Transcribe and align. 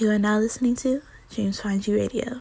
You 0.00 0.10
are 0.10 0.18
now 0.18 0.40
listening 0.40 0.74
to 0.76 1.02
James 1.30 1.60
Find 1.60 1.86
You 1.86 1.94
Radio. 1.94 2.40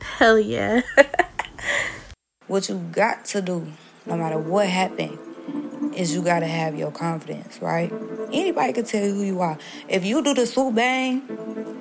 Hell 0.00 0.38
yeah. 0.38 0.80
what 2.46 2.70
you 2.70 2.78
got 2.90 3.26
to 3.26 3.42
do, 3.42 3.66
no 4.06 4.16
matter 4.16 4.38
what 4.38 4.66
happened, 4.66 5.18
is 5.94 6.14
you 6.14 6.22
gotta 6.22 6.46
have 6.46 6.74
your 6.74 6.90
confidence, 6.90 7.60
right? 7.60 7.92
Anybody 8.32 8.72
can 8.72 8.86
tell 8.86 9.04
you 9.04 9.12
who 9.12 9.22
you 9.24 9.40
are. 9.42 9.58
If 9.90 10.06
you 10.06 10.22
do 10.22 10.32
the 10.32 10.46
swoop 10.46 10.74
bang, 10.74 11.20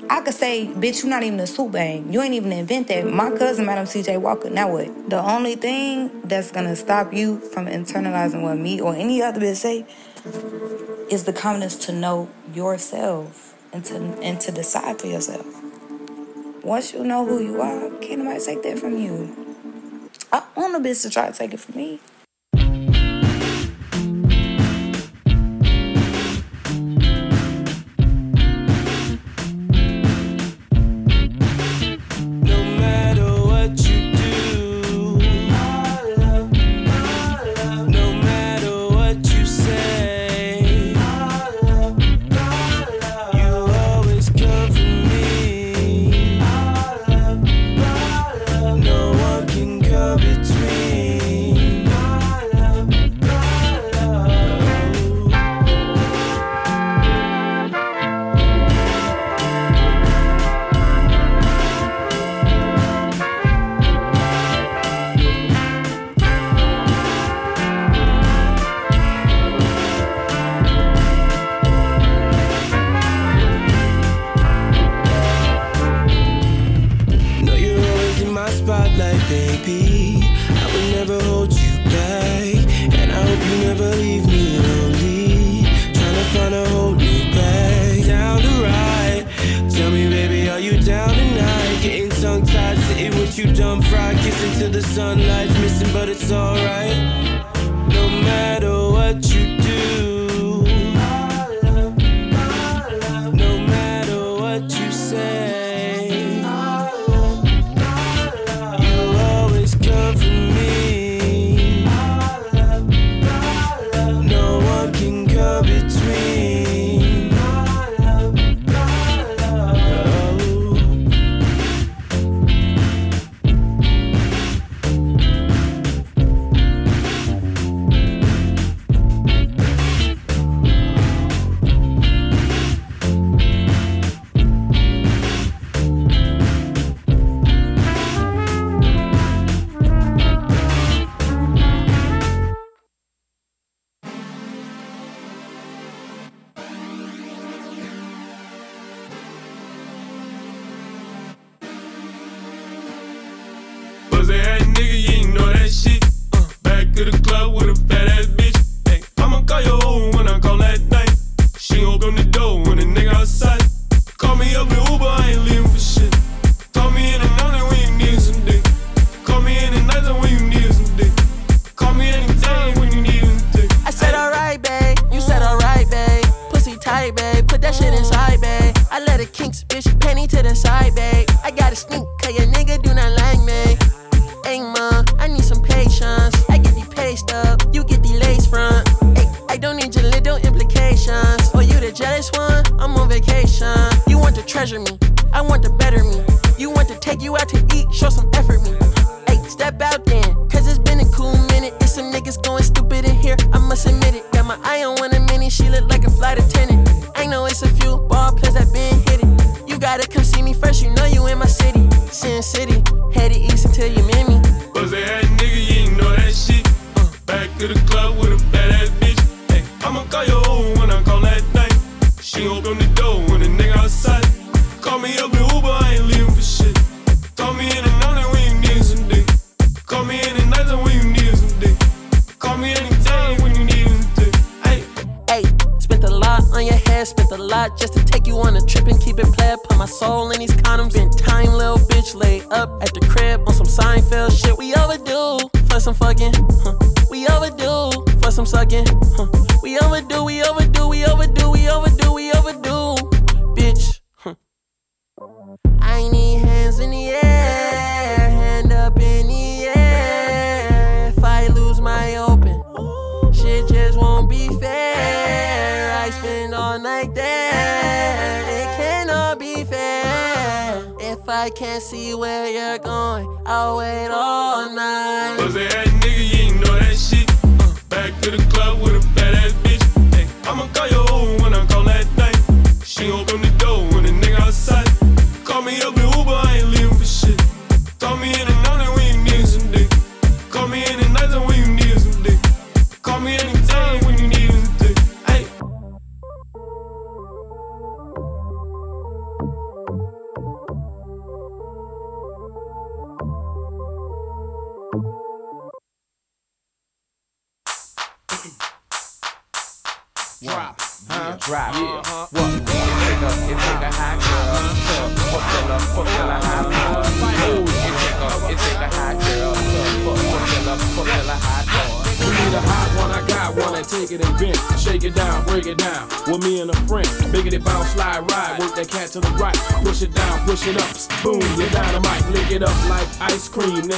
I 0.09 0.19
could 0.19 0.33
say, 0.33 0.67
bitch, 0.67 1.01
you're 1.01 1.09
not 1.09 1.23
even 1.23 1.39
a 1.39 1.47
swoop 1.47 1.71
bang. 1.71 2.11
You 2.11 2.21
ain't 2.21 2.33
even 2.33 2.51
invent 2.51 2.89
that. 2.89 3.07
My 3.07 3.31
cousin, 3.31 3.65
Madam 3.65 3.85
CJ 3.85 4.19
Walker, 4.19 4.49
now 4.49 4.69
what? 4.69 5.09
The 5.09 5.21
only 5.21 5.55
thing 5.55 6.23
that's 6.25 6.51
gonna 6.51 6.75
stop 6.75 7.13
you 7.13 7.39
from 7.39 7.67
internalizing 7.67 8.41
what 8.41 8.57
me 8.57 8.81
or 8.81 8.93
any 8.93 9.21
other 9.21 9.39
bitch 9.39 9.55
say 9.55 9.85
is 11.09 11.23
the 11.23 11.31
confidence 11.31 11.77
to 11.85 11.93
know 11.93 12.27
yourself 12.53 13.54
and 13.75 13.83
to 13.83 13.95
and 14.23 14.39
to 14.39 14.51
decide 14.53 14.99
for 15.01 15.07
yourself. 15.07 15.45
Once 16.63 16.93
you 16.93 17.03
know 17.03 17.25
who 17.25 17.43
you 17.43 17.61
are, 17.61 17.89
can't 17.99 18.23
nobody 18.23 18.43
take 18.43 18.63
that 18.63 18.79
from 18.79 18.97
you. 18.97 19.35
I 20.31 20.43
want 20.55 20.75
a 20.75 20.79
bitch 20.79 21.01
to 21.01 21.09
try 21.09 21.29
to 21.29 21.37
take 21.37 21.53
it 21.53 21.59
from 21.59 21.75
me. 21.75 21.99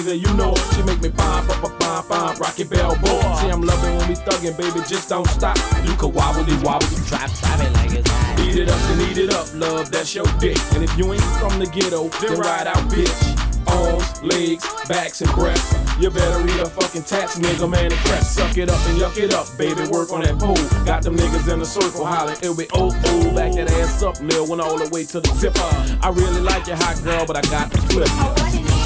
Nigga. 0.08 0.28
You 0.28 0.34
know 0.36 0.54
she 0.74 0.84
make 0.84 1.02
me 1.02 1.10
pop, 1.10 1.48
pop, 1.48 1.62
pop, 1.62 1.80
pop, 1.80 2.08
pop. 2.08 2.40
Rocky 2.40 2.64
Bell 2.64 2.96
boy. 2.98 3.22
See, 3.40 3.50
I'm 3.50 3.62
loving 3.62 3.98
when 3.98 4.10
we 4.10 4.16
thuggin', 4.16 4.58
baby. 4.58 4.80
Just 4.88 5.10
don't 5.10 5.28
stop. 5.28 5.58
You 5.86 5.96
can 5.96 6.14
wobble 6.14 6.42
it, 6.42 6.64
wobble 6.64 6.88
it. 6.88 7.06
Drop, 7.08 7.30
drop 7.32 7.60
it 7.60 7.74
like 7.74 7.94
it's 7.94 8.10
hot. 8.10 8.40
Eat 8.40 8.56
it 8.56 8.70
up 8.70 8.80
and 8.80 9.02
eat 9.02 9.18
it 9.18 9.34
up, 9.34 9.48
love. 9.54 9.92
That's 9.92 10.14
your 10.16 10.26
dick. 10.40 10.58
And 10.74 10.84
if 10.84 10.98
you 10.98 11.12
ain't 11.14 11.24
from 11.40 11.60
the 11.60 11.68
ghetto, 11.68 12.10
then 12.20 12.40
ride 12.40 12.68
out, 12.68 12.78
bitch 12.90 13.44
arms, 13.70 14.24
legs, 14.24 14.66
backs, 14.88 15.20
and 15.20 15.30
breasts. 15.32 15.76
You 16.00 16.10
better 16.10 16.42
read 16.42 16.62
a 16.62 16.70
fucking 16.70 17.04
tats, 17.04 17.38
nigga, 17.38 17.70
man, 17.70 17.92
and 17.92 18.02
press. 18.06 18.34
Suck 18.34 18.58
it 18.58 18.70
up 18.70 18.80
and 18.88 18.98
yuck 18.98 19.18
it 19.18 19.34
up, 19.34 19.46
baby. 19.58 19.86
Work 19.90 20.14
on 20.14 20.22
that 20.22 20.40
pole. 20.40 20.56
Got 20.86 21.04
them 21.04 21.18
niggas 21.18 21.52
in 21.52 21.60
the 21.60 21.66
circle 21.66 22.06
hollering, 22.06 22.38
it'll 22.38 22.56
be 22.56 22.68
oh 22.74 22.96
oh. 23.06 23.36
Back 23.36 23.54
that 23.56 23.70
ass 23.72 24.02
up, 24.04 24.22
Lil, 24.22 24.48
went 24.48 24.62
all 24.62 24.78
the 24.78 24.88
way 24.90 25.04
to 25.04 25.20
the 25.20 25.34
zipper. 25.36 25.60
I 26.02 26.10
really 26.12 26.40
like 26.40 26.66
your 26.66 26.78
hot 26.78 27.04
girl, 27.04 27.26
but 27.26 27.36
I 27.36 27.42
got 27.52 27.70
the 27.70 27.82
flip. 27.92 28.77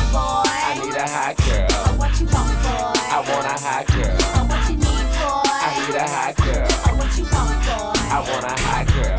A 1.01 1.09
hot 1.09 1.36
girl. 1.38 1.65
Oh, 1.71 1.95
what 1.98 2.19
you 2.19 2.27
want, 2.27 2.53
boy? 2.62 2.94
I 3.09 3.25
want 3.25 3.45
a 3.45 3.56
hot 3.57 3.88
girl. 3.88 4.18
Oh, 4.21 4.45
what 4.45 4.62
you 4.69 4.77
need, 4.77 5.07
boy? 5.18 5.42
I 5.50 5.74
need 5.81 5.98
a 5.98 6.06
hot 6.06 6.36
girl. 6.38 6.68
Oh, 6.69 6.94
what 6.94 7.09
you 7.18 7.25
want, 7.25 7.57
boy? 7.65 7.98
I 8.06 8.21
want 8.21 8.45
a 8.45 8.53
hot 8.62 8.86
girl. 8.94 9.18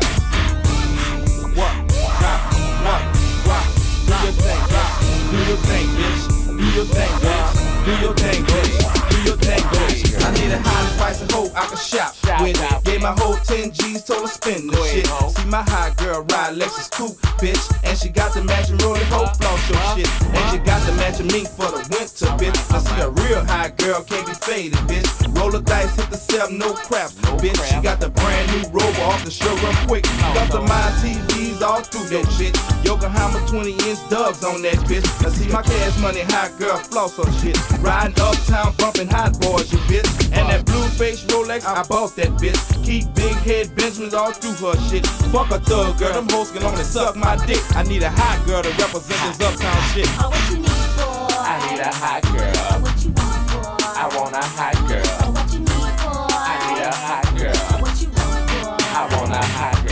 What? 1.59 1.75
Drop, 2.23 2.39
what? 2.87 3.01
What? 3.47 3.65
Do 4.07 4.15
your 4.23 4.31
thing, 4.31 4.61
drop. 4.71 4.91
Do 5.31 5.37
your 5.43 5.59
thing, 5.67 5.87
bitch. 5.99 6.23
Do 6.47 6.65
your 6.71 6.87
thing, 6.87 7.11
bitch. 7.19 7.51
Do 7.85 7.91
your 7.99 8.13
thing, 8.15 8.39
bitch. 8.47 8.75
Do 9.09 9.17
your 9.27 9.37
thing, 9.37 9.63
bitch. 9.73 10.12
I 10.23 10.31
need 10.39 10.51
a 10.51 10.59
hot 10.59 10.83
spice 10.95 11.21
and 11.21 11.31
hope 11.31 11.51
I 11.55 11.67
can 11.67 11.77
shop 11.77 12.15
Shop, 12.15 12.41
with 12.41 12.57
shop. 12.57 12.83
Gave 12.83 13.01
my 13.01 13.13
whole 13.19 13.35
10 13.35 13.71
G's, 13.71 14.03
told 14.03 14.21
her 14.21 14.27
spend 14.27 14.69
the 14.69 14.79
shit. 14.87 15.07
ho. 15.07 15.27
See 15.29 15.45
my 15.49 15.63
hot 15.63 15.97
girl 15.97 16.21
ride 16.31 16.55
Lexus 16.55 16.89
coupe, 16.89 17.19
bitch. 17.43 17.59
And 17.83 17.97
she 17.97 18.09
got 18.09 18.33
the 18.33 18.43
matching 18.43 18.77
rolling 18.77 19.03
hoe 19.11 19.27
floss 19.35 19.43
uh-huh. 19.43 19.67
your 19.67 19.77
uh-huh. 19.77 19.95
shit. 19.99 20.09
And 20.31 20.43
she 20.51 20.57
got 20.63 20.81
the 20.87 20.93
matching 20.93 21.27
mink 21.27 21.47
for 21.47 21.67
the 21.67 21.83
winter, 21.91 22.31
bitch. 22.39 22.55
I 22.71 22.79
see 22.79 22.99
a 23.01 23.09
real 23.09 23.43
high 23.43 23.69
girl 23.75 24.01
can't 24.03 24.25
be 24.25 24.33
faded, 24.33 24.79
bitch. 24.87 25.09
Roll 25.35 25.51
the 25.51 25.61
dice, 25.61 25.95
hit 25.95 26.09
the 26.09 26.17
seven, 26.17 26.57
no 26.57 26.73
crap, 26.73 27.11
bitch. 27.43 27.59
She 27.67 27.81
got 27.81 27.99
the 27.99 28.09
brand 28.09 28.47
new 28.55 28.63
rover 28.71 29.03
off 29.03 29.23
the 29.25 29.31
show 29.31 29.51
real 29.59 29.75
quick. 29.87 30.05
Oh, 30.07 30.33
Customized 30.39 31.03
TVs 31.03 31.61
all 31.61 31.81
through 31.81 32.07
that 32.15 32.25
shit. 32.31 32.55
Yokohama 32.85 33.45
20 33.47 33.71
inch 33.89 33.99
dubs 34.09 34.43
on 34.43 34.61
that 34.61 34.79
bitch. 34.87 35.05
I 35.25 35.29
see 35.29 35.51
my 35.51 35.61
cash 35.61 35.99
money 35.99 36.21
high 36.21 36.51
girl 36.57 36.77
floss 36.77 37.17
her 37.17 37.29
shit. 37.39 37.57
Riding 37.79 38.15
uptown 38.19 38.73
bumping 38.77 39.09
hot 39.09 39.39
boys, 39.39 39.71
you 39.71 39.79
bitch. 39.91 40.22
And 40.31 40.49
that 40.49 40.65
blue 40.65 40.87
face 40.89 41.23
Rolex, 41.25 41.65
I 41.65 41.83
bought 41.83 42.15
that 42.15 42.29
bitch. 42.39 42.59
Keep 42.83 43.13
big 43.15 43.35
head 43.47 43.75
Benjamins 43.75 44.13
all 44.13 44.31
through 44.31 44.53
her 44.71 44.75
shit. 44.89 45.05
Fuck 45.31 45.51
a 45.51 45.59
thug 45.59 45.97
girl, 45.99 46.13
them 46.13 46.27
hoes 46.29 46.51
can 46.51 46.63
only 46.63 46.83
suck 46.83 47.15
my 47.15 47.35
dick. 47.45 47.61
I 47.75 47.83
need 47.83 48.03
a 48.03 48.09
hot 48.11 48.45
girl 48.45 48.61
to 48.63 48.69
represent 48.69 49.19
this 49.23 49.41
uptown 49.41 49.81
shit. 49.93 50.07
Oh, 50.19 50.29
what 50.29 50.43
you 50.49 50.57
need, 50.57 50.89
boy? 50.97 51.35
I 51.37 51.55
need 51.69 51.79
a 51.79 51.91
hot 51.93 52.21
Oh, 52.25 52.31
girl. 52.33 52.81
what 52.81 52.95
you 53.03 53.11
want, 53.11 53.47
boy? 53.51 53.85
I 53.95 54.05
want 54.17 54.35
a 54.35 54.41
hot 54.41 54.73
Oh, 54.75 54.87
girl. 54.87 55.33
what 55.33 55.53
you 55.53 55.59
need, 55.59 55.69
boy? 55.69 56.33
I 56.33 56.55
need 56.67 56.81
a 56.83 56.91
hot 56.91 57.25
Oh, 57.25 57.37
girl. 57.37 57.81
what 57.81 57.95
you 58.01 58.07
want, 58.09 58.43
boy? 58.49 58.85
I 58.93 59.01
want 59.17 59.31
a 59.31 59.35
hot 59.37 59.73
girl. 59.73 59.81
Oh, 59.81 59.82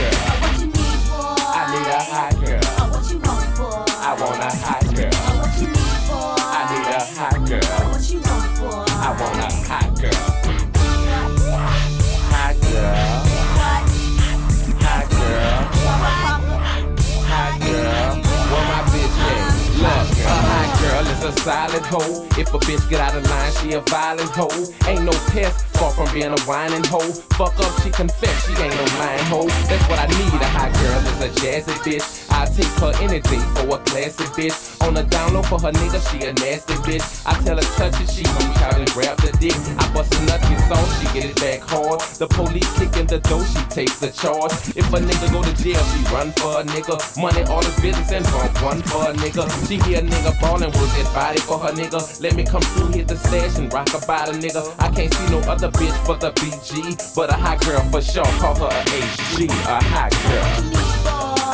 solid 21.43 21.85
hoe. 21.85 22.25
If 22.37 22.53
a 22.53 22.59
bitch 22.59 22.87
get 22.89 22.99
out 22.99 23.15
of 23.15 23.27
line, 23.29 23.51
she 23.59 23.73
a 23.73 23.81
violent 23.81 24.29
hoe. 24.29 24.53
Ain't 24.87 25.03
no 25.03 25.11
pest, 25.33 25.65
far 25.77 25.91
from 25.91 26.11
being 26.13 26.31
a 26.31 26.41
whining 26.41 26.83
hoe. 26.85 27.11
Fuck 27.37 27.57
up, 27.59 27.73
she 27.81 27.89
confess, 27.89 28.37
she 28.45 28.53
ain't 28.61 28.75
no 28.75 28.85
lying 29.01 29.25
hoe. 29.25 29.49
That's 29.67 29.85
what 29.89 29.99
I 29.99 30.07
need, 30.07 30.41
a 30.41 30.49
hot 30.53 30.71
girl 30.77 31.01
is 31.01 31.19
a 31.25 31.29
jazzy 31.41 31.75
bitch. 31.81 32.20
I 32.41 32.45
take 32.45 32.73
her 32.81 32.89
any 33.05 33.19
day 33.21 33.37
for 33.53 33.69
a 33.69 33.77
classy 33.85 34.25
bitch. 34.33 34.57
On 34.81 34.97
a 34.97 35.03
download 35.03 35.45
for 35.45 35.61
her 35.61 35.71
nigga, 35.71 36.01
she 36.09 36.25
a 36.25 36.33
nasty 36.33 36.73
bitch. 36.81 37.05
I 37.29 37.37
tell 37.45 37.55
her 37.55 37.69
touch 37.77 38.01
it, 38.01 38.09
she 38.09 38.25
reach 38.25 38.57
out 38.65 38.81
and 38.81 38.89
grab 38.97 39.15
the 39.21 39.29
dick. 39.37 39.53
I 39.77 39.85
bust 39.93 40.09
a 40.17 40.25
get 40.25 40.71
on, 40.73 40.81
she 40.97 41.05
get 41.13 41.29
it 41.29 41.37
back 41.37 41.61
hard. 41.69 42.01
The 42.17 42.25
police 42.25 42.65
kick 42.79 42.97
in 42.97 43.05
the 43.05 43.19
door, 43.29 43.45
she 43.45 43.61
takes 43.69 43.99
the 43.99 44.09
charge. 44.09 44.57
If 44.73 44.89
a 44.89 44.97
nigga 44.97 45.29
go 45.29 45.45
to 45.45 45.53
jail, 45.61 45.77
she 45.93 46.01
run 46.09 46.33
for 46.41 46.61
a 46.61 46.63
nigga. 46.65 46.97
Money, 47.21 47.43
all 47.45 47.61
his 47.61 47.77
business 47.77 48.09
and 48.09 48.25
bump 48.33 48.57
one 48.65 48.81
for 48.89 49.05
a 49.05 49.13
nigga. 49.13 49.45
She 49.69 49.77
hear 49.85 49.99
a 49.99 50.01
nigga 50.01 50.33
ballin', 50.41 50.73
work 50.73 50.89
that 50.97 51.13
body 51.13 51.41
for 51.45 51.59
her 51.59 51.73
nigga. 51.77 52.01
Let 52.25 52.33
me 52.33 52.43
come 52.43 52.65
through, 52.73 52.89
hit 52.97 53.07
the 53.07 53.17
stash 53.17 53.59
and 53.59 53.71
rock 53.71 53.93
about 53.93 54.29
a 54.29 54.33
nigga. 54.33 54.65
I 54.81 54.89
can't 54.89 55.13
see 55.13 55.29
no 55.29 55.45
other 55.45 55.69
bitch 55.69 55.93
for 56.09 56.17
the 56.17 56.33
BG, 56.41 57.13
but 57.13 57.29
a 57.29 57.37
hot 57.37 57.61
girl 57.61 57.85
for 57.93 58.01
sure. 58.01 58.25
Call 58.41 58.55
her 58.55 58.73
a 58.73 58.81
HG, 58.81 59.45
a 59.45 59.77
hot 59.93 60.09
girl. 60.25 61.00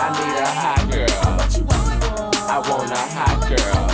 I 0.07 0.13
need 0.13 0.37
a 0.39 0.45
hot 0.45 0.89
girl. 0.89 1.07
I 2.49 2.69
want 2.69 2.91
a 2.91 2.95
hot 2.95 3.49
girl. 3.49 3.86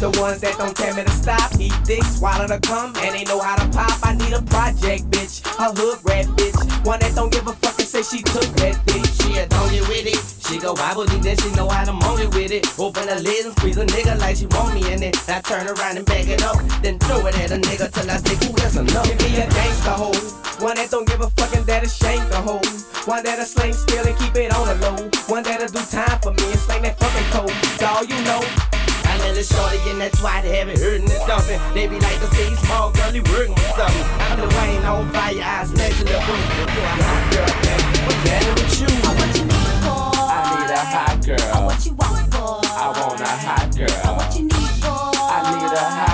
The 0.00 0.10
ones 0.20 0.40
that 0.40 0.56
don't 0.58 0.76
tell 0.76 0.94
me 0.94 1.04
to 1.04 1.10
stop. 1.10 1.50
Eat 1.58 1.74
thick, 1.84 2.02
swallow 2.04 2.46
the 2.46 2.58
cum, 2.60 2.94
and 3.02 3.14
they 3.14 3.24
know 3.24 3.40
how 3.40 3.56
to 3.56 3.66
pop. 3.70 3.98
I 4.02 4.14
need 4.14 4.32
a 4.32 4.42
project, 4.42 5.10
bitch, 5.10 5.42
a 5.58 5.74
hood 5.74 5.98
rat, 6.04 6.26
bitch. 6.38 6.58
One 6.86 7.00
that 7.00 7.14
don't 7.14 7.32
give 7.32 7.46
a 7.46 7.52
fuck 7.52 7.78
and 7.78 7.88
say 7.88 8.02
she 8.02 8.22
took 8.22 8.46
that 8.62 8.78
dick. 8.86 9.04
She 9.18 9.38
a 9.38 9.46
get 9.46 9.88
with 9.88 10.06
it. 10.06 10.20
She 10.46 10.58
go 10.58 10.72
wobble 10.72 11.04
deep, 11.04 11.22
then 11.22 11.36
she 11.36 11.50
know 11.52 11.68
how 11.68 11.84
to 11.84 11.92
moan 11.92 12.20
it 12.20 12.34
with 12.34 12.52
it. 12.52 12.66
Open 12.78 13.06
the 13.06 13.20
lid 13.20 13.46
and 13.46 13.54
squeeze 13.58 13.76
a 13.76 13.84
nigga 13.86 14.18
like 14.18 14.36
she 14.36 14.46
want 14.46 14.74
me 14.74 14.92
in 14.92 15.02
it. 15.02 15.16
I 15.28 15.40
turn 15.40 15.66
around 15.66 15.98
and 15.98 16.06
back 16.06 16.26
it 16.26 16.42
up, 16.42 16.56
then 16.82 16.98
throw 16.98 17.26
it 17.26 17.38
at 17.38 17.50
a 17.50 17.58
nigga 17.58 17.90
till 17.92 18.10
I 18.10 18.16
say, 18.16 18.36
ooh, 18.46 18.54
that's 18.54 18.76
enough. 18.76 19.04
Give 19.04 19.20
me 19.20 19.38
a 19.38 19.46
gangsta 19.46 19.94
hoe, 19.98 20.64
one 20.64 20.76
that 20.76 20.90
don't 20.90 21.06
give 21.06 21.20
a 21.20 21.30
fuck 21.30 21.54
and 21.54 21.66
that'll 21.66 21.88
shank 21.88 22.22
a 22.32 22.40
hoe. 22.40 22.62
One 23.04 23.22
that'll 23.24 23.44
sling 23.44 23.72
still 23.72 24.06
and 24.06 24.16
keep 24.18 24.34
it 24.36 24.54
on 24.54 24.68
the 24.68 24.76
low. 24.84 24.96
One 25.28 25.42
that'll 25.42 25.68
do 25.68 25.80
time 25.90 26.18
for 26.20 26.32
me 26.32 26.44
and 26.50 26.60
slang 26.60 26.82
that 26.82 26.98
fucking 26.98 27.28
code. 27.32 27.48
That's 27.48 27.82
all 27.82 28.04
you 28.04 28.22
know. 28.24 28.77
I 29.18 29.34
little 29.34 29.42
shorty 29.42 29.78
that 29.98 30.12
twat 30.12 30.44
heavy 30.44 30.78
hurting 30.78 31.10
and 31.10 31.26
dumping. 31.26 31.60
They 31.74 31.86
be 31.86 31.98
like 31.98 32.18
the 32.20 32.30
city 32.34 32.54
small 32.56 32.90
girl, 32.92 33.14
you 33.14 33.22
working 33.34 33.54
with 33.54 33.74
something. 33.74 34.06
I'm 34.30 34.38
the 34.38 34.46
Wayne 34.46 34.84
on 34.84 35.10
fire, 35.10 35.34
I 35.42 35.64
snatch 35.66 35.98
in 35.98 36.06
the 36.06 36.18
boot. 36.22 36.38
You 36.38 37.02
hot 37.02 37.22
girl, 37.34 37.50
man. 37.66 37.80
What's 38.06 38.22
that 38.24 38.42
with 38.54 38.80
you? 38.80 38.90
Oh, 39.02 39.14
what 39.18 39.30
you 39.34 39.44
need? 39.44 39.68
I 40.22 40.46
need 40.54 40.70
a 40.70 40.82
hot 40.86 41.18
girl. 41.26 41.66
what 41.66 41.80
you 41.86 41.92
want? 41.98 42.34
I 42.34 42.94
want 42.94 43.20
a 43.20 43.26
hot 43.26 43.66
girl. 43.74 44.14
what 44.14 44.30
you 44.38 44.44
need? 44.44 44.54
I 44.54 45.38
need 45.50 45.66
a 45.66 45.82
hot 45.82 46.07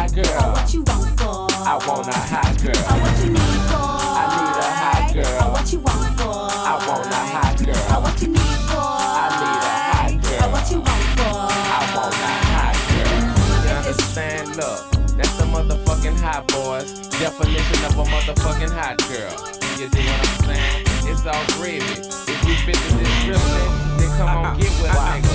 Definition 17.25 17.81
of 17.87 17.97
a 17.97 18.04
motherfucking 18.04 18.69
hot 18.69 19.00
girl. 19.09 19.33
You 19.81 19.88
dig 19.88 20.04
what 20.04 20.21
I'm 20.21 20.45
saying? 20.45 20.85
It's 21.09 21.25
all 21.25 21.40
gravy. 21.57 21.81
If 21.81 22.37
you 22.45 22.52
fit 22.69 22.76
the 22.76 23.00
description, 23.00 23.73
then 23.97 24.12
come 24.21 24.28
on 24.28 24.61
get 24.61 24.69
with 24.76 24.93
a 24.93 25.00
nigga. 25.09 25.33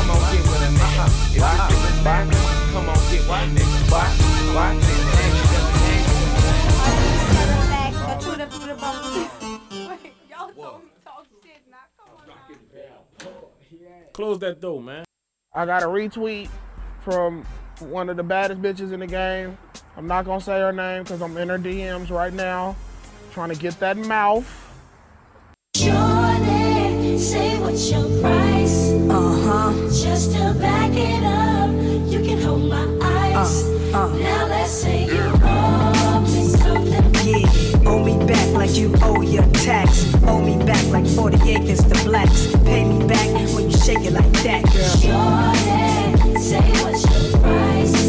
Come 0.00 0.16
on 0.16 0.16
get 0.32 0.40
with 0.48 0.64
a 0.64 0.72
nigga. 0.80 1.04
If 1.28 1.36
you 1.36 1.44
fit 1.44 1.76
the 1.76 1.92
standard, 2.00 2.40
come 2.72 2.88
on 2.88 2.96
get 3.12 3.20
with 3.20 3.36
a 3.36 3.52
nigga. 3.52 3.92
Why? 3.92 4.08
Why? 4.56 4.72
Relax, 7.60 7.92
I 8.00 8.16
chew 8.16 8.40
the 8.40 8.46
food 8.48 8.70
about 8.70 8.96
Wait, 9.90 10.16
y'all 10.26 10.48
told 10.48 10.80
me 10.84 10.90
talk 11.04 11.28
shit 11.44 11.60
now. 11.70 11.84
Come 12.00 12.16
on 12.16 12.32
now. 12.32 14.08
Close 14.14 14.38
that 14.38 14.58
door, 14.58 14.80
man. 14.80 15.04
I 15.52 15.66
got 15.66 15.82
a 15.82 15.86
retweet 15.86 16.48
from 17.02 17.44
one 17.80 18.08
of 18.08 18.16
the 18.16 18.22
baddest 18.22 18.60
bitches 18.62 18.92
in 18.92 19.00
the 19.00 19.06
game. 19.06 19.56
I'm 19.96 20.06
not 20.06 20.24
gonna 20.24 20.40
say 20.40 20.58
her 20.60 20.72
name 20.72 21.02
because 21.02 21.20
I'm 21.22 21.36
in 21.36 21.48
her 21.48 21.58
DMs 21.58 22.10
right 22.10 22.32
now, 22.32 22.76
trying 23.32 23.50
to 23.50 23.56
get 23.56 23.78
that 23.80 23.96
mouth. 23.96 24.46
Shorty, 25.76 27.18
say 27.18 27.58
what's 27.60 27.90
your 27.90 28.04
price? 28.20 28.92
Uh 29.08 29.40
huh. 29.44 29.72
Just 29.88 30.32
to 30.32 30.54
back 30.60 30.90
it 30.92 31.24
up, 31.24 31.70
you 32.10 32.20
can 32.24 32.40
hold 32.40 32.64
my 32.64 32.86
eyes. 33.02 33.64
Uh, 33.94 33.98
uh. 33.98 34.16
Now 34.18 34.46
let's 34.46 34.70
say 34.70 35.04
you 35.06 35.32
owe 35.42 36.20
me 36.22 36.48
something. 36.48 37.10
Yeah, 37.26 37.88
owe 37.90 38.04
me 38.04 38.26
back 38.26 38.52
like 38.54 38.74
you 38.76 38.94
owe 39.02 39.22
your 39.22 39.46
tax. 39.52 40.12
Owe 40.24 40.40
me 40.40 40.56
back 40.64 40.84
like 40.88 41.06
40 41.06 41.50
acres 41.50 41.82
to 41.84 42.04
blacks. 42.04 42.52
Pay 42.64 42.84
me 42.84 43.06
back 43.06 43.28
when 43.54 43.70
you 43.70 43.76
shake 43.78 44.00
it 44.00 44.12
like 44.12 44.30
that, 44.44 44.62
girl. 44.72 44.96
Shorty, 45.00 46.38
say 46.40 46.82
what's 46.82 46.99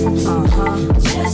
owe, 0.03 0.07
owe. 0.07 0.99
Yeah, 0.99 1.29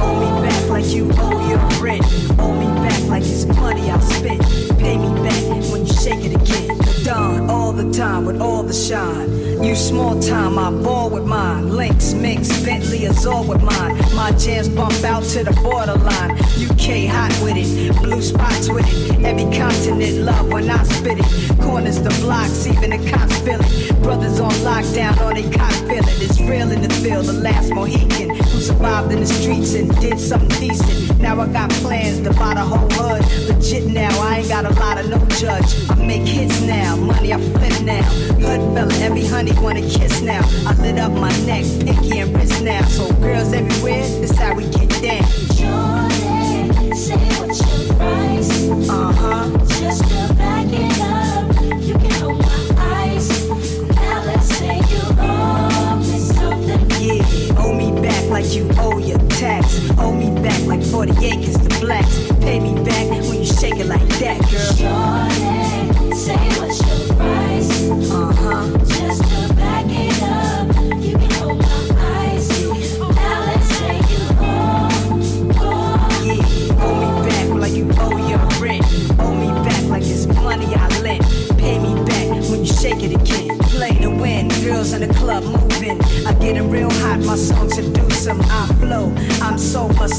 owe 0.00 0.16
me 0.20 0.48
back 0.48 0.68
like 0.68 0.86
you 0.86 1.10
owe 1.18 1.48
your 1.48 1.58
rent. 1.82 2.04
Owe 2.38 2.52
me 2.54 2.66
back 2.86 3.00
like 3.08 3.22
it's 3.22 3.46
money 3.46 3.90
I 3.90 4.00
spent. 4.00 4.42
Pay 4.78 4.98
me 4.98 5.08
back 5.22 5.70
when 5.70 5.86
you 5.86 5.92
shake 5.94 6.24
it 6.24 6.34
again. 6.34 6.75
All 7.16 7.72
the 7.72 7.90
time 7.92 8.26
with 8.26 8.40
all 8.42 8.62
the 8.62 8.74
shine. 8.74 9.62
You 9.64 9.74
small 9.74 10.20
time, 10.20 10.58
I 10.58 10.70
ball 10.70 11.08
with 11.08 11.24
mine. 11.24 11.70
Links, 11.70 12.12
Minks, 12.12 12.62
Bentley, 12.62 13.06
Azure 13.06 13.42
with 13.42 13.62
mine. 13.62 13.96
My 14.14 14.32
jams 14.32 14.68
bump 14.68 15.02
out 15.02 15.22
to 15.32 15.42
the 15.42 15.52
borderline. 15.62 16.32
UK 16.60 17.08
hot 17.08 17.32
with 17.42 17.56
it, 17.56 17.96
blue 18.02 18.20
spots 18.20 18.68
with 18.68 18.86
it. 18.86 19.24
Every 19.24 19.44
continent 19.56 20.24
love 20.24 20.52
when 20.52 20.68
I 20.68 20.82
spit 20.84 21.18
it. 21.18 21.60
Corners, 21.62 22.02
the 22.02 22.10
blocks, 22.20 22.66
even 22.66 22.90
the 22.90 23.10
cops 23.10 23.38
feel 23.38 23.60
it. 23.60 24.02
Brothers 24.02 24.38
on 24.38 24.52
lockdown, 24.62 25.18
on 25.20 25.34
they 25.34 25.50
cop 25.50 25.72
feel 25.88 26.06
it. 26.06 26.22
It's 26.22 26.38
real 26.40 26.70
in 26.70 26.82
the 26.82 26.90
field, 27.02 27.26
the 27.26 27.32
last 27.32 27.72
Mohican 27.72 28.36
who 28.36 28.60
survived 28.60 29.12
in 29.12 29.20
the 29.20 29.26
streets 29.26 29.74
and 29.74 29.88
did 30.00 30.18
something 30.18 30.48
decent. 30.60 31.18
Now 31.20 31.40
I 31.40 31.46
got 31.48 31.70
plans 31.82 32.20
to 32.20 32.30
buy 32.34 32.54
the 32.54 32.60
whole 32.60 32.88
hood. 32.90 33.22
Legit 33.48 33.86
now, 33.86 34.10
I 34.20 34.38
ain't 34.38 34.48
got 34.48 34.64
a 34.64 34.74
lot 34.80 34.98
of 34.98 35.08
no 35.08 35.18
judge. 35.36 35.90
I 35.90 35.94
make 35.94 36.26
hits 36.26 36.60
now, 36.62 36.96
money 37.06 37.32
I 37.32 37.38
flip 37.40 37.82
now. 37.82 38.02
Hood 38.42 38.60
fella, 38.74 38.94
every 39.04 39.24
honey 39.24 39.52
wanna 39.60 39.82
kiss 39.82 40.20
now. 40.22 40.42
I 40.66 40.74
lit 40.80 40.98
up 40.98 41.12
my 41.12 41.30
neck, 41.46 41.64
pinky 41.84 42.18
and 42.18 42.34
wrist 42.36 42.62
now. 42.62 42.82
So 42.86 43.12
girls 43.14 43.52
everywhere, 43.52 44.02
this 44.20 44.36
how 44.36 44.54
we 44.54 44.64
get 44.64 44.90
down. 45.02 45.24
Shorty, 45.56 46.94
say 46.96 47.16
what's 47.38 47.60
your 47.60 47.94
price? 47.96 48.68
Uh 48.88 49.12
huh. 49.12 49.58
Just 49.80 50.02
to 50.04 50.34
back 50.34 50.66
it 50.68 51.00
up, 51.00 51.82
you 51.82 51.94
can 51.94 52.10
hold 52.20 52.38
my 52.38 52.74
eyes. 52.78 53.48
Now 53.48 54.24
let's 54.24 54.48
say 54.56 54.76
you 54.76 55.02
owe 55.20 55.96
me 55.98 56.18
something. 56.18 56.90
Yeah, 57.00 57.58
owe 57.62 57.72
me 57.72 58.00
back 58.02 58.28
like 58.30 58.52
you 58.54 58.68
owe 58.78 58.98
your 58.98 59.18
tax. 59.30 59.80
Owe 59.98 60.12
me 60.12 60.30
back 60.42 60.60
like 60.66 60.82
40 60.82 61.12
acres 61.26 61.56
to 61.56 61.80
blacks. 61.80 62.16
Pay 62.40 62.58
me 62.60 62.74
back 62.84 63.10
when 63.10 63.34
you 63.34 63.44
shake 63.46 63.76
it 63.76 63.86
like 63.86 64.06
that, 64.18 64.38
girl. 64.50 64.72
Shorty, 64.74 66.14
say 66.16 66.36
what's 66.58 66.85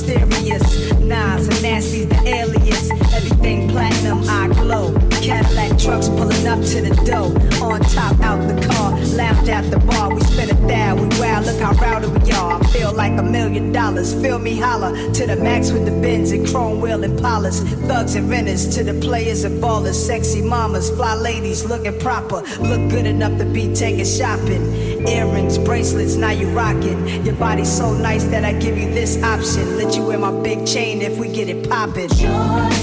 mysterious. 0.08 0.94
Nas 1.00 1.48
and 1.48 1.62
Nasty's 1.62 2.08
the 2.08 2.22
alias. 2.26 2.90
Everything 3.14 3.70
platinum, 3.70 4.24
I 4.30 4.48
glow. 4.54 5.07
Cadillac 5.27 5.77
trucks 5.77 6.07
pulling 6.07 6.48
up 6.48 6.63
to 6.63 6.79
the 6.79 6.96
door. 7.03 7.36
On 7.62 7.81
top, 7.81 8.17
out 8.22 8.39
the 8.48 8.65
car, 8.65 8.91
lounge 9.17 9.50
at 9.50 9.69
the 9.69 9.77
bar. 9.79 10.15
We 10.15 10.22
spin 10.22 10.50
a 10.50 10.53
thou, 10.67 10.96
we 10.96 11.07
wow, 11.19 11.41
look 11.41 11.60
how 11.60 11.74
rowdy 11.74 12.07
we 12.07 12.31
are. 12.31 12.62
I 12.62 12.65
feel 12.67 12.93
like 12.93 13.12
a 13.19 13.24
million 13.24 13.74
dollars. 13.74 14.13
Feel 14.22 14.39
me 14.39 14.57
holler 14.57 14.96
to 15.12 15.27
the 15.27 15.36
max 15.36 15.72
with 15.72 15.84
the 15.84 15.91
bins 15.91 16.31
and 16.31 16.48
chrome 16.48 16.79
wheel 16.79 17.03
and 17.03 17.19
polish. 17.19 17.55
Thugs 17.89 18.15
and 18.15 18.29
renters 18.29 18.74
to 18.75 18.86
the 18.86 18.93
players 19.01 19.43
and 19.43 19.62
ballers. 19.62 19.96
Sexy 19.96 20.41
mamas, 20.41 20.89
fly 20.91 21.13
ladies 21.15 21.65
looking 21.65 22.00
proper. 22.00 22.41
Look 22.62 22.89
good 22.89 23.05
enough 23.05 23.38
to 23.39 23.46
be 23.46 23.75
taken 23.75 24.05
shopping. 24.05 24.63
Earrings, 25.10 25.57
bracelets, 25.57 26.15
now 26.15 26.31
you 26.31 26.48
rocking. 26.51 27.25
Your 27.25 27.36
body's 27.36 27.69
so 27.69 27.93
nice 27.93 28.24
that 28.25 28.46
I 28.46 28.53
give 28.53 28.77
you 28.77 28.89
this 28.93 29.22
option. 29.22 29.75
Let 29.75 29.93
you 29.93 30.05
wear 30.05 30.19
my 30.19 30.31
big 30.41 30.65
chain 30.65 31.01
if 31.01 31.17
we 31.17 31.27
get 31.27 31.50
it 31.50 31.69
poppin'. 31.69 32.07
Shorty, 32.07 32.75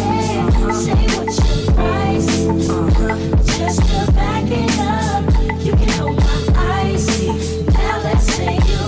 say 0.75 0.95
like 1.17 1.57
you 1.57 1.64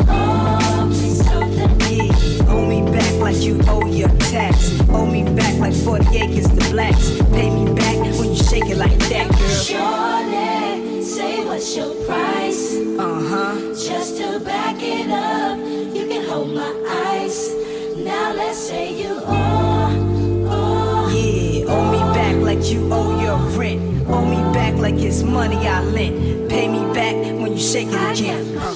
owe 0.09 0.87
me 0.87 1.11
so 1.15 1.41
to 1.41 1.69
me. 1.85 2.11
Owe 2.49 2.67
me 2.67 2.83
back 2.93 3.13
like 3.21 3.37
you 3.43 3.61
owe 3.69 3.87
your 3.87 4.09
tax. 4.31 4.81
Owe 4.91 5.07
me 5.07 5.25
back 5.35 5.59
like 5.59 5.75
40 5.75 6.17
acres 6.19 6.49
to 6.49 6.71
blacks. 6.71 7.11
Pay 7.33 7.51
me 7.51 7.73
back 7.75 7.97
when 8.19 8.31
you 8.35 8.37
shake 8.37 8.67
it 8.67 8.77
like 8.77 8.99
that, 9.11 9.29
girl. 9.29 9.49
Shorty, 9.49 11.03
say 11.03 11.45
what's 11.45 11.77
your 11.77 11.95
price? 12.07 12.75
Uh 12.99 13.21
huh. 13.31 13.55
Just 13.75 14.17
to 14.19 14.41
back 14.41 14.77
it 14.81 15.06
owe 22.93 23.21
your 23.21 23.39
rent. 23.59 24.07
Owe 24.09 24.25
me 24.25 24.37
back 24.53 24.75
like 24.75 24.95
it's 24.97 25.23
money 25.23 25.57
I 25.69 25.83
lent. 25.83 26.51
Pay 26.51 26.69
me 26.69 26.93
back 26.95 27.15
when 27.41 27.53
you 27.53 27.59
shake 27.59 27.89
it 27.91 28.19
again. 28.19 28.59
Uh. 28.59 28.76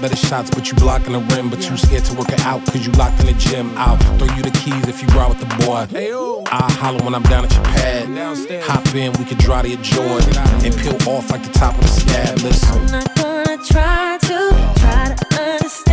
Better 0.00 0.16
shots, 0.16 0.50
but 0.50 0.70
you 0.70 0.74
blocking 0.76 1.12
the 1.12 1.20
rim. 1.34 1.48
But 1.48 1.68
you 1.68 1.76
scared 1.76 2.04
to 2.04 2.14
work 2.14 2.28
it 2.30 2.40
out, 2.40 2.64
cause 2.66 2.86
you 2.86 2.92
locked 2.92 3.18
in 3.20 3.26
the 3.26 3.32
gym. 3.32 3.72
I'll 3.76 3.96
throw 4.18 4.34
you 4.36 4.42
the 4.42 4.50
keys 4.50 4.86
if 4.88 5.00
you 5.02 5.08
ride 5.08 5.30
with 5.30 5.40
the 5.40 5.46
boy. 5.64 5.86
I'll 6.50 6.70
holler 6.72 7.02
when 7.04 7.14
I'm 7.14 7.22
down 7.24 7.44
at 7.44 7.54
your 7.54 7.64
pad. 7.64 8.08
Hop 8.64 8.94
in, 8.94 9.12
we 9.14 9.24
can 9.24 9.38
dry 9.38 9.62
to 9.62 9.68
your 9.68 9.80
Jordan. 9.82 10.36
And 10.64 10.76
peel 10.76 10.96
off 11.08 11.30
like 11.30 11.42
the 11.42 11.52
top 11.52 11.74
of 11.74 11.80
the 11.80 11.88
scab. 11.88 12.38
Listen. 12.40 12.78
I'm 12.78 12.86
not 12.86 13.14
gonna 13.16 13.58
try 13.64 14.18
to 14.20 14.50
try 14.80 15.14
to 15.14 15.40
understand 15.40 15.85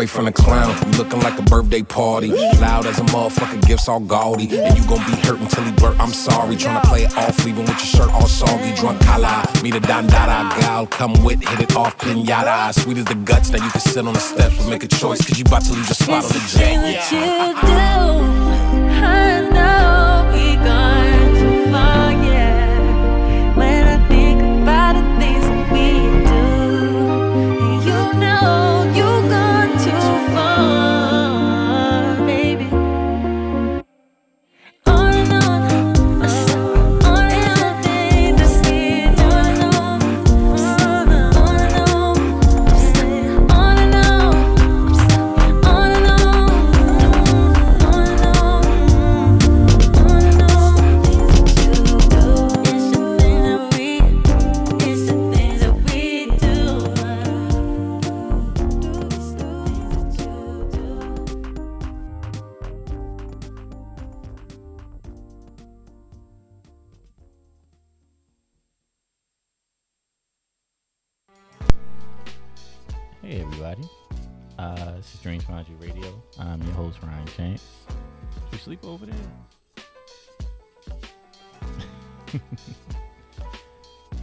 boyfriend 0.00 0.28
a 0.28 0.32
clown. 0.32 0.74
You 0.86 0.98
looking 0.98 1.20
like 1.20 1.38
a 1.38 1.42
birthday 1.42 1.82
party. 1.82 2.28
Loud 2.28 2.86
as 2.86 2.98
a 2.98 3.02
motherfucker, 3.12 3.60
gifts 3.66 3.86
all 3.86 4.00
gaudy. 4.00 4.48
And 4.58 4.78
you 4.78 4.82
gon' 4.88 5.04
be 5.04 5.14
hurt 5.26 5.38
until 5.38 5.62
he 5.64 5.72
burnt. 5.72 6.00
I'm 6.00 6.14
sorry. 6.14 6.56
Tryna 6.56 6.82
play 6.84 7.02
it 7.02 7.14
off, 7.18 7.44
leaving 7.44 7.66
with 7.66 7.78
your 7.82 7.92
shirt 7.94 8.10
all 8.10 8.26
soggy. 8.26 8.74
Drunk 8.76 8.98
kala, 9.02 9.46
me 9.62 9.70
the 9.70 9.80
dandada 9.80 10.58
gal. 10.60 10.86
Come 10.86 11.12
with, 11.22 11.46
hit 11.46 11.60
it 11.60 11.76
off, 11.76 11.98
pinata. 11.98 12.72
Sweet 12.72 12.96
as 12.96 13.04
the 13.04 13.14
guts, 13.14 13.50
now 13.50 13.62
you 13.62 13.70
can 13.70 13.80
sit 13.80 14.06
on 14.06 14.14
the 14.14 14.20
steps 14.20 14.56
but 14.56 14.70
make 14.70 14.84
a 14.84 14.88
choice. 14.88 15.20
Cause 15.26 15.38
you 15.38 15.44
about 15.44 15.64
to 15.64 15.74
lose 15.74 15.88
your 15.88 15.94
spot 15.94 16.24
on 16.24 16.30
the 16.30 16.40
jet. 16.48 16.80
what 16.82 17.12
you 17.12 17.68
do. 17.68 19.39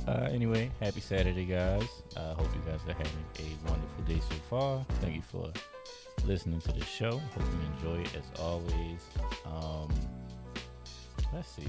Uh, 0.07 0.29
anyway, 0.31 0.71
happy 0.79 1.01
Saturday, 1.01 1.43
guys. 1.43 2.01
I 2.15 2.19
uh, 2.21 2.35
hope 2.35 2.47
you 2.55 2.61
guys 2.71 2.79
are 2.87 2.93
having 2.93 3.25
a 3.39 3.69
wonderful 3.69 4.03
day 4.05 4.21
so 4.21 4.35
far. 4.49 4.85
Thank 5.01 5.15
you 5.15 5.21
for 5.21 5.51
listening 6.25 6.61
to 6.61 6.71
the 6.71 6.85
show. 6.85 7.11
Hope 7.11 7.43
you 7.43 7.89
enjoy 7.89 8.01
it 8.03 8.15
as 8.15 8.39
always. 8.39 9.01
Um, 9.45 9.89
let's 11.33 11.49
see. 11.49 11.67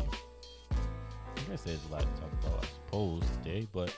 I 0.70 1.50
guess 1.50 1.62
there's 1.62 1.84
a 1.90 1.92
lot 1.92 2.02
to 2.02 2.20
talk 2.20 2.32
about, 2.44 2.64
I 2.64 2.68
suppose, 2.68 3.22
today, 3.42 3.66
but 3.72 3.92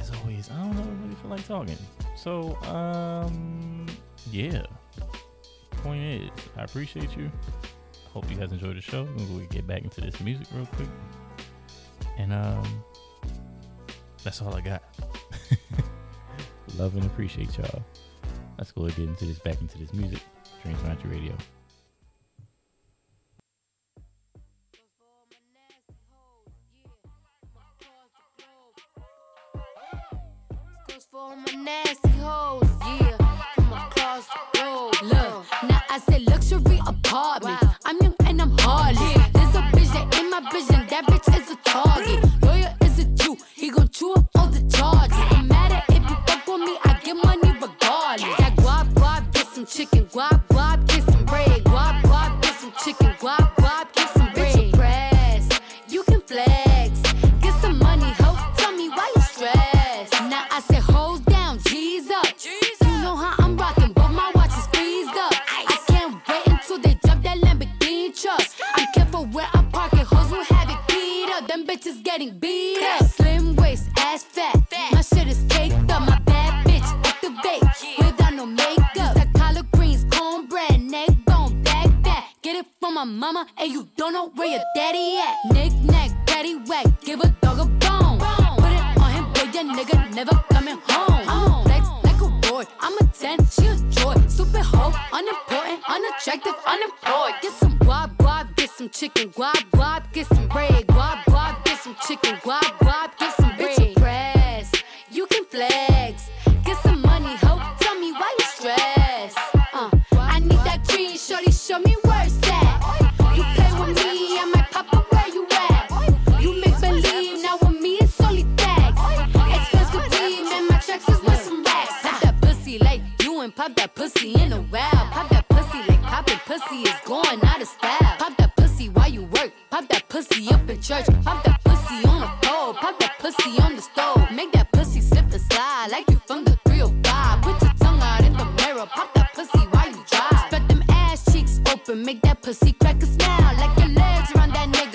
as 0.00 0.10
always, 0.10 0.50
I 0.50 0.56
don't 0.56 0.74
know, 0.74 0.82
I 0.82 1.04
really 1.04 1.14
feel 1.14 1.30
like 1.30 1.46
talking. 1.46 1.78
So, 2.16 2.56
um, 2.64 3.86
yeah. 4.32 4.64
Point 5.70 6.02
is, 6.02 6.30
I 6.56 6.64
appreciate 6.64 7.16
you. 7.16 7.30
Hope 8.12 8.28
you 8.28 8.36
guys 8.36 8.50
enjoyed 8.50 8.76
the 8.76 8.80
show. 8.80 9.06
We 9.36 9.46
get 9.46 9.64
back 9.64 9.84
into 9.84 10.00
this 10.00 10.18
music 10.20 10.48
real 10.52 10.66
quick. 10.66 10.88
And, 12.16 12.32
um, 12.32 12.82
that's 14.24 14.42
all 14.42 14.54
I 14.54 14.60
got. 14.60 14.82
Love 16.76 16.94
and 16.96 17.04
appreciate 17.04 17.56
y'all. 17.56 17.82
Let's 18.58 18.72
go 18.72 18.86
ahead 18.86 18.98
and 18.98 19.06
get 19.06 19.10
into 19.10 19.24
this 19.26 19.38
back 19.38 19.60
into 19.60 19.78
this 19.78 19.92
music. 19.92 20.20
Transmitter 20.62 21.08
Radio. 21.08 21.36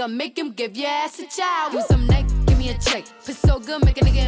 nigga, 0.08 0.18
make 0.18 0.38
him 0.38 0.52
give 0.52 0.78
your 0.78 0.90
ass 0.90 1.20
a 1.20 1.28
child. 1.28 1.74
Use 1.74 1.86
some 1.88 2.08
neck, 2.08 2.26
give 2.46 2.58
me 2.58 2.70
a 2.70 2.78
check. 2.78 3.06
Piss 3.26 3.40
so 3.40 3.60
good, 3.60 3.84
make 3.86 3.98
a 3.98 4.02
nigga 4.02 4.23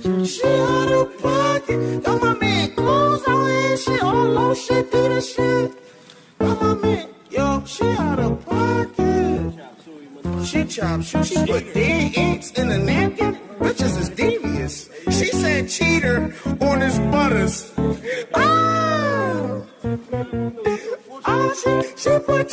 She 0.00 0.42
out 0.44 0.92
of 0.92 1.22
pocket. 1.22 2.04
Got 2.04 2.22
my 2.22 2.34
man 2.38 2.70
clothes 2.76 3.24
on 3.26 3.50
and 3.50 3.78
she 3.78 3.98
all 3.98 4.28
low 4.28 4.54
shit 4.54 4.92
do 4.92 5.08
the 5.08 5.20
shit. 5.20 5.72
Got 6.38 6.62
my 6.62 6.74
man, 6.74 7.08
yo, 7.30 7.64
she 7.66 7.84
out 7.84 8.20
of 8.20 8.46
pocket. 8.46 9.54
She 10.44 10.64
chopped 10.66 11.04
shoes, 11.04 11.28
she 11.28 11.46
put 11.46 11.74
dead 11.74 12.16
inks 12.16 12.52
in 12.52 12.70
a 12.70 12.78
napkin. 12.78 13.38
Bitches 13.58 13.98
is 13.98 14.08
devious. 14.10 14.88
She 15.06 15.32
said 15.32 15.68
cheater 15.68 16.32
on 16.60 16.80
his 16.80 16.98
butters. 17.10 17.72
Oh, 18.34 19.66
oh 21.26 21.54
she, 21.60 21.96
she 21.96 22.18
put 22.20 22.48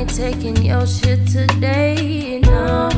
ain't 0.00 0.14
taking 0.14 0.56
your 0.62 0.86
shit 0.86 1.26
today, 1.26 2.40
no. 2.44 2.88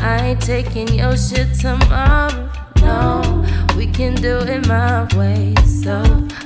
I 0.00 0.30
ain't 0.30 0.40
taking 0.40 0.88
your 0.88 1.16
shit 1.16 1.54
tomorrow, 1.54 2.50
no. 2.80 3.22
We 3.76 3.86
can 3.86 4.16
do 4.16 4.38
it 4.38 4.66
my 4.66 5.06
way, 5.16 5.54
so 5.64 6.02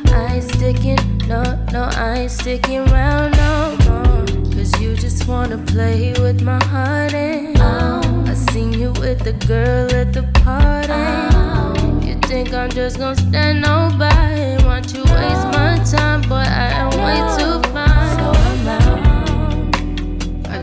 I 0.08 0.34
ain't 0.34 0.44
sticking, 0.44 0.98
no, 1.26 1.42
no, 1.72 1.88
I 1.92 2.18
ain't 2.20 2.30
sticking 2.30 2.80
around 2.90 3.32
no 3.38 3.76
more. 3.86 4.26
Cause 4.52 4.78
you 4.80 4.94
just 4.96 5.26
wanna 5.26 5.56
play 5.58 6.12
with 6.20 6.42
my 6.42 6.62
heart, 6.64 7.14
and 7.14 7.56
oh, 7.58 8.24
I 8.26 8.34
seen 8.34 8.74
you 8.74 8.90
with 9.00 9.20
the 9.20 9.32
girl 9.46 9.90
at 9.94 10.12
the 10.12 10.24
party. 10.44 10.92
Oh. 10.92 12.00
You 12.02 12.16
think 12.28 12.52
I'm 12.52 12.68
just 12.68 12.98
gonna 12.98 13.16
stand 13.16 13.64
on 13.64 13.98
by 13.98 14.10
and 14.10 14.62
want 14.66 14.92
you 14.92 15.04
waste 15.04 15.48
my 15.56 15.82
time, 15.90 16.20
but 16.28 16.48
I 16.48 16.68
am 16.82 16.90
way 17.00 17.18
too 17.38 17.70
fine. 17.70 17.81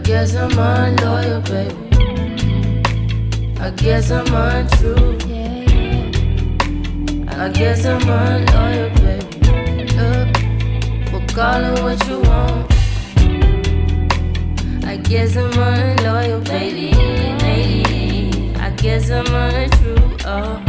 Guess 0.09 0.33
I'm 0.33 0.57
unloyal, 0.57 1.39
baby. 1.41 1.75
I 3.59 3.69
guess 3.75 4.09
I'm 4.09 4.25
untrue. 4.33 5.15
I 7.27 7.49
guess 7.49 7.85
I'm 7.85 8.09
unloyal, 8.09 8.89
baby. 9.05 9.85
Look, 9.99 10.29
we'll 11.11 11.27
call 11.27 11.63
it 11.63 11.79
what 11.83 12.07
you 12.07 12.21
want. 12.21 12.73
I 14.83 14.97
guess 14.97 15.37
I'm 15.37 15.53
unloyal, 15.53 16.41
baby. 16.41 16.91
Maybe. 17.43 18.55
I 18.55 18.71
guess 18.71 19.11
I'm 19.11 19.27
untrue. 19.27 20.17
Oh, 20.25 20.59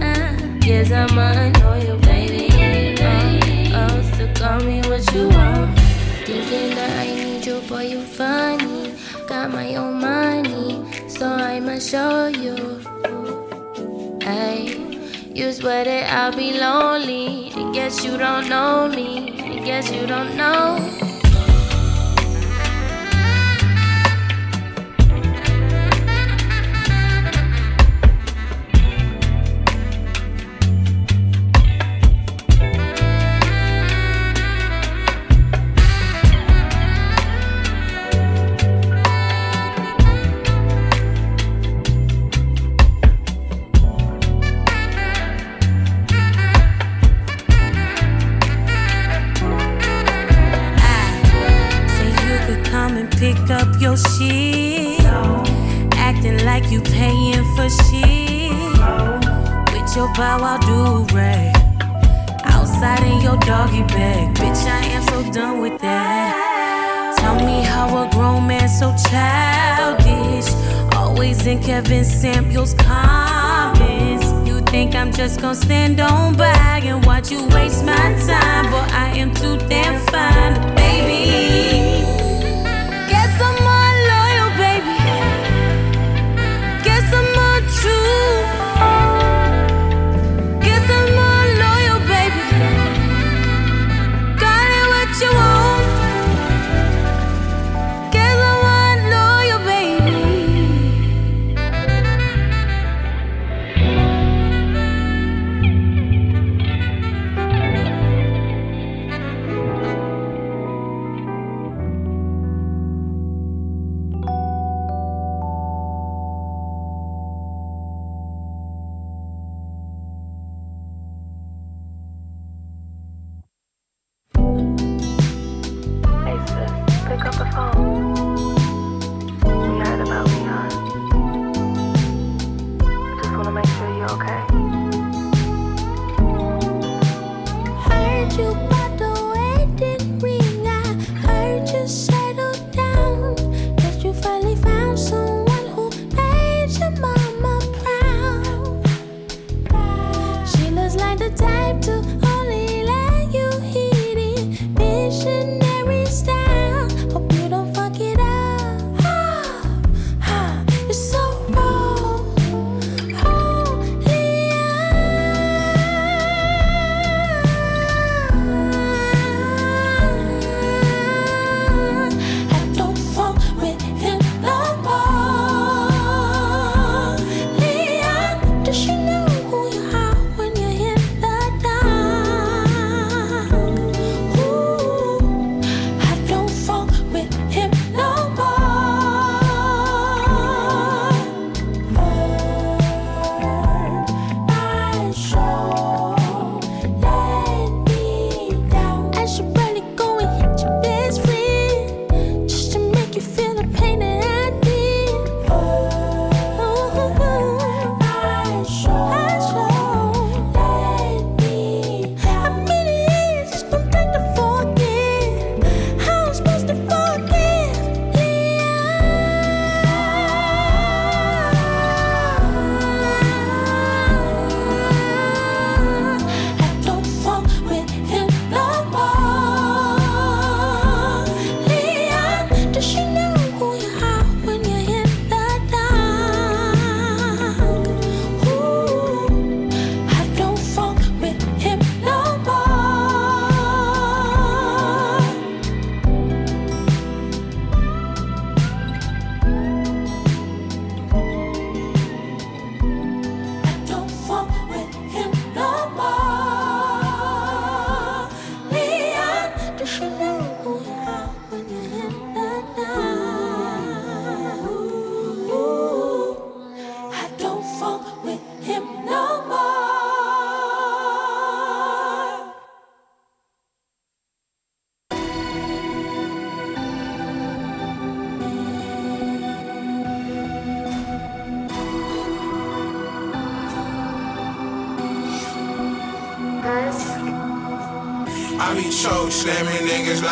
I 0.00 0.58
guess 0.60 0.90
I'm 0.90 1.18
unloyal, 1.18 1.98
baby. 1.98 2.48
Oh, 2.98 3.90
oh, 3.90 4.12
so 4.16 4.26
call 4.32 4.60
me 4.60 4.80
what 4.88 5.04
you 5.12 5.28
want. 5.28 5.78
Thinking 6.24 6.74
that 6.74 6.90
I 6.98 7.14
need 7.14 7.46
you, 7.46 7.60
boy, 7.68 7.82
you 7.82 8.05
funny. 8.16 8.94
Got 9.28 9.50
my 9.52 9.76
own 9.76 10.00
money, 10.00 10.82
so 11.08 11.26
I'ma 11.28 11.78
show 11.78 12.28
you. 12.28 12.80
Hey, 14.22 14.80
you 15.34 15.52
swear 15.52 15.84
that 15.84 16.12
I'll 16.12 16.34
be 16.34 16.58
lonely. 16.58 17.52
I 17.54 17.72
guess 17.72 18.04
you 18.04 18.16
don't 18.16 18.48
know 18.48 18.88
me. 18.88 19.38
I 19.40 19.64
guess 19.64 19.90
you 19.92 20.06
don't 20.06 20.34
know. 20.36 21.05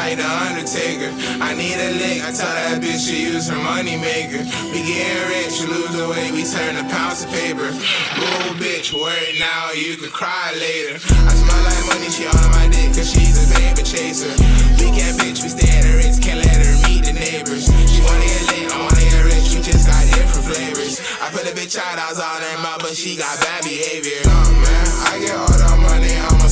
Like 0.04 0.20
the 0.20 0.28
Undertaker. 0.28 1.08
I 1.40 1.56
need 1.56 1.80
a 1.80 1.96
lick, 1.96 2.20
I 2.20 2.28
tell 2.28 2.52
that 2.52 2.76
bitch 2.84 3.08
she 3.08 3.24
use 3.32 3.48
her 3.48 3.56
money 3.56 3.96
maker. 3.96 4.44
We 4.68 4.84
getting 4.84 5.24
rich, 5.32 5.56
she 5.56 5.64
lose 5.64 5.92
the 5.96 6.04
weight, 6.12 6.32
we 6.36 6.44
turn 6.44 6.76
the 6.76 6.84
pounds 6.92 7.24
to 7.24 7.28
paper. 7.32 7.72
Ooh, 7.72 8.52
bitch, 8.60 8.92
worry 8.92 9.40
now, 9.40 9.72
you 9.72 9.96
could 9.96 10.12
cry 10.12 10.52
later. 10.60 11.00
I 11.00 11.32
smell 11.32 11.62
like 11.64 11.84
money, 11.88 12.12
she 12.12 12.28
on 12.28 12.44
my 12.52 12.68
dick, 12.68 12.92
cause 12.92 13.08
she's 13.08 13.40
a 13.40 13.46
paper 13.56 13.80
chaser. 13.80 14.28
Weekend 14.76 15.16
bitch, 15.24 15.40
we 15.40 15.48
stay 15.48 15.72
at 15.72 15.88
her 15.88 15.96
Ritz, 15.96 16.20
can't 16.20 16.44
let 16.44 16.60
her 16.60 16.74
meet 16.84 17.08
the 17.08 17.16
neighbors. 17.16 17.64
She 17.88 18.04
wanna 18.04 18.28
get 18.28 18.44
lit, 18.52 18.68
I 18.68 18.76
wanna 18.84 19.04
get 19.08 19.24
rich, 19.24 19.56
we 19.56 19.64
just 19.64 19.88
got 19.88 20.04
different 20.12 20.44
flavors. 20.52 21.00
I 21.24 21.32
put 21.32 21.48
a 21.48 21.54
bitch 21.56 21.80
out, 21.80 21.96
I 21.96 22.12
was 22.12 22.20
on 22.20 22.44
her 22.44 22.58
mouth, 22.60 22.84
but 22.84 22.92
she 22.92 23.16
got 23.16 23.32
bad 23.40 23.64
behavior. 23.64 24.20
Uh, 24.28 24.52
man, 24.52 24.86
I 25.08 25.14
get 25.24 25.32
all 25.32 25.48
the 25.48 25.72
money, 25.80 26.12
I'm 26.12 26.43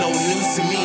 no 0.00 0.08
news 0.08 0.48
to 0.56 0.62
me. 0.64 0.80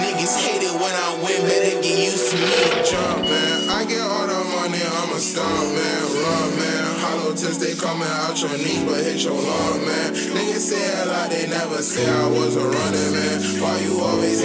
Niggas 0.00 0.34
hate 0.40 0.64
it 0.64 0.72
when 0.72 0.94
I 0.96 1.08
win, 1.20 1.40
better 1.44 1.76
get 1.84 1.98
used 2.08 2.32
to 2.32 2.36
me. 2.40 2.56
Jump, 2.80 3.28
man, 3.28 3.68
I 3.68 3.84
get 3.84 4.00
all 4.00 4.26
the 4.26 4.40
money, 4.56 4.80
I'm 4.80 5.12
a 5.12 5.20
star, 5.20 5.44
man. 5.44 6.00
Run, 6.16 6.48
man. 6.56 6.84
Hollow 7.04 7.34
tips, 7.36 7.58
they 7.58 7.74
coming 7.76 8.08
out 8.24 8.40
your 8.40 8.56
knees, 8.56 8.82
but 8.88 9.04
hit 9.04 9.22
your 9.22 9.36
lawn, 9.36 9.84
man. 9.84 10.12
Niggas 10.14 10.64
say 10.72 10.80
it 10.80 11.06
like 11.08 11.30
they 11.30 11.46
never 11.46 11.82
say 11.82 12.08
I 12.08 12.26
was 12.26 12.56
a 12.56 12.64
running 12.64 13.12
man. 13.12 13.38
Why 13.60 13.78
you 13.84 14.00
always 14.00 14.40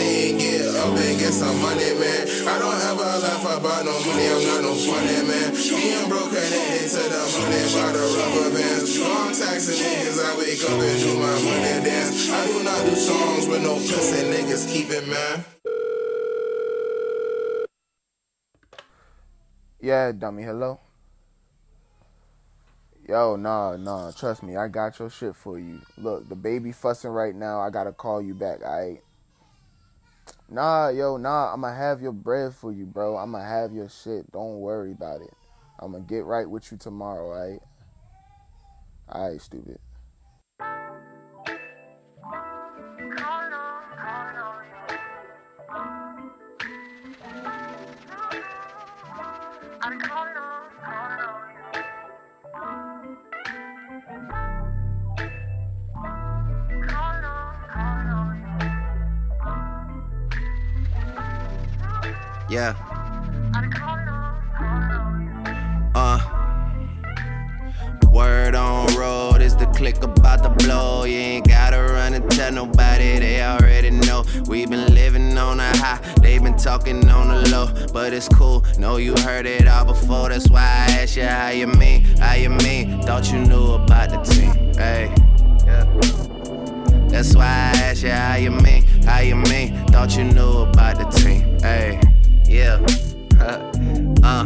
get 1.23 1.33
some 1.33 1.55
money, 1.61 1.95
man? 1.95 2.27
I 2.51 2.59
don't 2.59 2.79
ever 2.91 3.07
laugh 3.23 3.45
about 3.47 3.85
no 3.87 3.95
money, 4.03 4.27
I'm 4.27 4.43
not 4.43 4.61
no 4.67 4.75
funny, 4.75 5.23
man. 5.23 5.55
Being 5.55 6.09
broke 6.11 6.35
connected 6.35 6.91
to 6.91 7.03
the 7.07 7.21
money 7.39 7.63
by 7.71 7.89
the 7.95 8.03
rubber 8.11 8.49
bands. 8.51 8.99
I'm 8.99 9.31
taxing 9.31 9.79
niggas, 9.79 10.19
I 10.19 10.35
wake 10.35 10.59
up 10.67 10.75
and 10.83 10.99
do 10.99 11.11
my 11.15 11.31
money 11.47 11.79
dance. 11.87 12.29
I 12.29 12.45
do 12.47 12.63
not 12.63 12.81
do 12.83 12.95
songs 12.95 13.47
with 13.47 13.63
no 13.63 13.75
pussy 13.75 14.27
niggas, 14.27 14.67
keep 14.67 14.89
it, 14.89 15.07
man. 15.07 15.45
Yeah, 19.79 20.11
dummy. 20.11 20.43
Hello. 20.43 20.79
Yo, 23.07 23.37
nah, 23.37 23.77
nah. 23.77 24.11
Trust 24.11 24.43
me, 24.43 24.57
I 24.57 24.67
got 24.67 24.99
your 24.99 25.09
shit 25.09 25.35
for 25.35 25.57
you. 25.57 25.81
Look, 25.97 26.27
the 26.27 26.35
baby 26.35 26.73
fussing 26.73 27.11
right 27.11 27.35
now. 27.35 27.61
I 27.61 27.69
gotta 27.69 27.93
call 27.93 28.21
you 28.21 28.33
back. 28.33 28.63
I. 28.63 28.99
Nah, 30.53 30.89
yo, 30.89 31.17
nah. 31.17 31.51
I'ma 31.51 31.73
have 31.73 31.99
your 31.99 32.11
bread 32.11 32.53
for 32.53 32.71
you, 32.71 32.85
bro. 32.85 33.17
I'ma 33.17 33.39
have 33.39 33.73
your 33.73 33.89
shit. 33.89 34.31
Don't 34.31 34.59
worry 34.59 34.91
about 34.91 35.21
it. 35.21 35.33
I'ma 35.79 35.97
get 35.97 36.25
right 36.25 36.47
with 36.47 36.71
you 36.71 36.77
tomorrow, 36.77 37.31
alright? 37.31 37.59
Alright, 39.09 39.41
stupid. 39.41 39.79
Yeah. 62.53 62.75
Uh. 65.95 66.19
Word 68.11 68.53
on 68.53 68.95
road 68.95 69.41
is 69.41 69.55
the 69.55 69.65
click 69.75 70.03
about 70.03 70.43
to 70.43 70.49
blow. 70.63 71.03
You 71.05 71.15
ain't 71.15 71.47
gotta 71.47 71.81
run 71.81 72.13
and 72.13 72.29
tell 72.29 72.51
nobody, 72.51 73.17
they 73.17 73.41
already 73.41 73.89
know. 73.89 74.23
We've 74.45 74.69
been 74.69 74.93
living 74.93 75.35
on 75.35 75.59
a 75.59 75.75
high, 75.77 75.99
they've 76.21 76.43
been 76.43 76.55
talking 76.55 77.09
on 77.09 77.29
the 77.29 77.49
low. 77.49 77.87
But 77.91 78.13
it's 78.13 78.29
cool, 78.29 78.63
know 78.77 78.97
you 78.97 79.15
heard 79.23 79.47
it 79.47 79.67
all 79.67 79.85
before. 79.85 80.29
That's 80.29 80.47
why 80.47 80.61
I 80.61 81.01
asked 81.01 81.17
you 81.17 81.23
how 81.23 81.49
you 81.49 81.65
mean, 81.65 82.03
how 82.19 82.35
you 82.35 82.51
mean. 82.51 83.01
Thought 83.01 83.31
you 83.31 83.39
knew 83.39 83.71
about 83.71 84.11
the 84.11 84.21
team, 84.31 84.53
hey. 84.75 85.11
That's 87.09 87.35
why 87.35 87.45
I 87.45 87.77
asked 87.79 88.03
you 88.03 88.11
how 88.11 88.35
you 88.35 88.51
mean, 88.51 88.83
how 89.07 89.21
you 89.21 89.37
mean. 89.37 89.87
Thought 89.87 90.15
you 90.15 90.23
knew 90.23 90.51
about 90.59 90.97
the 90.97 91.05
team, 91.17 91.59
hey. 91.61 91.99
Yeah. 92.53 92.85
uh, 93.41 94.45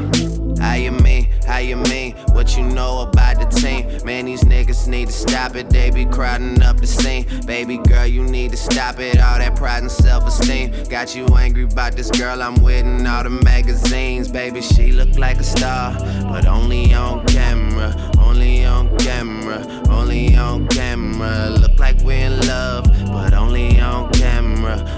how 0.61 0.75
you 0.75 0.91
mean? 0.91 1.27
How 1.45 1.57
you 1.57 1.75
mean? 1.75 2.15
What 2.31 2.55
you 2.55 2.63
know 2.63 3.01
about 3.01 3.35
the 3.37 3.45
team? 3.47 3.85
Man, 4.05 4.23
these 4.23 4.45
niggas 4.45 4.87
need 4.87 5.07
to 5.07 5.13
stop 5.13 5.57
it. 5.57 5.69
They 5.69 5.89
be 5.89 6.05
crowding 6.05 6.61
up 6.63 6.77
the 6.79 6.87
scene. 6.87 7.25
Baby 7.45 7.79
girl, 7.79 8.05
you 8.05 8.23
need 8.23 8.51
to 8.51 8.57
stop 8.57 8.99
it. 8.99 9.19
All 9.19 9.39
that 9.39 9.57
pride 9.57 9.81
and 9.81 9.91
self 9.91 10.25
esteem. 10.25 10.71
Got 10.85 11.17
you 11.17 11.25
angry 11.35 11.63
about 11.63 11.97
this 11.97 12.09
girl 12.11 12.41
I'm 12.41 12.55
with 12.63 12.85
in 12.85 13.05
all 13.05 13.23
the 13.23 13.29
magazines. 13.29 14.31
Baby, 14.31 14.61
she 14.61 14.93
look 14.93 15.17
like 15.17 15.39
a 15.41 15.43
star, 15.43 15.93
but 16.31 16.45
only 16.45 16.93
on 16.93 17.25
camera. 17.27 17.93
Only 18.19 18.63
on 18.63 18.97
camera. 18.99 19.67
Only 19.89 20.33
on 20.37 20.65
camera. 20.69 21.49
Look 21.49 21.77
like 21.77 21.97
we're 22.03 22.27
in 22.27 22.39
love, 22.47 22.85
but 23.07 23.33
only 23.33 23.81
on 23.81 24.09
camera. 24.13 24.46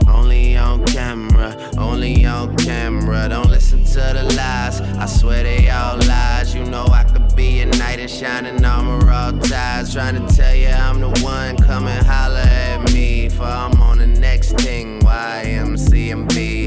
Only 0.07 0.55
on 0.57 0.85
camera. 0.85 1.55
Only 1.77 2.25
on 2.25 2.55
camera. 2.57 3.27
Don't 3.29 3.49
listen 3.49 3.83
to 3.83 3.99
the 4.13 4.23
lies. 4.37 4.81
I 4.81 5.05
swear 5.05 5.43
they 5.43 5.69
all 5.69 5.97
lies. 5.97 6.55
You 6.55 6.63
know 6.63 6.85
I 6.85 7.03
could 7.03 7.35
be 7.35 7.61
a 7.61 7.65
knight 7.65 7.99
in 7.99 8.07
shining 8.07 8.63
armor, 8.63 9.11
all 9.11 9.33
ties. 9.39 9.93
Trying 9.93 10.25
to 10.25 10.35
tell 10.35 10.55
you 10.55 10.69
I'm 10.69 11.01
the 11.01 11.09
one. 11.21 11.57
Come 11.57 11.87
and 11.87 12.05
holler 12.05 12.37
at 12.37 12.93
me. 12.93 13.29
For 13.29 13.43
I'm 13.43 13.81
on 13.81 13.97
the 13.97 14.07
next 14.07 14.53
thing. 14.59 15.01
YMCMB. 15.01 16.58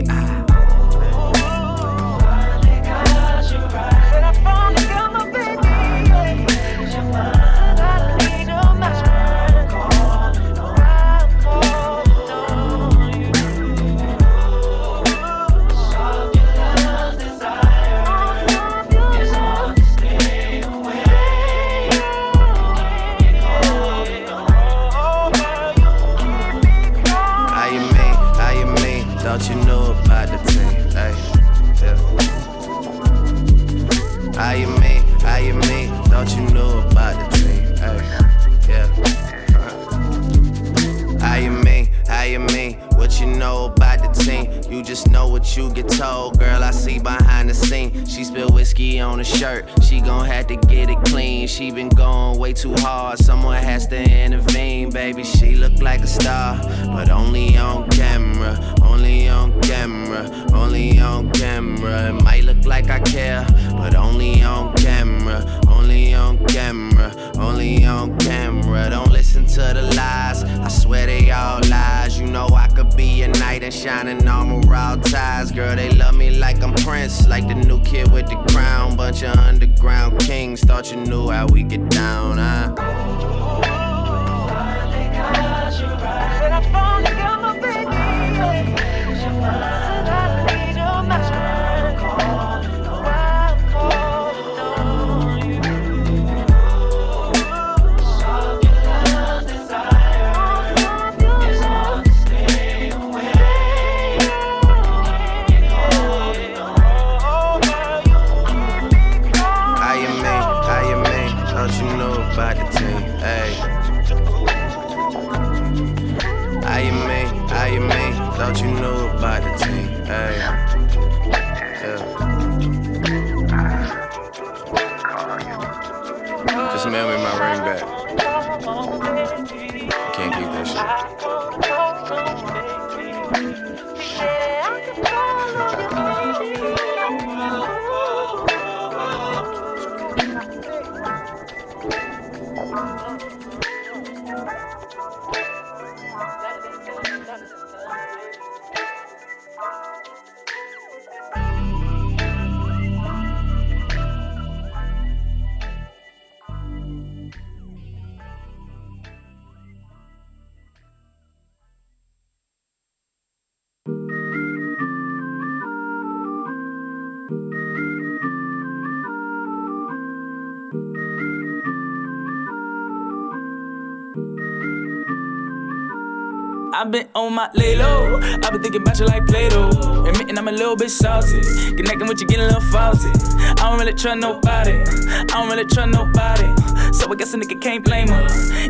I've 176.83 176.91
been 176.91 177.07
on 177.15 177.33
my 177.35 177.49
lay 177.55 177.77
low. 177.77 178.19
I've 178.21 178.51
been 178.51 178.61
thinking 178.61 178.83
about 178.83 178.99
you 178.99 179.07
like 179.07 179.25
Play-Doh. 179.29 180.05
Admitting 180.05 180.37
I'm 180.37 180.49
a 180.49 180.51
little 180.51 180.75
bit 180.75 180.91
salty. 180.91 181.41
Connecting 181.77 182.09
with 182.09 182.21
you, 182.21 182.27
getting 182.27 182.47
a 182.47 182.49
little 182.49 182.61
faulty. 182.73 183.09
I 183.39 183.55
don't 183.55 183.79
really 183.79 183.93
trust 183.93 184.19
nobody. 184.19 184.73
I 184.73 185.25
don't 185.27 185.49
really 185.49 185.65
trust 185.65 185.93
nobody. 185.93 186.93
So 186.93 187.09
I 187.09 187.15
guess 187.15 187.35
a 187.35 187.37
nigga 187.37 187.63
can't 187.63 187.85
blame 187.85 188.09
her. 188.09 188.27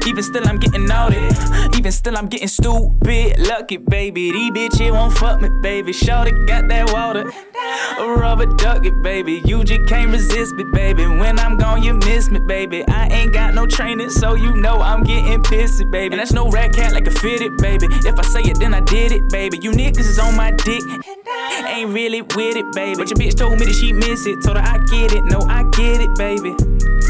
Even 0.07 0.23
still, 0.23 0.47
I'm 0.47 0.59
getting 0.59 0.91
outed. 0.91 1.33
Even 1.75 1.91
still, 1.91 2.19
I'm 2.19 2.29
getting 2.29 2.49
stupid. 2.49 3.39
Lucky, 3.39 3.79
baby. 3.79 4.31
These 4.31 4.51
bitches 4.51 4.93
won't 4.93 5.15
fuck 5.15 5.41
me, 5.41 5.49
baby. 5.63 5.95
Shorty 5.95 6.33
got 6.45 6.69
that 6.69 6.93
water. 6.93 7.33
A 7.99 8.07
rubber 8.07 8.47
ducky, 8.47 8.91
baby. 8.91 9.43
You 9.45 9.65
just 9.65 9.87
can't 9.87 10.11
resist 10.11 10.55
me, 10.55 10.65
baby. 10.65 11.07
When 11.07 11.39
I'm 11.39 11.57
gone, 11.57 11.83
you 11.83 11.95
miss 11.95 12.31
me, 12.31 12.41
baby. 12.41 12.85
I 12.89 13.07
ain't 13.09 13.33
got 13.33 13.55
no 13.55 13.67
training, 13.67 14.11
so 14.11 14.35
you 14.35 14.55
know 14.57 14.81
I'm 14.81 15.03
getting 15.03 15.43
pissy, 15.43 15.91
baby. 15.91 16.15
And 16.15 16.21
that's 16.21 16.33
no 16.33 16.51
rat 16.51 16.75
cat 16.75 16.93
like 16.93 17.07
a 17.07 17.11
fitted, 17.11 17.57
baby. 17.59 17.87
If 17.91 18.19
I 18.19 18.23
say 18.23 18.41
it, 18.43 18.59
then 18.59 18.75
I 18.75 18.81
did 18.81 19.13
it, 19.13 19.29
baby. 19.31 19.59
You 19.61 19.73
niggas 19.73 19.99
is 19.99 20.19
on 20.19 20.37
my 20.37 20.51
dick. 20.51 20.83
Ain't 21.67 21.91
really 21.93 22.23
with 22.23 22.57
it, 22.57 22.71
baby. 22.73 22.97
But 22.97 23.11
your 23.11 23.19
bitch 23.19 23.37
told 23.37 23.59
me 23.59 23.67
that 23.67 23.75
she 23.75 23.93
miss 23.93 24.27
it. 24.27 24.43
Told 24.43 24.57
her 24.57 24.63
I 24.63 24.79
get 24.85 25.13
it. 25.13 25.25
No, 25.25 25.41
I 25.49 25.63
get 25.71 26.01
it, 26.01 26.15
baby. 26.17 26.55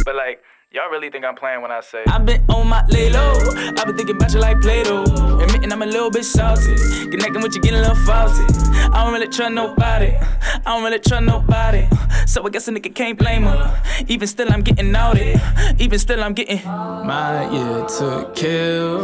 But 0.05 0.17
like, 0.17 0.41
y'all 0.73 0.91
really 0.91 1.11
think 1.11 1.25
I'm 1.25 1.35
playing 1.35 1.61
when 1.61 1.71
I 1.71 1.81
say 1.81 2.03
I've 2.07 2.25
been 2.25 2.43
on 2.49 2.67
my 2.67 2.85
lay 2.87 3.11
low. 3.11 3.35
I've 3.55 3.87
been 3.87 3.97
thinking 3.97 4.17
about 4.17 4.33
you 4.33 4.41
like 4.41 4.61
Play-Doh. 4.61 5.41
Admitting 5.41 5.71
I'm 5.71 5.83
a 5.83 5.87
little 5.87 6.11
bit 6.11 6.25
salty. 6.25 6.75
Connecting 7.11 7.43
with 7.43 7.55
you, 7.55 7.61
getting 7.61 7.79
a 7.79 7.83
little 7.83 7.97
faulty. 8.07 8.45
I 8.93 9.05
don't 9.05 9.13
really 9.13 9.29
trust 9.29 9.53
nobody. 9.53 10.17
I 10.17 10.61
don't 10.65 10.83
really 10.83 10.99
trust 10.99 11.25
nobody. 11.25 11.87
So 12.27 12.47
I 12.47 12.49
guess 12.49 12.69
a 12.69 12.73
nigga 12.73 12.95
can't 12.95 13.19
blame 13.19 13.43
her. 13.43 13.83
Even 14.09 14.27
still, 14.27 14.51
I'm 14.51 14.63
getting 14.63 14.95
outed. 14.97 15.41
Even 15.79 15.99
still, 15.99 16.25
I'm 16.25 16.33
getting 16.33 16.65
my 16.65 17.51
year 17.51 17.87
to 17.99 18.31
kill. 18.35 19.03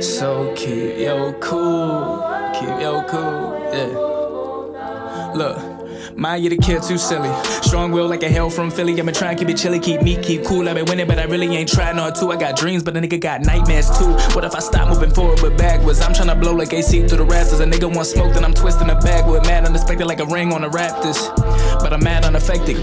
So 0.00 0.54
keep 0.56 0.98
your 0.98 1.32
cool, 1.40 2.22
keep 2.54 2.80
your 2.80 3.02
cool, 3.04 3.70
yeah. 3.72 5.32
Look, 5.34 5.75
my 6.16 6.36
year 6.36 6.50
to 6.50 6.56
kill 6.56 6.80
too 6.80 6.98
silly. 6.98 7.30
Strong 7.62 7.92
will 7.92 8.08
like 8.08 8.22
a 8.22 8.28
hell 8.28 8.50
from 8.50 8.70
Philly. 8.70 8.98
I've 8.98 9.04
been 9.04 9.14
trying 9.14 9.36
to 9.36 9.44
keep 9.44 9.54
it 9.54 9.58
chilly, 9.58 9.78
keep 9.78 10.02
me, 10.02 10.16
keep 10.22 10.44
cool. 10.44 10.68
I've 10.68 10.74
been 10.74 10.86
winning, 10.86 11.06
but 11.06 11.18
I 11.18 11.24
really 11.24 11.54
ain't 11.54 11.68
trying 11.68 11.98
or 11.98 12.10
two. 12.10 12.32
I 12.32 12.36
got 12.36 12.56
dreams, 12.56 12.82
but 12.82 12.96
a 12.96 13.00
nigga 13.00 13.20
got 13.20 13.42
nightmares 13.42 13.90
too. 13.98 14.12
What 14.34 14.44
if 14.44 14.54
I 14.54 14.60
stop 14.60 14.88
moving 14.88 15.10
forward 15.10 15.38
but 15.40 15.56
backwards? 15.56 16.00
I'm 16.00 16.14
trying 16.14 16.28
to 16.28 16.34
blow 16.34 16.54
like 16.54 16.72
AC 16.72 17.06
through 17.06 17.18
the 17.18 17.24
rafters. 17.24 17.60
A 17.60 17.66
nigga 17.66 17.94
want 17.94 18.06
smoke, 18.06 18.34
then 18.34 18.44
I'm 18.44 18.54
twisting 18.54 18.86
bag 18.86 19.28
with 19.28 19.46
mad 19.46 19.64
unexpected 19.64 20.06
like 20.06 20.20
a 20.20 20.26
ring 20.26 20.52
on 20.52 20.62
the 20.62 20.68
Raptors. 20.68 21.18
But 21.80 21.92
I'm 21.92 22.02
mad 22.02 22.24
unaffected. 22.24 22.76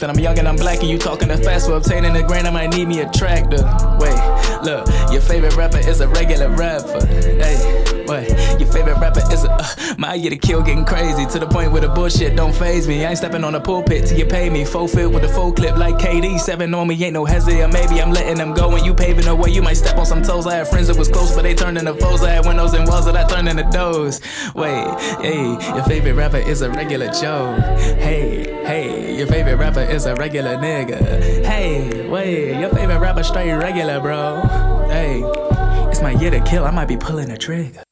That 0.00 0.10
I'm 0.10 0.18
young 0.18 0.38
and 0.38 0.48
I'm 0.48 0.56
black 0.56 0.80
and 0.80 0.88
you 0.88 0.98
talking 0.98 1.28
too 1.28 1.36
fast 1.36 1.66
for 1.66 1.76
obtaining 1.76 2.16
a 2.16 2.22
grand. 2.22 2.46
I 2.46 2.50
might 2.50 2.74
need 2.74 2.88
me 2.88 3.00
a 3.00 3.10
tractor. 3.10 3.62
Wait, 3.98 4.18
look, 4.62 4.86
your 5.12 5.20
favorite 5.20 5.56
rapper 5.56 5.78
is 5.78 6.00
a 6.00 6.08
regular 6.08 6.48
rapper. 6.50 7.04
Hey, 7.06 8.04
wait, 8.06 8.28
your 8.60 8.70
favorite 8.72 8.98
rapper 8.98 9.22
is 9.32 9.44
a. 9.44 9.50
Uh, 9.50 9.94
my 9.98 10.14
year 10.14 10.30
to 10.30 10.36
kill 10.36 10.62
getting 10.62 10.84
crazy 10.84 11.26
to 11.26 11.38
the 11.38 11.46
point 11.46 11.72
where 11.72 11.80
the 11.80 11.88
bullshit 11.88 12.36
don't 12.36 12.47
phase 12.52 12.86
me. 12.88 13.04
I 13.04 13.10
ain't 13.10 13.18
stepping 13.18 13.44
on 13.44 13.52
the 13.52 13.60
pulpit 13.60 14.06
till 14.06 14.18
you 14.18 14.26
pay 14.26 14.50
me. 14.50 14.64
Full 14.64 14.88
fit 14.88 15.10
with 15.10 15.24
a 15.24 15.28
full 15.28 15.52
clip 15.52 15.76
like 15.76 15.96
KD. 15.96 16.38
Seven 16.38 16.74
on 16.74 16.88
me, 16.88 17.02
ain't 17.04 17.14
no 17.14 17.24
hesitate. 17.24 17.62
Or 17.62 17.68
maybe 17.68 18.00
I'm 18.00 18.10
letting 18.10 18.36
them 18.36 18.54
go 18.54 18.68
when 18.68 18.84
you 18.84 18.94
paving 18.94 19.24
the 19.24 19.34
way. 19.34 19.50
You 19.50 19.62
might 19.62 19.76
step 19.76 19.96
on 19.96 20.06
some 20.06 20.22
toes. 20.22 20.46
I 20.46 20.56
had 20.56 20.68
friends 20.68 20.88
that 20.88 20.96
was 20.96 21.08
close, 21.08 21.34
but 21.34 21.42
they 21.42 21.54
turned 21.54 21.78
into 21.78 21.94
foes. 21.94 22.22
I 22.22 22.30
had 22.30 22.46
windows 22.46 22.74
and 22.74 22.86
walls 22.86 23.04
that 23.06 23.16
I 23.16 23.26
turned 23.26 23.48
into 23.48 23.64
doors. 23.70 24.20
Wait, 24.54 25.00
hey, 25.20 25.42
your 25.74 25.84
favorite 25.84 26.14
rapper 26.14 26.38
is 26.38 26.62
a 26.62 26.70
regular 26.70 27.10
Joe. 27.12 27.54
Hey, 27.98 28.44
hey, 28.64 29.16
your 29.16 29.26
favorite 29.26 29.56
rapper 29.56 29.80
is 29.80 30.06
a 30.06 30.14
regular 30.14 30.56
nigga. 30.56 31.44
Hey, 31.44 32.08
wait, 32.08 32.58
your 32.60 32.70
favorite 32.70 32.98
rapper 32.98 33.22
straight 33.22 33.52
regular, 33.52 34.00
bro. 34.00 34.42
Hey, 34.88 35.22
it's 35.88 36.02
my 36.02 36.12
year 36.12 36.30
to 36.30 36.40
kill. 36.40 36.64
I 36.64 36.70
might 36.70 36.88
be 36.88 36.96
pulling 36.96 37.30
a 37.30 37.36
trigger. 37.36 37.82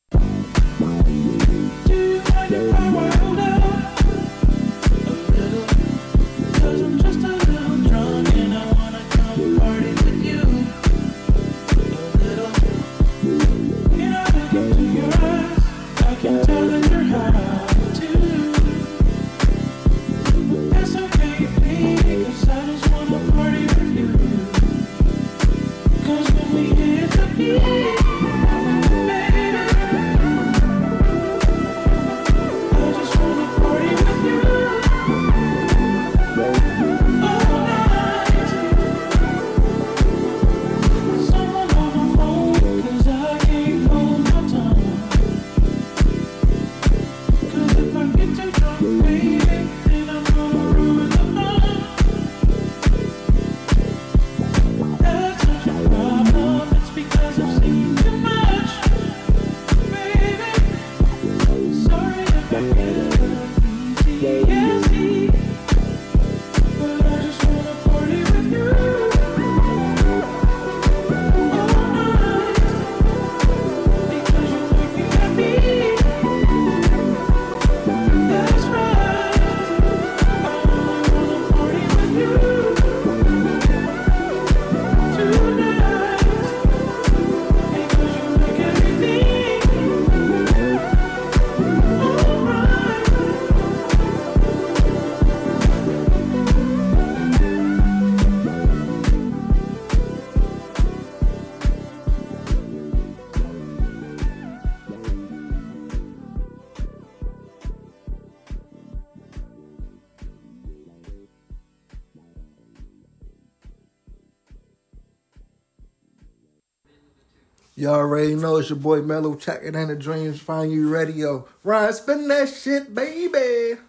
Already 118.07 118.37
know 118.37 118.57
it's 118.59 118.71
your 118.71 118.79
boy 118.79 119.03
Mellow 119.03 119.35
checking 119.35 119.75
in 119.75 119.89
the 119.89 119.97
Dreams 119.97 120.41
Find 120.41 120.71
You 120.71 120.89
Radio. 120.89 121.49
Ryan, 121.65 121.93
spin 121.93 122.29
that 122.29 122.49
shit, 122.49 122.95
baby. 122.95 123.81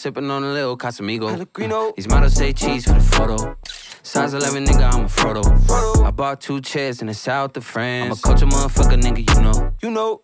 Sipping 0.00 0.30
on 0.30 0.42
a 0.42 0.50
little 0.54 0.78
Casamigo. 0.78 1.44
Mm. 1.44 1.94
These 1.94 2.08
models 2.08 2.32
say 2.32 2.54
cheese 2.54 2.86
for 2.86 2.94
the 2.94 3.00
photo. 3.00 3.54
Size 4.02 4.32
11, 4.32 4.64
nigga, 4.64 4.94
I'm 4.94 5.04
a 5.04 5.08
Frodo. 5.08 6.06
I 6.06 6.10
bought 6.10 6.40
two 6.40 6.62
chairs 6.62 7.02
in 7.02 7.08
the 7.08 7.12
south 7.12 7.54
of 7.58 7.66
France. 7.66 8.06
I'm 8.06 8.12
a 8.12 8.16
culture 8.16 8.46
motherfucker, 8.46 8.98
nigga, 8.98 9.28
you 9.28 9.42
know. 9.42 9.74
You 9.82 9.90
know. 9.90 10.22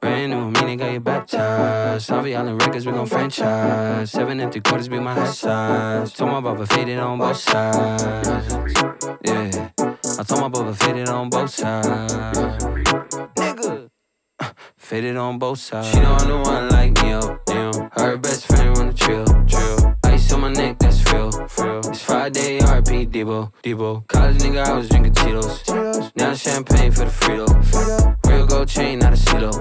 Brand 0.00 0.32
new, 0.32 0.50
me 0.50 0.76
nigga, 0.76 0.94
you 0.94 0.98
baptized. 0.98 2.10
Harvey 2.10 2.34
Island 2.34 2.60
Records, 2.62 2.84
we 2.84 2.90
gon' 2.90 3.06
franchise. 3.06 4.10
Seven 4.10 4.40
and 4.40 4.50
three 4.50 4.60
quarters 4.60 4.88
be 4.88 4.98
my 4.98 5.14
head 5.14 5.32
size. 5.32 6.12
Told 6.14 6.32
my 6.32 6.40
brother 6.40 6.66
faded 6.66 6.98
on 6.98 7.18
both 7.18 7.36
sides. 7.36 8.02
Yeah. 9.24 9.70
I 9.78 10.22
told 10.24 10.40
my 10.40 10.48
brother 10.48 10.74
faded 10.74 11.08
on 11.08 11.30
both 11.30 11.50
sides. 11.50 12.24
Nigga. 13.36 13.88
Faded 14.76 15.16
on 15.16 15.38
both 15.38 15.60
sides. 15.60 15.90
She 15.90 16.00
don't 16.00 16.26
know 16.26 16.40
one 16.40 16.68
like 16.70 17.00
me, 17.00 17.14
oh 17.14 17.38
damn. 17.46 17.61
Her 17.92 18.16
best 18.18 18.46
friend 18.46 18.76
wanna 18.76 18.92
chill, 18.92 19.24
chill. 19.46 20.01
Ice 20.12 20.30
on 20.34 20.42
my 20.42 20.52
neck, 20.52 20.78
that's 20.78 21.10
real. 21.10 21.28
It's 21.28 22.02
Friday, 22.02 22.58
RP, 22.58 23.10
Debo, 23.10 23.50
Debo. 23.62 24.06
College 24.08 24.36
nigga, 24.38 24.64
I 24.64 24.72
was 24.74 24.88
drinking 24.90 25.14
Cheetos. 25.14 26.12
Now 26.16 26.34
champagne 26.34 26.92
for 26.92 27.06
the 27.06 27.10
Frito. 27.10 27.46
Real 28.28 28.46
gold 28.46 28.68
chain, 28.68 28.98
not 28.98 29.14
a 29.14 29.16
CeeLo. 29.16 29.52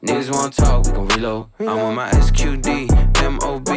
Niggas 0.00 0.30
wanna 0.32 0.52
talk, 0.52 0.86
we 0.86 0.92
gon' 0.92 1.08
reload. 1.08 1.48
I'm 1.58 1.68
on 1.68 1.94
my 1.96 2.08
SQD, 2.10 2.88
MOB. 3.34 3.68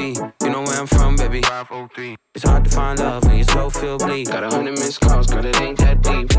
You 0.43 0.49
know 0.49 0.61
where 0.61 0.79
I'm 0.79 0.87
from, 0.87 1.15
baby. 1.15 1.41
503. 1.41 2.15
It's 2.35 2.43
hard 2.43 2.63
to 2.63 2.69
find 2.69 2.99
love 2.99 3.23
when 3.25 3.35
your 3.37 3.45
soul 3.45 3.69
feel 3.69 3.97
bleed. 3.97 4.27
Got 4.27 4.43
a 4.43 4.49
hundred 4.49 4.71
missed 4.71 5.01
calls, 5.01 5.27
girl, 5.27 5.45
it 5.45 5.59
ain't 5.61 5.77
that 5.79 6.01
deep. 6.01 6.31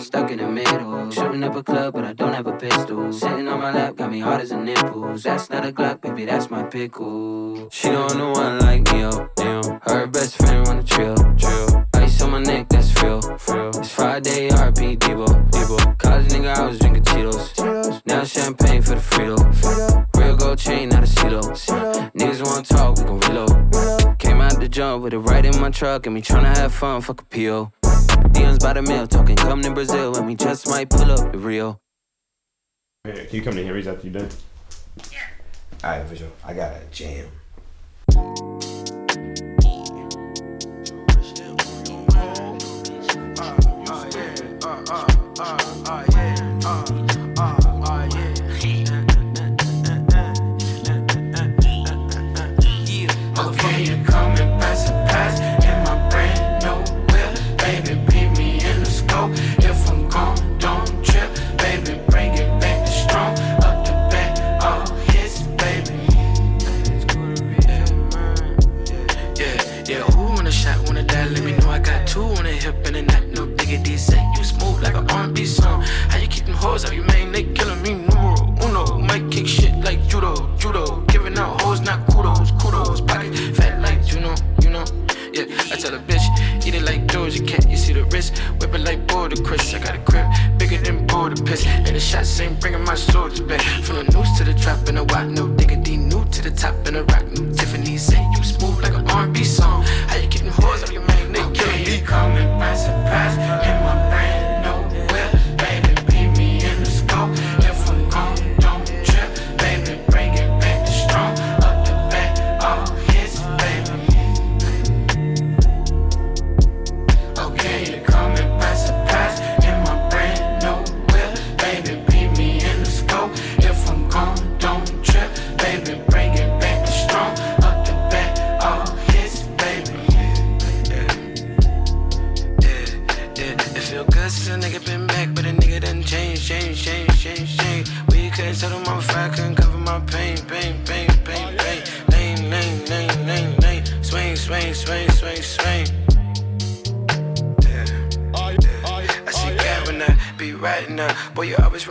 Stuck 0.00 0.30
in 0.30 0.38
the 0.38 0.46
middle, 0.46 1.10
shooting 1.10 1.42
up 1.44 1.54
a 1.56 1.62
club, 1.62 1.94
but 1.94 2.04
I 2.04 2.12
don't 2.12 2.32
have 2.32 2.46
a 2.46 2.52
pistol. 2.52 3.12
Sitting 3.12 3.48
on 3.48 3.60
my 3.60 3.70
lap, 3.72 3.96
got 3.96 4.10
me 4.10 4.20
hard 4.20 4.40
as 4.40 4.50
a 4.50 4.56
nipples. 4.56 5.22
That's 5.22 5.48
not 5.50 5.66
a 5.66 5.72
Glock, 5.72 6.00
baby, 6.02 6.24
that's 6.26 6.50
my 6.50 6.62
pickle. 6.64 7.68
She 7.70 7.88
don't 7.88 8.16
know 8.18 8.32
one 8.32 8.58
like 8.60 8.92
me, 8.92 9.02
oh 9.12 9.28
damn. 9.36 9.80
Her 9.82 10.06
best 10.06 10.36
friend 10.36 10.66
wanna 10.66 10.82
chill, 10.82 11.16
chill. 11.36 11.86
Ice 11.94 12.20
on 12.22 12.30
my 12.30 12.40
neck, 12.40 12.68
that's 12.68 13.02
real, 13.02 13.20
frill. 13.38 13.68
It's 13.68 13.90
Friday, 13.90 14.48
RP, 14.48 14.98
Debo, 14.98 15.26
Debo. 15.50 15.98
College 15.98 16.28
nigga, 16.28 16.54
I 16.54 16.66
was 16.66 16.78
drinking 16.78 17.04
Cheetos. 17.04 18.02
Now 18.06 18.24
champagne 18.24 18.82
for 18.82 18.94
the 18.94 19.00
Frito. 19.00 20.06
Real 20.16 20.36
gold 20.36 20.58
chain, 20.58 20.88
not 20.88 21.02
a 21.02 21.06
CeeLo. 21.06 21.42
Niggas 22.12 22.44
wanna 22.44 22.62
talk, 22.62 22.98
we 22.98 23.04
gon' 23.04 23.20
reload. 23.20 24.18
Came 24.18 24.40
out 24.40 24.58
the 24.60 24.68
jump 24.68 25.02
with 25.02 25.12
it 25.12 25.18
right 25.18 25.44
in 25.44 25.60
my 25.60 25.70
truck, 25.70 26.06
and 26.06 26.14
me 26.14 26.22
tryna 26.22 26.56
have 26.56 26.72
fun, 26.72 27.00
fuck 27.00 27.22
a 27.22 27.24
PO. 27.24 27.72
Dion's 28.32 28.58
by 28.58 28.74
the 28.74 28.82
mill, 28.82 29.06
talking 29.06 29.36
come 29.36 29.62
to 29.62 29.72
Brazil, 29.72 30.16
and 30.16 30.26
we 30.26 30.34
just 30.34 30.68
might 30.68 30.88
pull 30.90 31.10
up 31.10 31.32
the 31.32 31.38
Rio. 31.38 31.80
Hey, 33.04 33.26
Can 33.26 33.36
you 33.36 33.42
come 33.42 33.54
to 33.54 33.64
Henry's 33.64 33.88
after 33.88 34.06
you 34.06 34.12
done? 34.12 34.28
Yeah. 35.10 35.18
Alright, 35.82 36.06
for 36.06 36.16
sure. 36.16 36.28
I 36.44 36.52
got 36.52 36.72
a 36.72 36.84
jam. 36.90 37.26
Uh, 44.88 45.06
uh, 45.38 45.58
uh, 45.86 46.04
okay, 46.08 46.39
hoes 76.60 76.84
out, 76.84 76.94
you 76.94 77.02
man, 77.04 77.32
they 77.32 77.44
killing 77.44 77.82
me. 77.82 77.94
Numero 77.94 78.54
uno, 78.62 78.98
might 78.98 79.30
kick 79.30 79.46
shit 79.46 79.74
like 79.84 80.06
judo, 80.06 80.34
judo. 80.58 81.00
Giving 81.06 81.36
out 81.38 81.60
hoes, 81.62 81.80
not 81.80 82.06
kudos, 82.06 82.52
kudos. 82.60 83.00
Pocket 83.00 83.34
fat 83.56 83.80
like 83.80 84.00
know, 84.20 84.34
you 84.62 84.70
know. 84.70 84.84
Yeah, 85.32 85.44
I 85.72 85.76
tell 85.76 85.94
a 85.94 85.98
bitch, 85.98 86.26
eat 86.66 86.74
it 86.74 86.82
like 86.82 87.06
Doja 87.06 87.46
Cat. 87.46 87.68
You 87.70 87.76
see 87.76 87.92
the 87.92 88.04
wrist, 88.04 88.38
whip 88.58 88.74
it 88.74 88.80
like 88.80 89.06
Border 89.06 89.40
Chris. 89.42 89.72
I 89.74 89.78
got 89.78 89.94
a 89.94 89.98
grip 89.98 90.26
bigger 90.58 90.78
than 90.78 91.06
Border 91.06 91.42
Piss. 91.42 91.64
And 91.66 91.86
the 91.86 92.00
shots 92.00 92.40
ain't 92.40 92.60
bringing 92.60 92.84
my 92.84 92.94
soldiers 92.94 93.40
back. 93.40 93.60
From 93.84 93.96
the 93.96 94.04
noose 94.12 94.36
to 94.38 94.44
the 94.44 94.54
trap 94.54 94.88
and 94.88 94.98
the 94.98 95.04
wop, 95.04 95.26
no 95.26 95.48
diggity, 95.48 95.96
new 95.96 96.24
to 96.26 96.42
the 96.42 96.50
top 96.50 96.74
and 96.86 96.96
the 96.96 97.04
rock, 97.04 97.24
new 97.32 97.52
Tiffany. 97.54 97.96
Say 97.96 98.20
you 98.36 98.42
smooth 98.42 98.82
like 98.82 98.94
an 98.94 99.08
R&B 99.08 99.44
song. 99.44 99.82
How 100.08 100.16
you 100.16 100.28
them 100.28 100.48
hoes 100.48 100.82
out, 100.82 100.92
you 100.92 101.00
man, 101.00 101.32
they 101.32 101.40
killing 101.52 101.84
me. 101.84 102.00
Come 102.00 102.32
and 102.32 102.60
pass 102.60 102.86
it 102.86 103.79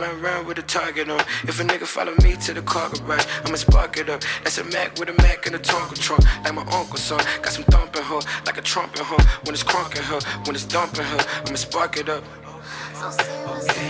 run 0.00 0.24
around 0.24 0.46
with 0.46 0.58
a 0.58 0.62
target 0.62 1.10
on. 1.10 1.20
If 1.44 1.60
a 1.60 1.64
nigga 1.64 1.84
follow 1.84 2.14
me 2.22 2.36
to 2.36 2.54
the 2.54 2.62
car 2.62 2.88
garage, 2.88 3.26
I'ma 3.44 3.56
spark 3.56 3.98
it 3.98 4.08
up. 4.08 4.22
That's 4.42 4.58
a 4.58 4.64
Mac 4.64 4.98
with 4.98 5.10
a 5.10 5.22
Mac 5.22 5.46
and 5.46 5.54
a 5.54 5.58
Tonka 5.58 5.98
trunk. 5.98 6.24
Like 6.44 6.54
my 6.54 6.62
uncle's 6.62 7.02
son. 7.02 7.20
Got 7.42 7.52
some 7.52 7.64
thumping 7.64 8.02
her, 8.02 8.20
like 8.46 8.56
a 8.56 8.62
trumpet 8.62 9.00
her. 9.00 9.22
When 9.44 9.54
it's 9.54 9.62
crunking 9.62 10.04
her, 10.04 10.20
when 10.44 10.54
it's 10.54 10.64
dumping 10.64 11.04
her, 11.04 11.24
I'ma 11.46 11.56
spark 11.56 11.96
it 11.98 12.08
up. 12.08 12.24
Okay, 13.02 13.18
come 13.44 13.89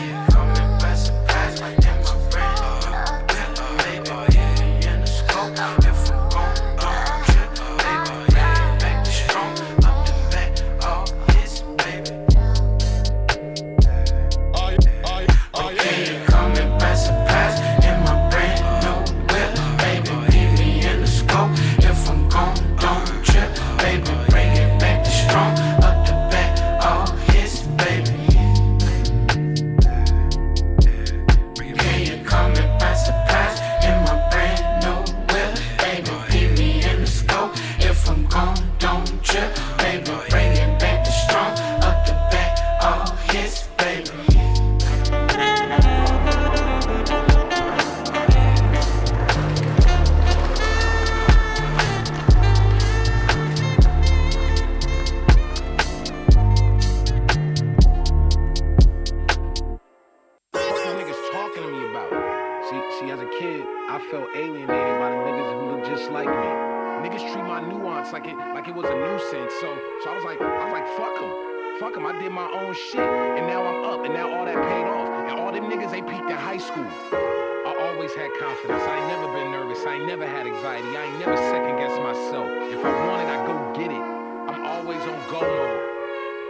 up, 74.01 74.07
and 74.07 74.15
now 74.15 74.33
all 74.33 74.45
that 74.45 74.55
paid 74.55 74.87
off. 74.87 75.09
And 75.31 75.39
all 75.39 75.53
them 75.53 75.65
niggas, 75.65 75.91
they 75.91 76.03
peaked 76.03 76.31
at 76.31 76.41
high 76.41 76.59
school. 76.59 76.87
I 77.13 77.75
always 77.93 78.13
had 78.15 78.31
confidence. 78.41 78.83
I 78.83 78.97
ain't 78.99 79.09
never 79.09 79.33
been 79.33 79.51
nervous. 79.51 79.85
I 79.87 79.97
ain't 79.97 80.07
never 80.07 80.27
had 80.27 80.47
anxiety. 80.47 80.97
I 80.97 81.05
ain't 81.05 81.19
never 81.19 81.37
second 81.37 81.77
guessed 81.77 82.01
myself. 82.01 82.49
If 82.73 82.85
I 82.85 82.93
want 83.07 83.23
it, 83.23 83.29
I 83.29 83.47
go 83.47 83.55
get 83.77 83.91
it. 83.91 84.05
I'm 84.51 84.65
always 84.65 85.01
on 85.01 85.21
go 85.29 85.41
mode. 85.41 85.81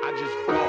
I 0.03 0.11
just 0.19 0.35
go. 0.47 0.63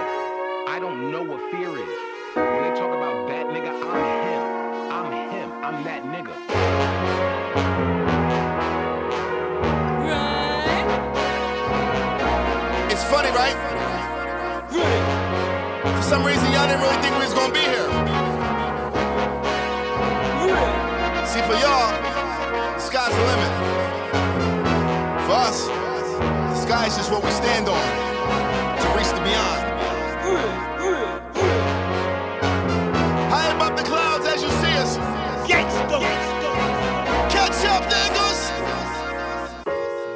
I 0.67 0.79
don't 0.79 1.11
know 1.11 1.23
what 1.23 1.39
fear 1.51 1.69
is. 1.69 1.97
When 2.33 2.61
they 2.63 2.73
talk 2.79 2.93
about 2.95 3.27
that 3.29 3.45
nigga, 3.47 3.71
I'm 3.91 4.03
him. 4.25 4.43
I'm 4.91 5.11
him. 5.29 5.49
I'm 5.63 5.83
that 5.83 6.03
nigga. 6.03 6.35
It's 12.91 13.03
funny, 13.05 13.29
right? 13.31 13.80
For 16.01 16.07
some 16.07 16.25
reason, 16.25 16.51
y'all 16.51 16.65
didn't 16.65 16.81
really 16.81 16.97
think 17.03 17.13
we 17.15 17.25
was 17.25 17.33
gonna 17.35 17.53
be 17.53 17.59
here. 17.59 17.87
See, 21.27 21.41
for 21.45 21.53
y'all, 21.61 21.93
the 22.73 22.79
sky's 22.79 23.13
the 23.13 23.23
limit. 23.31 23.51
For 25.27 25.37
us, 25.37 25.67
the 25.67 26.55
sky 26.55 26.87
is 26.87 26.95
just 26.97 27.11
what 27.11 27.23
we 27.23 27.29
stand 27.29 27.69
on 27.69 27.85
to 28.81 28.87
reach 28.97 29.11
the 29.13 29.21
beyond. 29.21 29.61
High 33.29 33.51
above 33.55 33.77
the 33.77 33.83
clouds 33.83 34.25
as 34.25 34.41
you 34.41 34.49
see 34.49 34.77
us. 34.81 34.97
Catch 37.31 37.63
up, 37.65 37.83
niggas. 37.83 38.41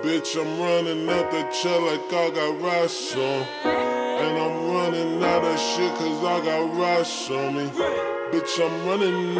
Bitch, 0.02 0.36
I'm 0.36 0.60
running 0.60 1.08
out 1.08 1.30
the 1.30 1.44
chair 1.52 1.80
like 1.80 2.12
I 2.12 2.32
got 2.32 2.60
rocks 2.60 3.16
on. 3.16 3.95
And 4.18 4.38
I'm 4.38 4.68
running 4.72 5.24
out 5.24 5.44
of 5.44 5.60
shit 5.60 5.94
cause 5.96 6.24
I 6.24 6.46
got 6.46 6.76
rocks 6.78 7.30
on 7.30 7.56
me. 7.56 7.66
Bitch, 8.32 8.60
I'm 8.66 8.88
running. 8.88 9.36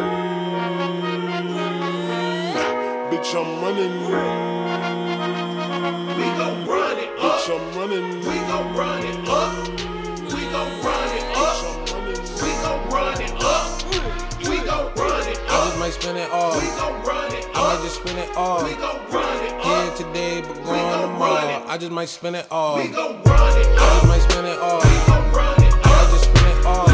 Bitch, 3.10 3.34
I'm 3.34 3.62
running. 3.62 4.65
Just 15.96 16.02
spend 16.02 16.18
it 16.18 16.30
all. 16.30 16.58
We 16.60 16.66
gon' 16.66 17.02
run 17.04 17.32
it 17.32 17.46
I 17.54 17.74
might 17.74 17.82
just 17.82 17.96
spend 17.96 18.18
it 18.18 18.36
all. 18.36 18.64
We 18.64 18.74
gon' 18.74 19.10
run 19.10 19.44
it 19.44 19.52
Here 19.64 19.96
today, 19.96 20.40
but 20.42 20.54
going 20.64 21.00
tomorrow. 21.00 21.64
I 21.66 21.78
just 21.78 21.92
might 21.92 22.08
spend 22.08 22.36
it 22.36 22.46
all. 22.50 22.76
We 22.76 22.88
gon' 22.88 23.22
run 23.22 23.60
it 23.60 23.66
I 23.66 23.94
just 23.94 24.06
might 24.08 24.22
spend 24.22 24.46
it 24.46 24.58
all. 24.58 24.80
I 24.82 24.84
might 25.32 26.10
just 26.10 26.24
spend 26.24 26.46
it 26.46 26.66
all. 26.66 26.88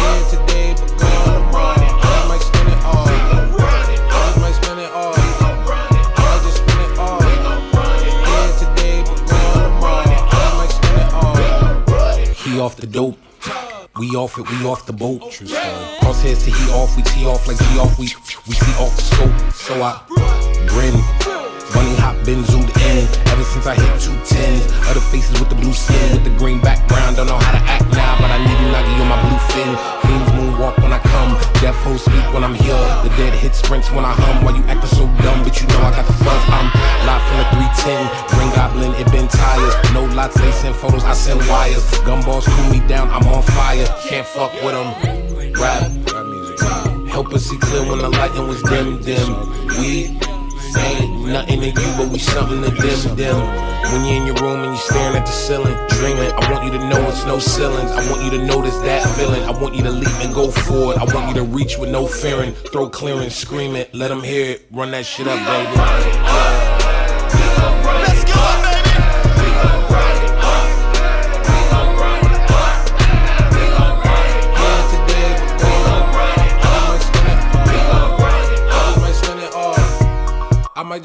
Here 0.00 0.24
today, 0.32 0.74
but 0.78 0.88
going 0.88 1.34
tomorrow. 1.36 1.76
I 1.80 2.08
just 2.08 2.28
might 2.28 2.44
spend 2.48 2.68
it 2.68 2.80
all. 2.84 3.08
I 3.08 4.24
just 4.26 4.40
might 4.40 4.56
spend 4.56 4.80
it 4.80 4.92
all. 4.92 5.14
I 6.16 6.40
just 6.44 6.56
spend 6.56 6.80
it 6.80 6.98
all. 6.98 7.20
Here 8.30 8.52
today, 8.60 8.96
but 9.04 9.18
going 9.28 9.64
tomorrow. 9.68 10.08
I 10.08 10.36
just 10.40 10.56
might 10.56 10.72
spend 10.72 10.96
it 11.00 11.10
all. 11.12 11.36
He 12.34 12.60
off 12.60 12.76
the 12.76 12.86
dope. 12.86 13.18
We 13.98 14.08
off 14.16 14.38
it, 14.38 14.48
we 14.48 14.64
off 14.64 14.86
the 14.86 14.92
boat. 14.92 15.30
True 15.32 15.46
story. 15.46 15.89
Crosshairs 16.10 16.42
to 16.42 16.50
he 16.50 16.66
off, 16.74 16.96
we 16.96 17.06
tee 17.06 17.22
off 17.22 17.46
like 17.46 17.54
G 17.54 17.78
off, 17.78 17.94
we 17.94 18.10
we 18.50 18.58
see 18.58 18.74
off 18.82 18.90
the 18.98 19.02
scope. 19.14 19.30
So 19.54 19.78
I 19.78 19.94
grin. 20.66 20.90
Bunny 21.70 21.94
hop 22.02 22.18
been 22.26 22.42
zoomed 22.42 22.66
in. 22.82 23.06
Ever 23.30 23.46
since 23.46 23.62
I 23.70 23.78
hit 23.78 23.94
two 24.02 24.10
tens. 24.26 24.66
Other 24.90 24.98
faces 24.98 25.38
with 25.38 25.46
the 25.46 25.54
blue 25.54 25.70
skin, 25.70 26.02
with 26.10 26.26
the 26.26 26.34
green 26.34 26.58
background. 26.58 27.14
Don't 27.14 27.30
know 27.30 27.38
how 27.38 27.54
to 27.54 27.62
act 27.62 27.86
now, 27.94 28.18
but 28.18 28.26
I 28.26 28.42
need 28.42 28.58
a 28.58 28.66
nuggy 28.74 28.90
on 28.98 29.06
my 29.06 29.22
blue 29.22 29.38
fin. 29.54 29.70
Fiends 30.02 30.30
moonwalk 30.34 30.82
when 30.82 30.90
I 30.90 30.98
come. 30.98 31.38
Deaf 31.62 31.78
hoes 31.86 32.02
speak 32.02 32.26
when 32.34 32.42
I'm 32.42 32.58
here. 32.58 32.82
The 33.06 33.14
dead 33.14 33.30
hit 33.38 33.54
sprints 33.54 33.86
when 33.94 34.02
I 34.02 34.10
hum. 34.10 34.42
Why 34.42 34.50
you 34.50 34.66
acting 34.66 34.90
so 34.90 35.06
dumb? 35.22 35.46
But 35.46 35.62
you 35.62 35.70
know 35.70 35.78
I 35.78 35.94
got 35.94 36.10
the 36.10 36.16
fuzz. 36.26 36.42
I'm 36.50 36.74
live 37.06 37.22
from 37.22 37.38
the 37.38 37.46
310. 37.86 38.34
Green 38.34 38.50
Goblin, 38.58 38.98
it 38.98 39.06
been 39.14 39.30
tires. 39.30 39.78
No 39.94 40.10
lots, 40.10 40.34
they 40.34 40.50
send 40.58 40.74
photos, 40.74 41.06
I 41.06 41.14
send 41.14 41.38
wires. 41.46 41.86
Gumballs 42.02 42.50
cool 42.50 42.66
me 42.66 42.82
down, 42.90 43.06
I'm 43.14 43.22
on 43.30 43.46
fire. 43.54 43.86
Can't 44.10 44.26
fuck 44.26 44.50
with 44.66 44.74
them. 44.74 45.19
Rap. 45.58 45.90
Help 47.08 47.34
us 47.34 47.46
see 47.46 47.58
clear 47.58 47.82
when 47.88 47.98
the 47.98 48.08
lighting 48.08 48.46
was 48.48 48.62
dim, 48.62 49.02
dim. 49.02 49.50
We 49.78 50.18
ain't 50.78 51.26
nothing 51.26 51.60
to 51.60 51.66
you, 51.66 51.92
but 51.96 52.08
we 52.08 52.18
something 52.18 52.62
to 52.62 52.70
them, 52.70 53.16
them. 53.16 53.70
When 53.92 54.04
you're 54.04 54.16
in 54.16 54.26
your 54.26 54.36
room 54.36 54.60
and 54.60 54.72
you're 54.72 54.76
staring 54.76 55.16
at 55.16 55.26
the 55.26 55.32
ceiling, 55.32 55.74
dreaming, 55.88 56.32
I 56.32 56.52
want 56.52 56.64
you 56.64 56.78
to 56.78 56.88
know 56.88 57.08
it's 57.08 57.24
no 57.24 57.38
ceilings. 57.38 57.90
I 57.90 58.10
want 58.10 58.24
you 58.24 58.30
to 58.38 58.44
notice 58.44 58.76
that 58.78 59.06
feeling. 59.16 59.42
I 59.42 59.50
want 59.50 59.74
you 59.74 59.82
to 59.82 59.90
leap 59.90 60.24
and 60.24 60.32
go 60.32 60.50
forward. 60.50 60.96
I 60.98 61.04
want 61.12 61.28
you 61.28 61.34
to 61.34 61.44
reach 61.44 61.76
with 61.78 61.90
no 61.90 62.06
fearing. 62.06 62.52
Throw 62.72 62.88
clearance, 62.88 63.34
scream 63.34 63.74
it, 63.74 63.94
let 63.94 64.08
them 64.08 64.22
hear 64.22 64.52
it. 64.52 64.66
Run 64.70 64.92
that 64.92 65.04
shit 65.04 65.26
up, 65.26 65.38
baby. 65.46 66.79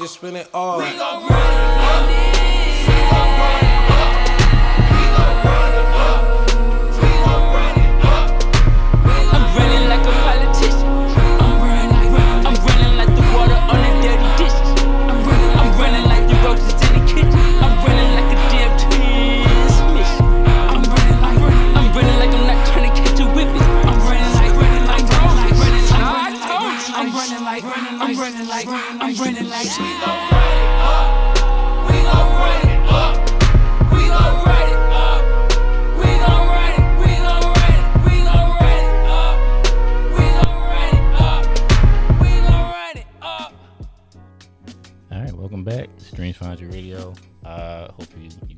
Just 0.06 0.20
spend 0.20 0.36
it 0.36 0.48
all. 0.54 0.80
I'm 0.80 2.25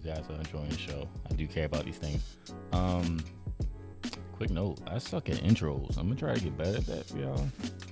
guys 0.09 0.25
are 0.31 0.37
enjoying 0.37 0.71
the 0.71 0.79
show. 0.79 1.07
I 1.31 1.35
do 1.35 1.47
care 1.47 1.67
about 1.67 1.85
these 1.85 1.99
things. 1.99 2.37
Um, 2.73 3.23
quick 4.33 4.51
note: 4.51 4.79
I 4.87 4.99
suck 4.99 5.29
at 5.29 5.37
intros. 5.37 5.99
I'm 5.99 6.09
gonna 6.09 6.17
try 6.17 6.35
to 6.35 6.41
get 6.41 6.57
better 6.57 6.79
at 6.79 6.87
that 6.87 7.07
for 7.07 7.19
y'all. 7.19 7.47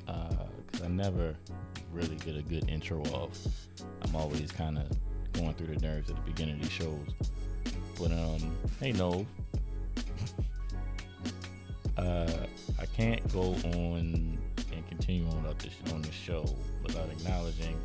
Uh, 0.09 0.47
cause 0.73 0.83
I 0.83 0.89
never 0.89 1.35
really 1.93 2.17
get 2.17 2.37
a 2.37 2.43
good 2.43 2.71
intro 2.71 3.03
off. 3.13 3.39
I'm 4.03 4.17
always 4.17 4.51
kind 4.51 4.79
of 4.79 4.87
going 5.35 5.53
through 5.55 5.75
the 5.75 5.87
nerves 5.87 6.09
at 6.09 6.17
the 6.17 6.23
beginning 6.23 6.55
of 6.57 6.63
these 6.63 6.73
shows. 6.73 7.15
But 7.99 8.13
um, 8.13 8.57
hey, 8.81 8.93
no. 8.93 9.27
uh, 11.99 12.47
I 12.81 12.87
can't 12.97 13.31
go 13.33 13.55
on 13.75 14.39
and 14.73 14.89
continue 14.89 15.29
on 15.29 15.47
up 15.47 15.61
this, 15.61 15.75
on 15.93 16.01
the 16.01 16.13
show 16.13 16.47
without 16.83 17.09
acknowledging 17.11 17.79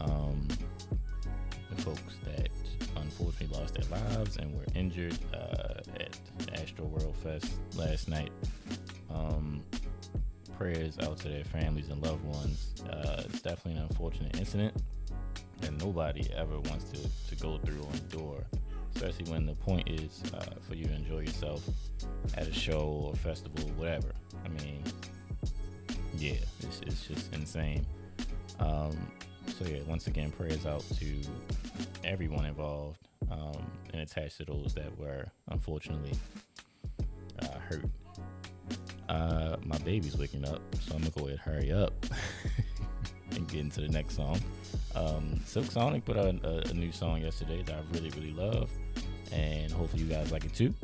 um, 0.00 0.48
the 1.70 1.82
folks 1.82 2.16
that 2.24 2.48
unfortunately 3.06 3.56
lost 3.58 3.74
their 3.74 3.98
lives 3.98 4.36
and 4.36 4.54
were 4.54 4.66
injured 4.74 5.16
uh, 5.32 5.80
at 6.00 6.18
Astroworld 6.54 7.16
Fest 7.16 7.52
last 7.76 8.08
night. 8.08 8.30
Um, 9.10 9.62
prayers 10.58 10.98
out 11.00 11.18
to 11.18 11.28
their 11.28 11.44
families 11.44 11.88
and 11.88 12.02
loved 12.02 12.24
ones. 12.24 12.74
Uh, 12.90 13.22
it's 13.26 13.40
definitely 13.42 13.80
an 13.80 13.86
unfortunate 13.88 14.36
incident 14.38 14.74
that 15.60 15.72
nobody 15.72 16.28
ever 16.36 16.58
wants 16.60 16.90
to, 16.90 16.98
to 17.28 17.42
go 17.42 17.58
through 17.58 17.80
or 17.80 17.92
endure, 17.94 18.44
especially 18.94 19.30
when 19.30 19.46
the 19.46 19.54
point 19.54 19.88
is 19.88 20.22
uh, 20.34 20.54
for 20.60 20.74
you 20.74 20.86
to 20.86 20.94
enjoy 20.94 21.20
yourself 21.20 21.64
at 22.36 22.46
a 22.46 22.52
show 22.52 23.08
or 23.08 23.14
festival, 23.14 23.68
whatever. 23.76 24.12
I 24.44 24.48
mean, 24.62 24.82
yeah, 26.18 26.36
it's, 26.60 26.80
it's 26.86 27.06
just 27.06 27.32
insane. 27.34 27.86
Um, 28.58 28.96
so 29.58 29.64
yeah, 29.64 29.80
once 29.86 30.06
again, 30.06 30.30
prayers 30.30 30.66
out 30.66 30.84
to 30.98 31.20
everyone 32.04 32.46
involved 32.46 33.00
um, 33.30 33.70
and 33.92 34.02
attached 34.02 34.38
to 34.38 34.44
those 34.44 34.74
that 34.74 34.96
were 34.98 35.26
unfortunately 35.50 36.14
uh, 37.40 37.58
hurt. 37.68 37.84
Uh, 39.08 39.56
my 39.64 39.78
baby's 39.78 40.16
waking 40.16 40.44
up, 40.46 40.60
so 40.80 40.94
I'm 40.94 41.00
gonna 41.00 41.10
go 41.10 41.26
ahead 41.26 41.38
hurry 41.38 41.72
up. 41.72 41.92
and 43.36 43.46
get 43.48 43.60
into 43.60 43.80
the 43.80 43.88
next 43.88 44.16
song. 44.16 44.40
Um, 44.94 45.40
Silk 45.44 45.70
Sonic 45.70 46.04
put 46.04 46.16
out 46.16 46.34
a, 46.44 46.68
a 46.68 46.74
new 46.74 46.90
song 46.90 47.20
yesterday 47.20 47.62
that 47.62 47.74
I 47.74 47.80
really, 47.92 48.10
really 48.10 48.32
love, 48.32 48.70
and 49.32 49.70
hopefully 49.70 50.02
you 50.02 50.08
guys 50.08 50.32
like 50.32 50.44
it 50.44 50.54
too. 50.54 50.74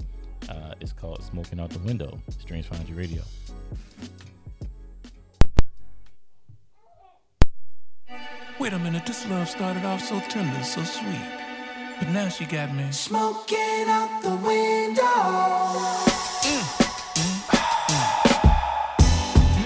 Uh, 0.49 0.75
it's 0.81 0.93
called 0.93 1.23
"Smoking 1.23 1.61
Out 1.61 1.71
the 1.71 1.79
Window." 1.81 2.21
Strange 2.39 2.67
Find 2.67 2.87
Your 2.89 2.99
Radio. 2.99 3.23
Wait 8.59 8.73
a 8.75 8.79
minute, 8.79 9.05
this 9.07 9.27
love 9.29 9.49
started 9.49 9.85
off 9.85 10.01
so 10.03 10.21
tender, 10.29 10.63
so 10.63 10.83
sweet. 10.85 11.27
But 11.99 12.09
now 12.11 12.29
she 12.29 12.45
got 12.45 12.73
me. 12.75 12.87
Smoking 12.93 13.87
out 13.89 14.23
the 14.23 14.37
window. 14.37 15.03
Mm-hmm. 16.45 16.91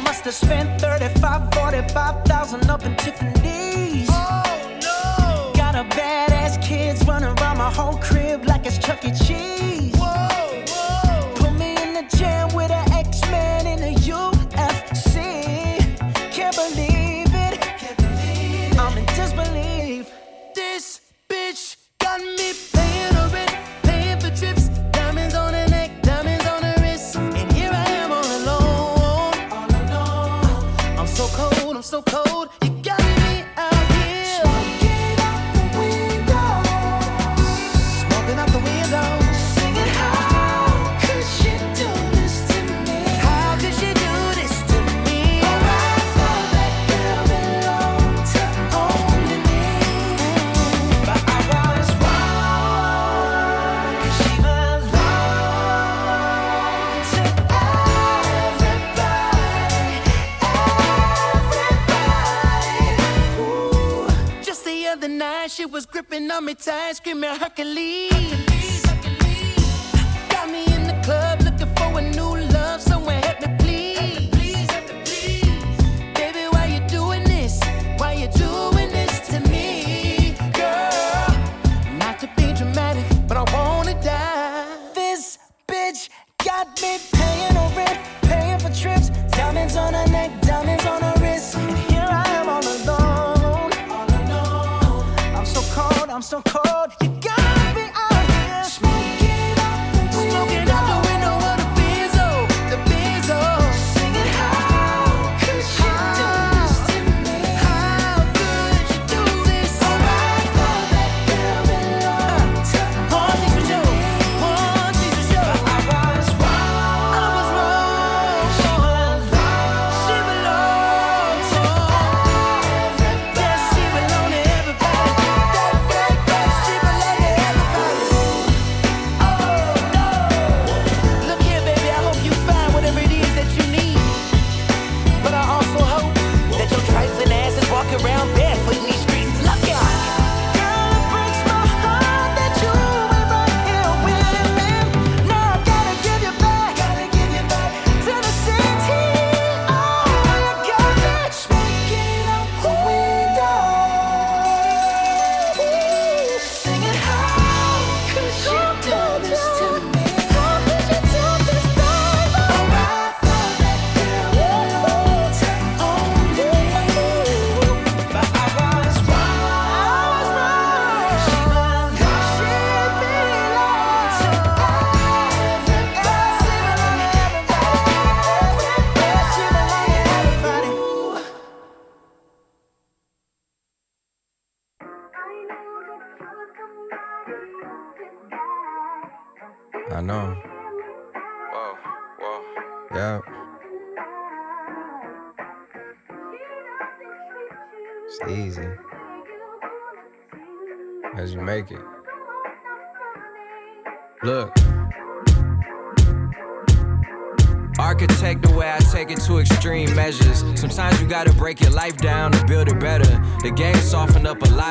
Must 0.04 0.24
have 0.24 0.34
spent 0.34 0.80
35, 0.80 1.52
45,000 1.54 2.70
up 2.70 2.84
in 2.84 2.96
Tiffany's. 2.96 4.08
Oh 4.10 4.42
no! 4.80 5.52
Got 5.54 5.74
a 5.74 5.84
badass 5.96 6.62
kids 6.62 7.04
running 7.06 7.36
around 7.40 7.58
my 7.58 7.70
whole 7.70 7.98
crib 7.98 8.46
like 8.46 8.66
it's 8.66 8.78
Chuck 8.78 9.04
E. 9.04 9.10
Cheese. 9.10 9.95
Tight, 66.56 66.96
screaming 66.96 67.30
Hercules. 67.30 68.05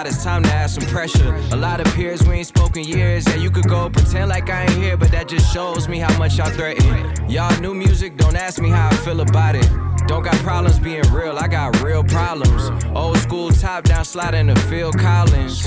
Lot, 0.06 0.14
it's 0.14 0.24
time 0.24 0.43
to 0.43 0.51
add 0.51 0.70
some 0.70 0.86
pressure. 0.86 1.34
A 1.51 1.56
lot 1.56 1.80
of 1.80 1.93
peers 1.93 2.26
we 2.28 2.36
ain't 2.36 2.47
spoken 2.47 2.84
years, 2.84 3.26
and 3.28 3.41
you 3.41 3.49
could 3.49 3.68
go 3.68 3.89
pretend 3.89 4.30
like 4.30 4.49
I 4.49 4.64
ain't 4.64 4.72
here, 4.72 4.97
but 4.97 5.12
that 5.12 5.28
just 5.28 5.51
shows 5.53 5.88
me 5.88 5.99
how 5.99 6.16
much 6.18 6.38
y'all 6.38 6.49
threaten. 6.49 7.30
Y'all 7.30 7.60
new 7.60 7.74
music, 7.74 8.18
don't 8.18 8.36
ask 8.36 8.62
me 8.62 8.70
how 8.70 8.89
I 8.89 8.95
feel 8.97 9.22
about 9.22 9.56
it. 9.56 9.70
Don't 10.08 10.24
got 10.24 10.36
problems 10.36 10.80
being 10.80 11.03
real, 11.12 11.38
I 11.38 11.47
got 11.47 11.82
real 11.82 12.03
problems. 12.03 12.70
Old 12.95 13.18
school 13.18 13.49
top 13.51 13.86
down 13.86 14.06
sliding 14.06 14.47
to 14.47 14.56
Phil 14.56 14.91
Collins. 14.93 15.66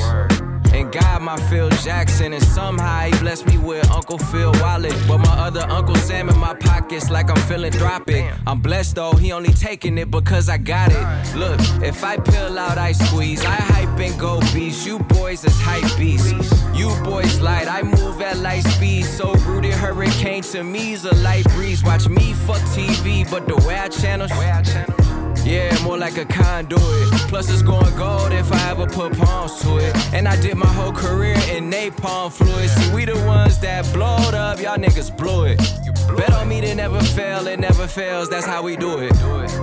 And 0.78 0.92
God, 0.92 1.22
my 1.22 1.36
Phil 1.50 1.68
Jackson, 1.82 2.32
and 2.32 2.42
somehow 2.42 3.00
he 3.00 3.10
blessed 3.18 3.48
me 3.48 3.58
with 3.58 3.90
Uncle 3.90 4.16
Phil 4.16 4.52
Wallet. 4.60 4.94
But 5.08 5.18
my 5.18 5.32
other 5.32 5.62
Uncle 5.68 5.96
Sam 5.96 6.28
in 6.28 6.38
my 6.38 6.54
pockets, 6.54 7.10
like 7.10 7.28
I'm 7.30 7.42
philanthropic. 7.48 8.24
I'm 8.46 8.60
blessed 8.60 8.94
though, 8.94 9.10
he 9.14 9.32
only 9.32 9.52
taking 9.52 9.98
it 9.98 10.08
because 10.08 10.48
I 10.48 10.56
got 10.56 10.92
it. 10.92 11.36
Look, 11.36 11.58
if 11.82 12.04
I 12.04 12.16
peel 12.18 12.56
out, 12.56 12.78
I 12.78 12.92
squeeze. 12.92 13.44
I 13.44 13.56
hype 13.56 13.98
and 13.98 14.16
go 14.20 14.38
beast. 14.54 14.86
You 14.86 15.00
boys 15.00 15.44
is 15.44 15.60
hype 15.60 15.98
beasts. 15.98 16.32
You 16.72 16.94
boys 17.02 17.40
light, 17.40 17.66
I 17.66 17.82
move 17.82 18.20
at 18.20 18.36
light 18.36 18.62
speed. 18.62 19.04
So 19.04 19.34
rooted, 19.48 19.74
hurricane 19.74 20.42
to 20.52 20.62
me's 20.62 21.04
a 21.04 21.14
light 21.16 21.44
breeze. 21.56 21.82
Watch 21.82 22.08
me 22.08 22.34
fuck 22.34 22.62
TV, 22.70 23.28
but 23.28 23.48
the 23.48 23.56
way 23.66 23.80
I 23.80 23.88
channel. 23.88 24.28
Yeah, 25.48 25.82
more 25.82 25.96
like 25.96 26.18
a 26.18 26.26
conduit. 26.26 26.82
Plus, 27.30 27.50
it's 27.50 27.62
going 27.62 27.96
gold 27.96 28.32
if 28.32 28.52
I 28.52 28.70
ever 28.70 28.86
put 28.86 29.16
palms 29.16 29.58
to 29.62 29.78
it. 29.78 29.96
And 30.12 30.28
I 30.28 30.38
did 30.42 30.58
my 30.58 30.66
whole 30.66 30.92
career 30.92 31.36
in 31.50 31.70
napalm 31.70 32.30
fluid. 32.30 32.68
See, 32.68 32.94
we 32.94 33.06
the 33.06 33.16
ones 33.24 33.58
that 33.60 33.90
blowed 33.94 34.34
up, 34.34 34.60
y'all 34.60 34.76
niggas 34.76 35.16
blew 35.16 35.44
it. 35.44 35.87
Bet 36.16 36.32
on 36.32 36.48
me 36.48 36.60
to 36.60 36.74
never 36.74 37.00
fail, 37.00 37.46
it 37.46 37.60
never 37.60 37.86
fails, 37.86 38.28
that's 38.28 38.46
how 38.46 38.62
we 38.62 38.76
do 38.76 38.98
it. 38.98 39.12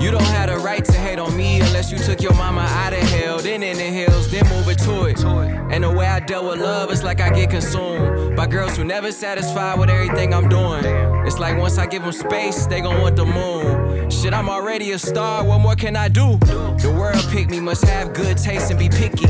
You 0.02 0.12
don't 0.12 0.24
have 0.24 0.50
the 0.50 0.58
right 0.58 0.84
to 0.86 0.94
hate 0.94 1.20
on 1.20 1.36
me 1.36 1.62
unless 1.62 1.92
you 1.92 1.98
took 1.98 2.22
your 2.22 2.34
mama 2.34 2.62
out 2.62 2.94
of 2.94 3.00
hell, 3.00 3.40
then 3.40 3.64
in 3.64 3.78
the 3.78 3.84
hills, 3.84 4.30
then 4.30 4.48
move 4.50 4.68
it 4.70 4.78
to 4.80 5.06
it. 5.06 5.24
And 5.72 5.84
the 5.84 5.92
way 5.92 6.06
I 6.06 6.20
dealt 6.20 6.46
with 6.46 6.60
love, 6.60 6.92
it's 6.92 7.04
like 7.04 7.22
I 7.22 7.30
get 7.30 7.50
consumed 7.50 8.36
by 8.36 8.48
girls 8.48 8.78
who 8.78 8.84
never 8.84 9.12
satisfied 9.12 9.80
with 9.80 9.90
everything 9.90 10.34
I'm 10.34 10.48
doing. 10.48 10.84
It's 11.26 11.40
like 11.40 11.58
once 11.58 11.78
I 11.78 11.88
give 11.88 12.04
them 12.04 12.12
space, 12.12 12.68
they 12.68 12.82
gon' 12.82 13.02
want 13.02 13.16
the 13.16 13.26
moon. 13.26 14.10
Shit, 14.10 14.34
I'm 14.34 14.50
already 14.50 14.92
a 14.92 15.00
star, 15.00 15.44
what 15.44 15.60
more 15.60 15.76
can 15.76 15.96
I 15.96 16.08
do? 16.08 16.38
The 16.38 16.94
world 16.96 17.26
picked 17.32 17.50
me, 17.50 17.60
must 17.60 17.84
have 17.86 18.14
good 18.14 18.38
taste 18.38 18.70
and 18.70 18.80
be 18.80 18.90
picky. 18.90 19.28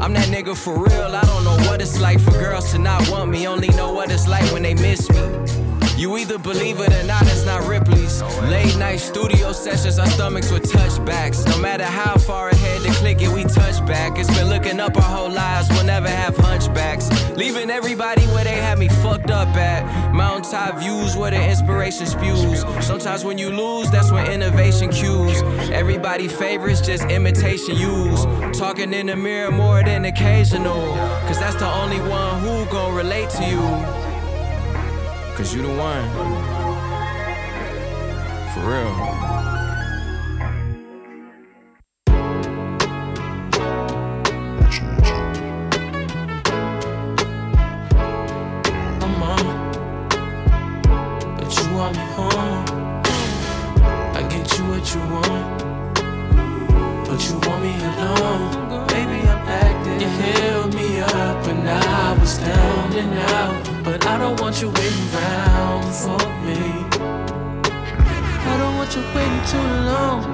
I'm 0.00 0.12
that 0.14 0.28
nigga 0.28 0.56
for 0.56 0.82
real, 0.82 1.14
I 1.14 1.22
don't 1.22 1.44
know 1.44 1.56
what 1.68 1.80
it's 1.80 2.00
like 2.00 2.20
for 2.20 2.32
girls 2.32 2.72
to 2.72 2.78
not 2.78 3.08
want 3.08 3.30
me, 3.30 3.46
only 3.46 3.68
know 3.68 3.92
what 3.92 4.10
it's 4.10 4.26
like 4.26 4.50
when 4.52 4.62
they 4.62 4.74
miss 4.74 5.08
me. 5.10 5.75
You 5.96 6.18
either 6.18 6.38
believe 6.38 6.78
it 6.80 6.92
or 6.92 7.04
not, 7.04 7.22
it's 7.22 7.46
not 7.46 7.66
Ripley's. 7.66 8.20
Late 8.50 8.76
night 8.76 8.98
studio 8.98 9.52
sessions, 9.52 9.98
our 9.98 10.06
stomachs 10.08 10.52
were 10.52 10.58
touchbacks. 10.58 11.46
No 11.46 11.58
matter 11.58 11.84
how 11.84 12.18
far 12.18 12.50
ahead 12.50 12.82
they 12.82 12.90
click 12.90 13.22
it, 13.22 13.28
we 13.30 13.44
touch 13.44 13.84
back. 13.86 14.18
It's 14.18 14.28
been 14.36 14.50
looking 14.50 14.78
up 14.78 14.94
our 14.96 15.02
whole 15.02 15.30
lives, 15.30 15.70
we'll 15.70 15.84
never 15.84 16.08
have 16.08 16.36
hunchbacks. 16.36 17.08
Leaving 17.34 17.70
everybody 17.70 18.20
where 18.26 18.44
they 18.44 18.56
had 18.56 18.78
me 18.78 18.88
fucked 18.88 19.30
up 19.30 19.48
at. 19.56 20.12
Mountaintop 20.12 20.78
views 20.80 21.16
where 21.16 21.30
the 21.30 21.42
inspiration 21.48 22.06
spews. 22.06 22.60
Sometimes 22.84 23.24
when 23.24 23.38
you 23.38 23.48
lose, 23.50 23.90
that's 23.90 24.12
when 24.12 24.30
innovation 24.30 24.90
cues. 24.90 25.40
Everybody 25.70 26.28
favorites 26.28 26.82
just 26.82 27.04
imitation 27.04 27.74
use. 27.74 28.26
Talking 28.58 28.92
in 28.92 29.06
the 29.06 29.16
mirror 29.16 29.50
more 29.50 29.82
than 29.82 30.04
occasional. 30.04 30.94
Cause 31.26 31.40
that's 31.40 31.56
the 31.56 31.66
only 31.66 32.00
one 32.00 32.40
who 32.40 32.66
gon' 32.66 32.94
relate 32.94 33.30
to 33.30 33.44
you. 33.44 34.05
Cause 35.36 35.54
you 35.54 35.60
the 35.60 35.68
one. 35.68 36.10
For 38.54 38.60
real. 38.60 39.55
Don't 64.36 64.44
want 64.44 64.60
you 64.60 64.68
waiting 64.68 65.14
around 65.14 65.94
for 65.94 66.18
me. 66.44 66.60
I 68.44 68.56
don't 68.58 68.76
want 68.76 68.94
you 68.94 69.02
waiting 69.14 69.44
too 69.46 69.66
long. 69.88 70.24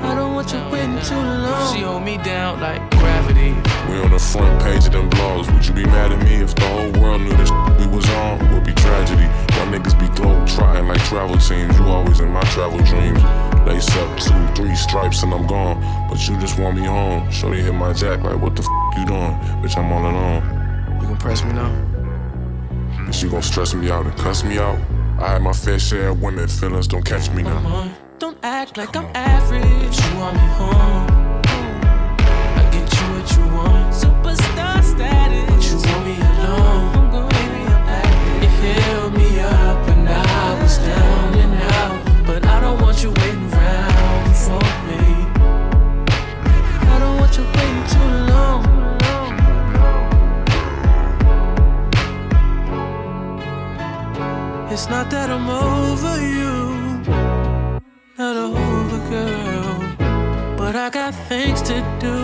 I 0.00 0.14
don't 0.14 0.34
want 0.34 0.50
you 0.52 0.60
waiting 0.70 0.98
too 1.02 1.14
long. 1.14 1.74
She 1.74 1.82
hold 1.82 2.04
me 2.04 2.16
down 2.18 2.60
like 2.60 2.90
gravity. 2.92 3.52
We 3.90 4.00
on 4.00 4.10
the 4.10 4.18
front 4.18 4.62
page 4.62 4.86
of 4.86 4.92
them 4.92 5.10
blogs. 5.10 5.52
Would 5.52 5.66
you 5.66 5.74
be 5.74 5.84
mad 5.84 6.12
at 6.12 6.24
me 6.24 6.36
if 6.36 6.54
the 6.54 6.66
whole 6.68 7.02
world 7.02 7.20
knew 7.20 7.36
this 7.36 7.50
we 7.78 7.86
was 7.86 8.08
on? 8.10 8.54
Would 8.54 8.64
be 8.64 8.72
tragedy. 8.72 9.24
Y'all 9.56 9.66
niggas 9.66 9.98
be 9.98 10.08
globe 10.16 10.48
trotting 10.48 10.88
like 10.88 11.02
travel 11.04 11.36
teams. 11.36 11.78
You 11.78 11.84
always 11.84 12.20
in 12.20 12.30
my 12.30 12.42
travel 12.44 12.78
dreams. 12.78 13.20
Lace 13.68 13.94
up 13.98 14.18
two, 14.18 14.54
three 14.54 14.74
stripes 14.74 15.22
and 15.22 15.34
I'm 15.34 15.46
gone. 15.46 15.78
But 16.08 16.26
you 16.26 16.38
just 16.40 16.58
want 16.58 16.78
me 16.78 16.86
home. 16.86 17.30
Shorty 17.30 17.60
hit 17.60 17.74
my 17.74 17.92
jack 17.92 18.22
like, 18.22 18.40
what 18.40 18.56
the 18.56 18.62
f 18.62 18.98
you 18.98 19.04
doing? 19.04 19.34
Bitch, 19.60 19.76
I'm 19.76 19.92
all 19.92 20.00
alone. 20.00 20.42
You 21.02 21.06
gon' 21.06 21.18
press 21.18 21.44
me 21.44 21.52
now? 21.52 21.70
Is 23.10 23.22
you 23.22 23.28
gon' 23.28 23.42
stress 23.42 23.74
me 23.74 23.90
out 23.90 24.06
and 24.06 24.16
cuss 24.16 24.42
me 24.42 24.58
out? 24.58 24.78
I 25.20 25.32
had 25.32 25.42
my 25.42 25.52
fair 25.52 25.78
share 25.78 26.08
of 26.08 26.22
women, 26.22 26.48
feelings 26.48 26.86
don't 26.88 27.04
catch 27.04 27.30
me 27.32 27.42
now. 27.42 27.58
on. 27.66 27.94
Don't 28.18 28.38
act 28.42 28.78
like 28.78 28.96
I'm 28.96 29.10
average. 29.14 29.64
You 30.00 30.18
want 30.18 30.34
me 30.36 30.48
home. 30.60 31.42
I 32.60 32.68
get 32.72 32.90
you 32.90 33.06
what 33.12 33.30
you 33.36 33.54
want. 33.54 33.92
Superstar 33.92 34.82
status. 34.82 35.50
But 35.50 35.62
you 35.70 35.92
want 35.92 36.06
me 36.06 36.16
alone. 36.16 36.97
It's 54.78 54.88
not 54.88 55.10
that 55.10 55.28
I'm 55.28 55.50
over 55.50 56.14
you 56.22 56.78
not 58.16 58.36
over, 58.36 58.98
girl. 59.10 60.56
But 60.56 60.76
I 60.76 60.88
got 60.88 61.14
things 61.28 61.60
to 61.62 61.76
do. 61.98 62.16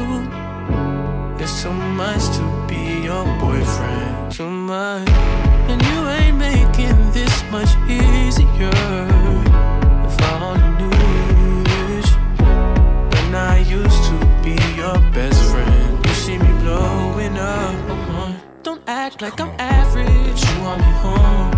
It's 1.42 1.50
so 1.50 1.72
much 1.72 2.22
to 2.36 2.44
be 2.68 3.02
your 3.08 3.24
boyfriend, 3.40 4.30
too 4.30 4.48
much. 4.48 5.08
And 5.70 5.82
you 5.82 5.98
ain't 6.18 6.38
making 6.38 6.98
this 7.10 7.34
much 7.50 7.72
easier. 7.88 8.70
If 10.08 10.16
I 10.20 10.32
only 10.50 10.70
knew 10.78 11.64
this. 11.64 12.08
When 13.14 13.34
I 13.34 13.58
used 13.78 14.02
to 14.10 14.16
be 14.44 14.56
your 14.76 14.98
best 15.12 15.42
friend, 15.50 16.06
you 16.06 16.14
see 16.14 16.38
me 16.38 16.52
blowing 16.62 17.36
up. 17.36 17.74
Don't 18.62 18.82
act 18.86 19.22
like 19.22 19.40
I'm 19.40 19.52
average. 19.58 20.40
You 20.48 20.62
want 20.62 20.80
me 20.80 20.92
home. 21.02 21.53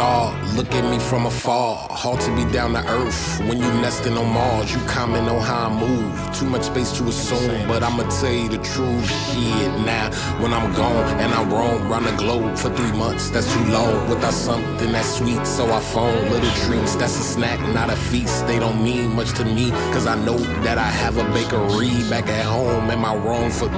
Star. 0.00 0.32
Look 0.56 0.72
at 0.72 0.84
me 0.90 0.98
from 0.98 1.26
afar. 1.26 1.86
Hard 1.90 2.20
to 2.20 2.30
be 2.34 2.44
down 2.50 2.72
to 2.72 2.82
earth. 2.98 3.20
When 3.48 3.58
you 3.64 3.70
nesting 3.84 4.16
on 4.16 4.28
Mars, 4.32 4.72
you 4.74 4.80
comment 4.86 5.28
on 5.28 5.40
how 5.50 5.68
I 5.68 5.70
move. 5.84 6.10
Too 6.38 6.48
much 6.54 6.64
space 6.72 6.90
to 6.98 7.02
assume, 7.12 7.68
but 7.68 7.82
I'ma 7.82 8.04
tell 8.20 8.32
you 8.32 8.48
the 8.48 8.62
truth. 8.72 9.06
Shit, 9.26 9.72
now 9.92 10.06
when 10.40 10.52
I'm 10.56 10.72
gone 10.72 11.06
and 11.22 11.30
I 11.38 11.40
roam 11.54 11.80
round 11.90 12.06
the 12.06 12.16
globe 12.22 12.56
for 12.56 12.70
three 12.76 12.94
months, 13.04 13.28
that's 13.30 13.48
too 13.54 13.64
long. 13.76 14.08
Without 14.08 14.36
something 14.48 14.90
that's 14.92 15.12
sweet, 15.18 15.44
so 15.46 15.62
I 15.78 15.80
phone 15.92 16.22
little 16.32 16.54
treats. 16.64 16.94
That's 17.00 17.16
a 17.24 17.26
snack, 17.34 17.58
not 17.78 17.88
a 17.90 17.98
feast. 18.10 18.46
They 18.46 18.58
don't 18.58 18.82
mean 18.82 19.08
much 19.18 19.30
to 19.38 19.44
me, 19.44 19.70
cause 19.92 20.06
I 20.06 20.16
know 20.26 20.38
that 20.64 20.78
I 20.78 20.90
have 21.02 21.18
a 21.18 21.26
bakery 21.36 21.92
back 22.12 22.26
at 22.38 22.46
home. 22.56 22.90
Am 22.94 23.04
I 23.04 23.14
wrong 23.24 23.50
for? 23.50 23.68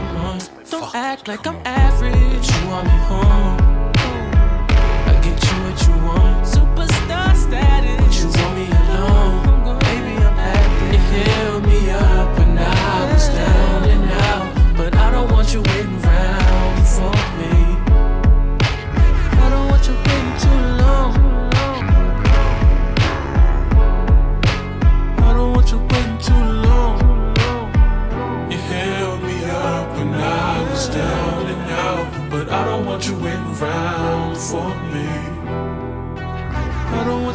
Don't 0.70 0.95
act 0.95 1.27
like 1.29 1.45
I'm 1.47 1.59
average. 1.64 2.47
You 2.55 2.68
want 2.68 2.87
me 2.87 2.99
home. 3.11 3.52
Superstar 7.53 7.83
status. 7.83 7.91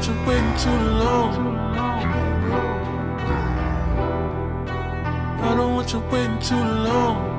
You 0.08 0.14
waiting 0.26 0.58
too 0.58 0.70
long. 0.70 1.58
I 5.42 5.56
don't 5.56 5.74
want 5.76 5.92
you 5.92 6.00
waiting 6.12 6.40
too 6.40 6.56
long. 6.56 7.34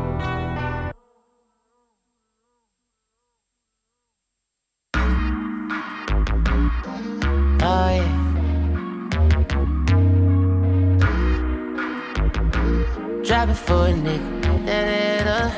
Drop 13.24 13.48
it 13.50 13.54
for 13.54 13.86
a 13.86 13.92
nigga. 13.92 14.66
That 14.66 15.26
up. 15.26 15.56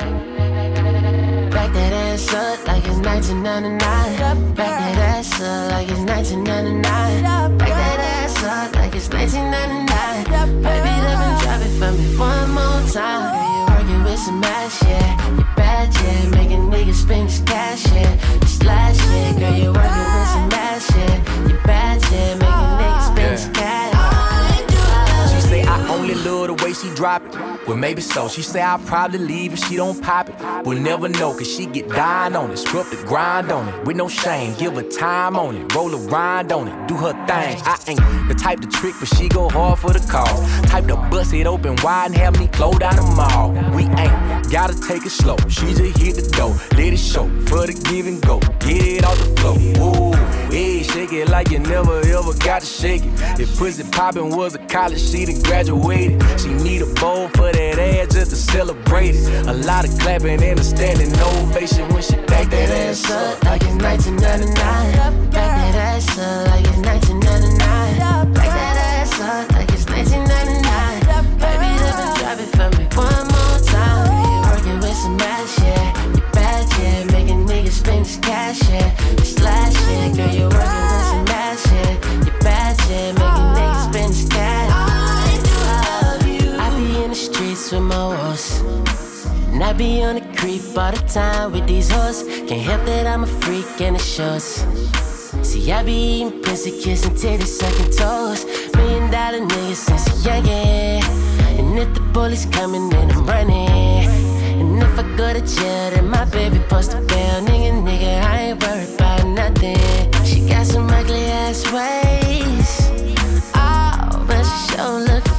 Back 1.51 1.73
that 1.73 1.93
ass 1.93 2.33
up 2.33 2.67
like 2.67 2.85
it's 2.85 2.99
1999. 2.99 4.53
Back 4.55 4.81
doesn't 14.21 14.39
matter. 14.39 14.60
Drop 27.19 27.59
it. 27.61 27.67
Well, 27.67 27.77
maybe 27.77 28.01
so. 28.01 28.27
She 28.27 28.41
say 28.41 28.61
I'll 28.61 28.79
probably 28.79 29.19
leave 29.19 29.53
if 29.53 29.59
she 29.65 29.75
don't 29.75 30.01
pop 30.01 30.29
it. 30.29 30.35
We'll 30.65 30.79
never 30.79 31.09
know, 31.09 31.33
cause 31.33 31.51
she 31.53 31.65
get 31.65 31.89
dying 31.89 32.35
on 32.35 32.51
it. 32.51 32.57
Scrub 32.57 32.85
the 32.87 32.97
grind 33.07 33.51
on 33.51 33.67
it. 33.67 33.85
With 33.85 33.97
no 33.97 34.07
shame, 34.07 34.55
give 34.57 34.75
her 34.75 34.83
time 34.83 35.35
on 35.37 35.55
it. 35.55 35.73
Roll 35.73 35.93
a 35.93 35.97
rind 35.97 36.51
on 36.51 36.67
it. 36.67 36.87
Do 36.87 36.95
her 36.95 37.13
thing. 37.27 37.61
I 37.65 37.77
ain't 37.87 38.27
the 38.27 38.35
type 38.35 38.61
to 38.61 38.67
trick, 38.67 38.95
but 38.99 39.07
she 39.09 39.27
go 39.29 39.49
hard 39.49 39.79
for 39.79 39.91
the 39.91 39.99
call. 40.11 40.25
Type 40.63 40.87
to 40.87 40.95
bust 41.09 41.33
it 41.33 41.47
open 41.47 41.75
wide 41.83 42.07
and 42.07 42.15
have 42.15 42.39
me 42.39 42.47
close 42.47 42.77
down 42.77 42.95
the 42.95 43.03
mall. 43.03 43.51
We 43.75 43.83
ain't 43.83 44.51
gotta 44.51 44.79
take 44.79 45.05
it 45.05 45.11
slow. 45.11 45.37
She 45.49 45.73
just 45.73 45.97
hit 45.97 46.15
the 46.15 46.29
door. 46.37 46.55
Let 46.77 46.93
it 46.93 46.97
show 46.99 47.27
for 47.47 47.67
the 47.67 47.73
give 47.89 48.07
and 48.07 48.21
go. 48.21 48.39
Get 48.59 48.83
it 48.83 49.05
off 49.05 49.17
the 49.19 49.35
floor. 49.37 49.57
Ooh, 49.81 50.11
yeah, 50.55 50.80
shake 50.91 51.13
it 51.13 51.29
like 51.29 51.49
you 51.51 51.59
never 51.59 51.99
ever 51.99 52.33
got 52.39 52.61
to 52.61 52.67
shake 52.67 53.03
it. 53.05 53.13
If 53.39 53.57
pussy 53.57 53.83
poppin' 53.83 54.29
was 54.29 54.55
a 54.55 54.59
college, 54.67 55.01
she'd 55.01 55.29
have 55.29 55.43
graduated. 55.43 56.21
She 56.39 56.49
need 56.49 56.81
a 56.81 56.93
bowl 56.99 57.29
for 57.29 57.51
that 57.51 57.79
ass 57.79 58.13
just 58.13 58.31
to 58.31 58.35
celebrate 58.35 59.15
it. 59.15 59.47
A 59.47 59.53
lot 59.53 59.87
of 59.87 59.97
clapping 59.99 60.43
and 60.43 60.59
a 60.59 60.63
standing 60.63 61.11
ovation 61.19 61.87
when 61.89 62.01
she 62.01 62.15
back 62.27 62.49
that 62.49 62.69
ass 62.69 63.09
up 63.09 63.43
like 63.45 63.61
it's 63.63 63.75
1999. 63.75 65.29
Back 65.31 65.51
that 65.55 65.75
ass 65.75 66.17
up 66.19 66.47
like 66.47 66.65
it's 66.67 66.77
1999. 66.77 68.33
Back 68.33 68.51
that 68.51 68.77
ass 68.99 69.19
up 69.21 69.51
like 69.53 69.71
it's 69.71 69.85
1999. 69.87 70.61
Baby, 71.39 71.69
let 71.83 71.95
me 71.99 72.07
drop 72.19 72.39
it 72.43 72.51
for 72.51 72.69
me 72.77 72.83
one 72.99 73.27
more 73.31 73.59
time. 73.63 74.11
You 74.27 74.37
working 74.51 74.79
with 74.83 74.97
some 74.97 75.19
ass, 75.21 75.59
yeah. 75.59 76.15
You 76.15 76.21
bad, 76.33 76.67
yeah. 76.79 77.03
Making 77.15 77.47
niggas 77.47 77.79
spend 77.79 78.05
this 78.05 78.17
cash, 78.17 78.59
yeah. 78.69 78.91
This 79.15 79.39
last 79.39 79.77
year, 79.87 80.15
girl, 80.15 80.35
you 80.35 80.49
I 89.71 89.73
be 89.73 90.03
on 90.03 90.15
the 90.15 90.21
creep 90.35 90.61
all 90.77 90.91
the 90.91 91.01
time 91.07 91.53
with 91.53 91.65
these 91.65 91.89
hoes. 91.89 92.23
Can't 92.23 92.61
help 92.61 92.85
that 92.87 93.07
I'm 93.07 93.23
a 93.23 93.25
freak 93.25 93.79
and 93.79 93.95
it 93.95 94.01
shows. 94.01 94.65
See, 95.47 95.71
I 95.71 95.81
be 95.81 95.93
eating 95.93 96.41
pussy, 96.41 96.71
kissing 96.71 97.13
titties, 97.13 97.55
sucking 97.59 97.91
toes. 97.91 98.43
Million 98.75 99.09
dollar 99.09 99.39
nigga 99.39 99.73
since 99.73 100.07
a 100.07 100.27
youngin'. 100.27 101.01
And 101.57 101.79
if 101.79 101.93
the 101.93 102.01
police 102.11 102.45
coming, 102.47 102.89
then 102.89 103.11
I'm 103.11 103.25
running. 103.25 104.09
And 104.59 104.83
if 104.83 104.99
I 104.99 105.03
go 105.15 105.31
to 105.31 105.39
jail, 105.39 105.91
then 105.91 106.09
my 106.09 106.25
baby 106.25 106.59
post 106.67 106.93
a 106.93 106.99
bail. 106.99 107.39
Nigga, 107.39 107.71
nigga, 107.87 108.23
I 108.25 108.39
ain't 108.47 108.61
worried 108.61 108.93
about 108.95 109.25
nothing. 109.25 109.77
She 110.25 110.49
got 110.49 110.65
some 110.65 110.89
ugly 110.89 111.23
ass 111.43 111.63
ways. 111.71 112.69
Oh, 113.55 114.25
but 114.27 114.43
she 114.43 114.75
sure 114.75 114.99
look 114.99 115.30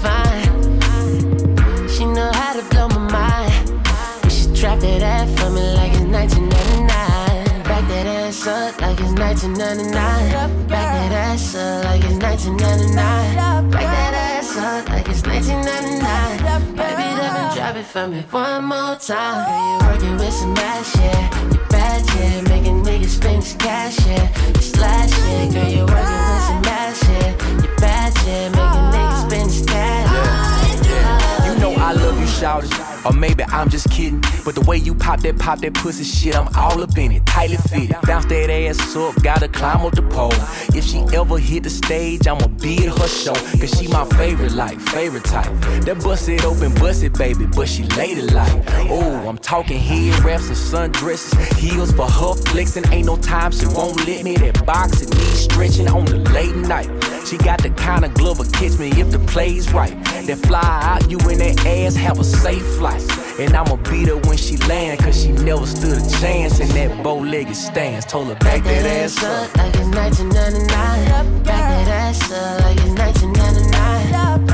that 5.27 5.39
for 5.39 5.51
me 5.51 5.75
like 5.75 5.93
it's 5.93 6.03
1999. 6.03 7.63
Back 7.63 7.85
that 7.89 8.07
ass 8.07 8.47
up 8.47 8.81
like 8.81 8.99
it's 8.99 9.13
1999. 9.13 10.67
Back 10.69 10.89
that 10.95 11.13
ass 11.13 11.55
up 11.55 11.85
like 11.85 12.05
it's 12.05 12.19
1999. 12.23 13.71
Back 13.71 13.89
that 13.97 14.15
ass 14.15 14.57
up 14.57 14.89
like 14.89 15.09
it's 15.09 15.23
1999. 15.23 16.75
Baby, 16.75 17.07
let 17.21 17.33
me 17.39 17.45
drop 17.55 17.77
it 17.77 17.87
for 17.87 18.07
me 18.09 18.21
one 18.31 18.65
more 18.65 18.97
time. 18.97 19.47
Girl, 19.47 19.63
you 19.63 19.79
working 19.87 20.17
with 20.19 20.35
some 20.35 20.57
ass, 20.59 20.97
yeah. 20.97 21.53
You 21.53 21.59
bad, 21.71 22.03
yeah. 22.17 22.41
Making 22.53 22.83
niggas 22.83 23.15
spend 23.19 23.43
cash, 23.59 23.99
yeah. 24.07 24.27
This 24.55 24.75
last 24.77 25.15
year, 25.23 25.47
girl, 25.53 25.71
you 25.71 25.85
working 25.87 26.25
with 26.31 26.45
some 26.51 26.65
ass, 26.67 26.99
yeah. 27.09 27.63
You 27.63 27.71
bad, 27.79 28.13
yeah. 28.27 28.49
Making 28.59 28.87
niggas 28.95 29.23
spend 29.27 29.69
cash. 29.69 30.11
You 30.11 30.59
know 30.59 30.62
Or 32.43 33.13
maybe 33.13 33.45
I'm 33.45 33.69
just 33.69 33.89
kidding. 33.91 34.21
But 34.45 34.57
the 34.57 34.63
way 34.63 34.77
you 34.77 34.95
pop 34.95 35.21
that, 35.21 35.39
pop 35.39 35.61
that 35.61 35.75
pussy 35.75 36.03
shit, 36.03 36.37
I'm 36.37 36.49
all 36.57 36.83
up 36.83 36.97
in 36.99 37.13
it. 37.13 37.25
Tightly 37.25 37.57
fitted. 37.57 37.97
Bounce 38.03 38.27
that 38.27 38.51
ass 38.51 38.97
up, 38.97 39.23
gotta 39.23 39.49
climb 39.49 39.87
up 39.87 39.95
the 39.95 40.03
pole. 40.03 40.33
If 40.75 40.85
she 40.85 40.99
ever 41.17 41.39
hit 41.39 41.63
the 41.63 41.71
stage, 41.71 42.27
I'ma 42.27 42.49
be 42.49 42.87
at 42.87 42.99
her 42.99 43.09
show. 43.09 43.35
Cause 43.35 43.79
she 43.79 43.87
my 43.89 44.05
favorite, 44.17 44.53
like, 44.53 44.81
favorite 44.81 45.25
type. 45.25 45.53
That 45.85 46.03
bust 46.03 46.29
it 46.29 46.45
open, 46.45 46.75
bust 46.75 47.05
it, 47.05 47.17
baby, 47.17 47.47
but 47.47 47.69
she 47.69 47.85
lady 47.97 48.23
like. 48.23 48.53
Oh, 48.91 49.29
I'm 49.29 49.39
talking 49.39 49.79
head 49.79 50.19
wraps 50.25 50.49
and 50.49 50.57
sundresses. 50.57 51.33
Heels 51.59 51.93
for 51.93 52.07
her 52.07 52.35
flexing. 52.35 52.91
Ain't 52.93 53.07
no 53.07 53.17
time 53.17 53.53
she 53.53 53.67
won't 53.67 54.05
let 54.07 54.25
me. 54.25 54.37
That 54.37 54.67
boxing 54.67 55.11
knees 55.11 55.45
stretching 55.45 55.89
on 55.89 56.05
the 56.07 56.19
late 56.31 56.57
night. 56.57 56.91
She 57.25 57.39
got 57.39 57.63
the 57.63 57.71
kind 57.71 58.05
of 58.05 58.15
glove 58.15 58.39
that 58.39 58.53
catch 58.53 58.79
me 58.79 58.91
if 59.01 59.11
the 59.11 59.19
play's 59.21 59.73
right. 59.73 59.93
That 60.27 60.39
fly 60.47 60.61
out 60.63 61.11
you 61.11 61.19
in 61.31 61.39
that 61.39 61.65
ass, 61.67 61.95
have 61.97 62.19
a 62.19 62.25
safe 62.25 62.65
flight. 62.77 63.03
And 63.39 63.55
I'ma 63.55 63.77
beat 63.77 64.09
her 64.09 64.19
when 64.19 64.37
she 64.37 64.57
land, 64.69 65.01
cause 65.01 65.23
she 65.23 65.33
never 65.33 65.67
stood 65.67 65.99
a 65.99 66.11
chance 66.21 66.61
in 66.61 66.69
that 66.69 67.03
bow-legged 67.03 67.57
stance. 67.57 68.05
Told 68.05 68.29
her 68.29 68.35
back 68.37 68.63
that 68.65 68.87
ass 68.87 69.23
up. 69.23 69.57
like 69.57 69.75
it's 69.75 69.89
1999. 69.89 71.43
Back 71.43 71.47
that 71.47 71.89
ass 71.89 72.33
up 72.33 72.61
like 72.61 72.77
it's 72.77 73.23
1999. 73.23 74.52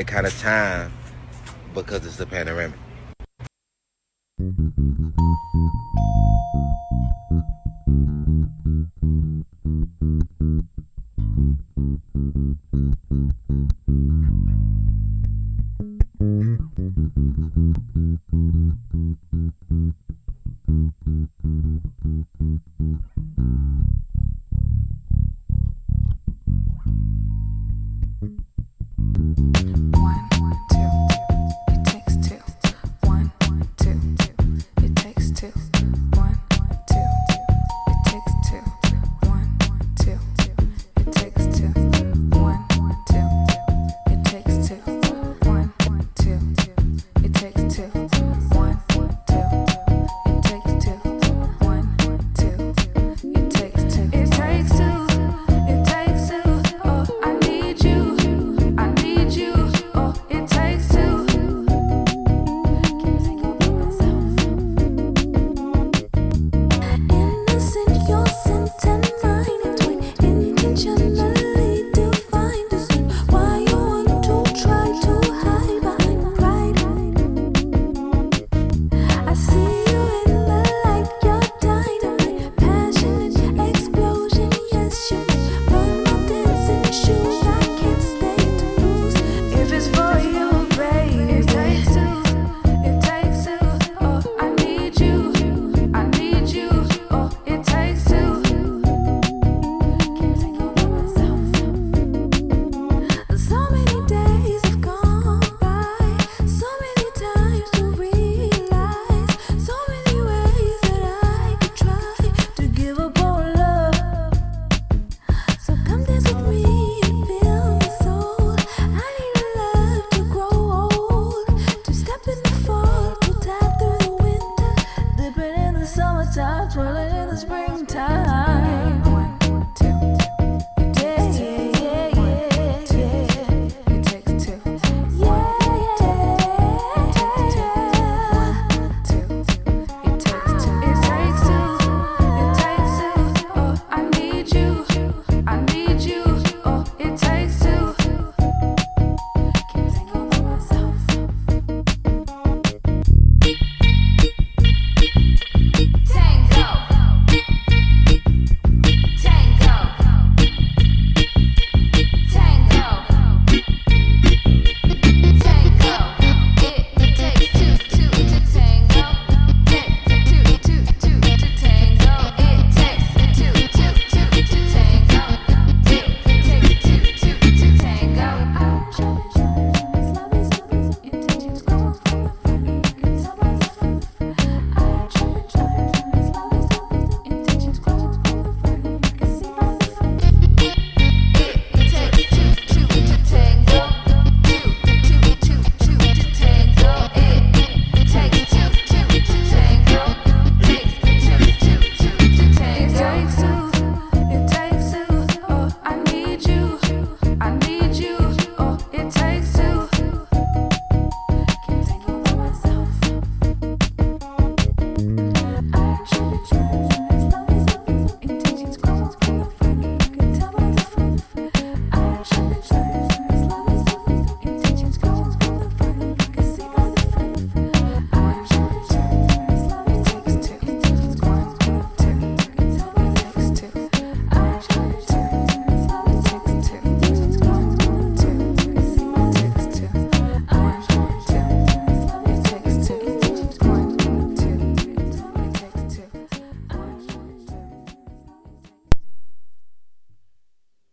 that 0.00 0.06
kind 0.06 0.26
of 0.26 0.38
time 0.40 0.90
because 1.74 2.06
it's 2.06 2.18
a 2.20 2.26
panoramic. 2.26 2.78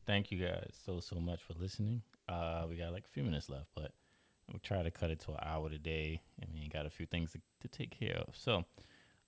Thank 0.08 0.32
you 0.32 0.40
guys 0.40 0.74
so 0.86 1.02
so 1.02 1.18
much 1.18 1.44
for 1.44 1.54
listening. 1.60 2.02
Uh, 2.30 2.66
we 2.70 2.78
got 2.78 2.94
like 2.94 3.04
a 3.04 3.10
few 3.10 3.24
minutes 3.24 3.50
left, 3.50 3.68
but 3.76 3.92
we'll 4.50 4.60
try 4.60 4.82
to 4.82 4.90
cut 4.90 5.12
it 5.12 5.20
to 5.26 5.32
an 5.32 5.40
hour 5.44 5.70
today. 5.70 6.22
I 6.42 6.46
mean, 6.54 6.70
got 6.72 6.86
a 6.86 6.90
few 6.90 7.06
things 7.06 7.34
to, 7.34 7.42
to 7.60 7.68
take 7.68 7.92
care 7.92 8.16
of. 8.16 8.34
So, 8.34 8.64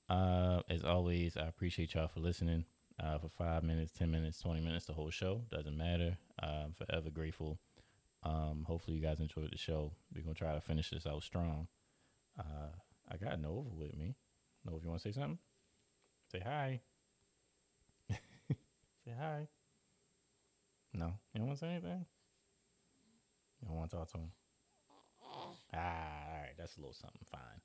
uh, 0.09 0.61
as 0.69 0.85
always, 0.85 1.35
I 1.35 1.47
appreciate 1.47 1.95
y'all 1.95 2.07
for 2.07 2.21
listening. 2.21 2.63
Uh, 2.97 3.17
for 3.17 3.27
five 3.27 3.63
minutes, 3.63 3.91
ten 3.91 4.09
minutes, 4.09 4.39
twenty 4.39 4.61
minutes, 4.61 4.85
the 4.85 4.93
whole 4.93 5.09
show 5.09 5.41
doesn't 5.51 5.77
matter. 5.77 6.17
I'm 6.41 6.71
forever 6.71 7.09
grateful. 7.09 7.59
Um, 8.23 8.63
hopefully 8.65 8.95
you 8.95 9.03
guys 9.03 9.19
enjoyed 9.19 9.51
the 9.51 9.57
show. 9.57 9.91
We're 10.15 10.23
gonna 10.23 10.33
try 10.33 10.53
to 10.53 10.61
finish 10.61 10.91
this 10.91 11.05
out 11.05 11.23
strong. 11.23 11.67
Uh, 12.39 12.71
I 13.11 13.17
got 13.17 13.41
Nova 13.41 13.67
with 13.69 13.97
me. 13.97 14.15
Nova, 14.63 14.81
you 14.81 14.89
want 14.89 15.01
to 15.01 15.11
say 15.11 15.13
something? 15.13 15.39
Say 16.31 16.39
hi. 16.39 16.79
say 18.09 19.13
hi. 19.19 19.49
No, 20.93 21.13
you 21.33 21.39
don't 21.39 21.47
want 21.47 21.59
to 21.59 21.65
say 21.65 21.71
anything. 21.71 22.05
You 23.61 23.67
don't 23.67 23.77
want 23.77 23.91
to 23.91 23.97
talk 23.97 24.11
to 24.11 24.17
him. 24.17 24.31
Ah, 25.73 25.77
all 25.77 26.41
right, 26.41 26.53
that's 26.57 26.77
a 26.77 26.79
little 26.79 26.93
something. 26.93 27.21
Fine. 27.29 27.61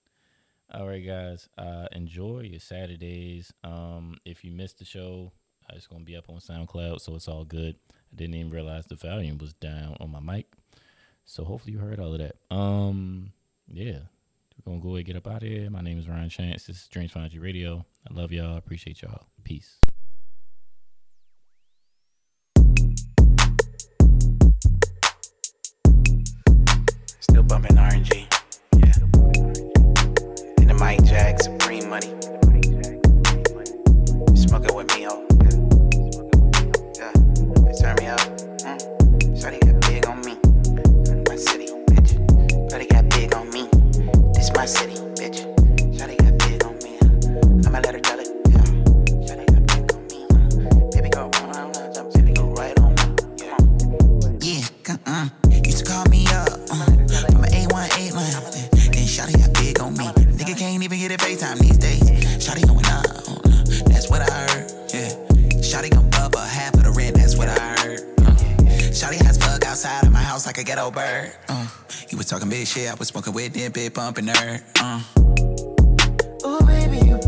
All 0.73 0.87
right, 0.87 1.05
guys. 1.05 1.49
Uh, 1.57 1.87
enjoy 1.93 2.41
your 2.41 2.61
Saturdays. 2.61 3.53
Um, 3.63 4.17
if 4.25 4.45
you 4.45 4.53
missed 4.53 4.79
the 4.79 4.85
show, 4.85 5.33
uh, 5.69 5.75
it's 5.77 5.87
gonna 5.87 6.05
be 6.05 6.17
up 6.17 6.29
on 6.29 6.37
SoundCloud, 6.37 7.01
so 7.01 7.15
it's 7.15 7.29
all 7.29 7.45
good. 7.45 7.77
I 7.91 8.17
didn't 8.17 8.35
even 8.35 8.51
realize 8.51 8.87
the 8.87 8.97
volume 8.97 9.39
was 9.39 9.55
down 9.55 9.97
on 10.01 10.11
my 10.11 10.21
mic, 10.21 10.47
so 11.25 11.45
hopefully 11.45 11.73
you 11.73 11.79
heard 11.79 12.01
all 12.01 12.13
of 12.13 12.19
that. 12.19 12.37
Um, 12.55 13.33
yeah, 13.69 14.01
we're 14.65 14.73
gonna 14.73 14.83
go 14.83 14.91
ahead 14.91 14.99
and 14.99 15.07
get 15.07 15.17
up 15.17 15.27
out 15.27 15.43
of 15.43 15.49
here. 15.49 15.71
My 15.71 15.81
name 15.81 15.99
is 15.99 16.09
Ryan 16.09 16.29
Chance. 16.29 16.67
This 16.67 16.83
is 16.83 16.89
Dreams 16.89 17.15
You 17.31 17.41
Radio. 17.41 17.85
I 18.09 18.15
love 18.15 18.33
y'all. 18.33 18.55
I 18.55 18.59
appreciate 18.59 19.03
y'all. 19.03 19.27
Peace. 19.43 19.79
Bumping 27.55 27.77
RNG. 27.77 28.27
Yeah. 28.79 28.93
And 30.59 30.69
the 30.71 30.75
Mike 30.75 31.05
Jack 31.05 31.41
Supreme 31.41 31.89
Money. 31.89 32.11
Smoking 34.35 34.75
with 34.75 34.89
me, 34.97 35.07
oh. 35.09 35.23
Yeah. 36.99 37.13
Turn 37.79 37.95
me 38.01 38.07
up. 38.11 38.19
Mm. 38.67 38.81
Got 39.41 39.81
big 39.87 40.05
on 40.07 40.21
me. 40.23 40.35
My 41.29 41.37
city, 41.37 41.69
bitch. 41.87 42.91
Got 42.91 43.09
big 43.11 43.33
on 43.37 43.49
me. 43.51 43.69
This 44.35 44.51
my 44.55 44.67
city, 44.67 44.94
ghetto 70.75 70.91
bird. 70.91 71.33
Uh, 71.49 71.67
he 72.09 72.17
was 72.17 72.27
talking 72.27 72.49
big 72.49 72.67
shit, 72.67 72.91
I 72.91 72.95
was 72.95 73.09
smoking 73.09 73.33
with 73.33 73.53
them, 73.53 73.71
big 73.71 73.95
bumping 73.95 74.27
her. 74.27 74.61
Uh. 74.81 75.03
Ooh, 76.47 76.67
baby, 76.67 76.99
you 77.07 77.19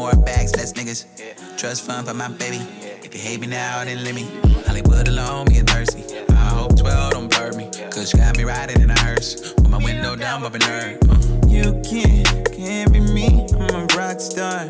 More 0.00 0.16
bags, 0.16 0.56
less 0.56 0.72
niggas. 0.72 1.04
Trust 1.58 1.84
fund 1.84 2.08
for 2.08 2.14
my 2.14 2.28
baby. 2.28 2.56
If 3.04 3.14
you 3.14 3.20
hate 3.20 3.38
me 3.38 3.48
now, 3.48 3.84
then 3.84 4.02
let 4.02 4.14
me. 4.14 4.26
Hollywood 4.66 5.06
alone, 5.08 5.44
me 5.50 5.58
and 5.58 5.68
thirsty. 5.68 6.02
I 6.30 6.48
hope 6.56 6.78
12 6.78 7.12
don't 7.12 7.30
burn 7.30 7.54
me. 7.54 7.68
Cause 7.90 8.10
you 8.14 8.18
got 8.18 8.38
me 8.38 8.44
riding 8.44 8.80
in 8.80 8.88
a 8.90 8.98
hearse. 8.98 9.52
With 9.56 9.68
my 9.68 9.76
window 9.76 10.16
down, 10.16 10.40
bumping 10.40 10.62
her. 10.62 10.98
Uh. 11.06 11.46
You 11.46 11.82
can't, 11.84 12.50
can't 12.50 12.90
be 12.90 13.00
me. 13.00 13.46
I'm 13.52 13.74
a 13.74 13.86
rock 13.94 14.20
star. 14.20 14.60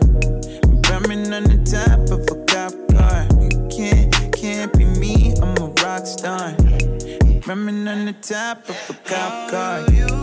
I'm 0.91 1.33
on 1.33 1.45
the 1.45 1.63
top 1.63 2.01
of 2.11 2.27
a 2.27 2.45
cop 2.47 2.75
car. 2.91 3.29
You 3.41 3.69
can't, 3.71 4.35
can't 4.35 4.73
be 4.77 4.85
me. 4.85 5.35
I'm 5.41 5.57
a 5.59 5.69
rock 5.85 6.07
star. 6.07 6.57
Drumming 7.39 7.87
on 7.87 8.05
the 8.05 8.17
top 8.21 8.69
of 8.69 8.91
a 8.91 8.95
cop 9.09 9.51
car. 9.53 10.20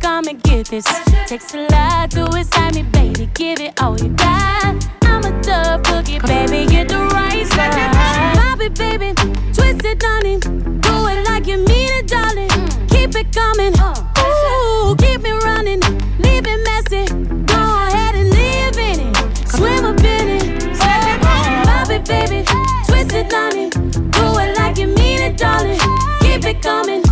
come 0.00 0.26
and 0.26 0.42
get 0.42 0.66
this. 0.66 0.86
Takes 1.26 1.54
a 1.54 1.66
lot 1.70 2.10
to 2.12 2.24
excite 2.36 2.74
me, 2.74 2.82
baby. 2.82 3.26
Give 3.34 3.60
it 3.60 3.80
all 3.80 3.98
you 4.00 4.08
got. 4.10 4.74
I'm 5.02 5.24
a 5.24 5.42
tough 5.42 5.82
boogie, 5.82 6.20
baby. 6.26 6.70
Get 6.70 6.88
the 6.88 6.98
right 6.98 7.46
side. 7.46 8.34
Pop 8.34 8.60
it, 8.60 8.74
baby. 8.76 9.12
Twist 9.52 9.84
it, 9.84 10.02
honey. 10.02 10.38
Do 10.38 10.94
it 11.12 11.26
like 11.28 11.46
you 11.46 11.58
mean 11.58 11.92
it, 11.98 12.08
darling. 12.08 12.48
Keep 12.88 13.14
it 13.16 13.32
coming. 13.34 13.74
Ooh, 13.78 14.96
keep 14.96 15.22
it 15.24 15.44
running. 15.44 15.80
Leave 16.18 16.46
it 16.46 16.60
messy. 16.68 17.04
Go 17.44 17.60
ahead 17.60 18.14
and 18.14 18.30
live 18.30 18.78
in 18.78 19.00
it. 19.08 19.48
Swim 19.48 19.84
up 19.84 20.00
in 20.00 20.28
it. 20.28 20.62
Oh, 20.80 21.62
pop 21.64 21.90
it, 21.90 22.04
baby. 22.06 22.44
Twist 22.86 23.12
it, 23.12 23.32
honey. 23.32 23.70
Do 23.70 24.38
it 24.38 24.56
like 24.56 24.78
you 24.78 24.88
mean 24.88 25.20
it, 25.20 25.36
darling. 25.36 25.78
Keep 26.20 26.44
it 26.44 26.62
coming. 26.62 27.09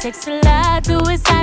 Takes 0.00 0.26
a 0.26 0.40
lot 0.44 0.84
to 0.84 0.98
withstand. 1.06 1.33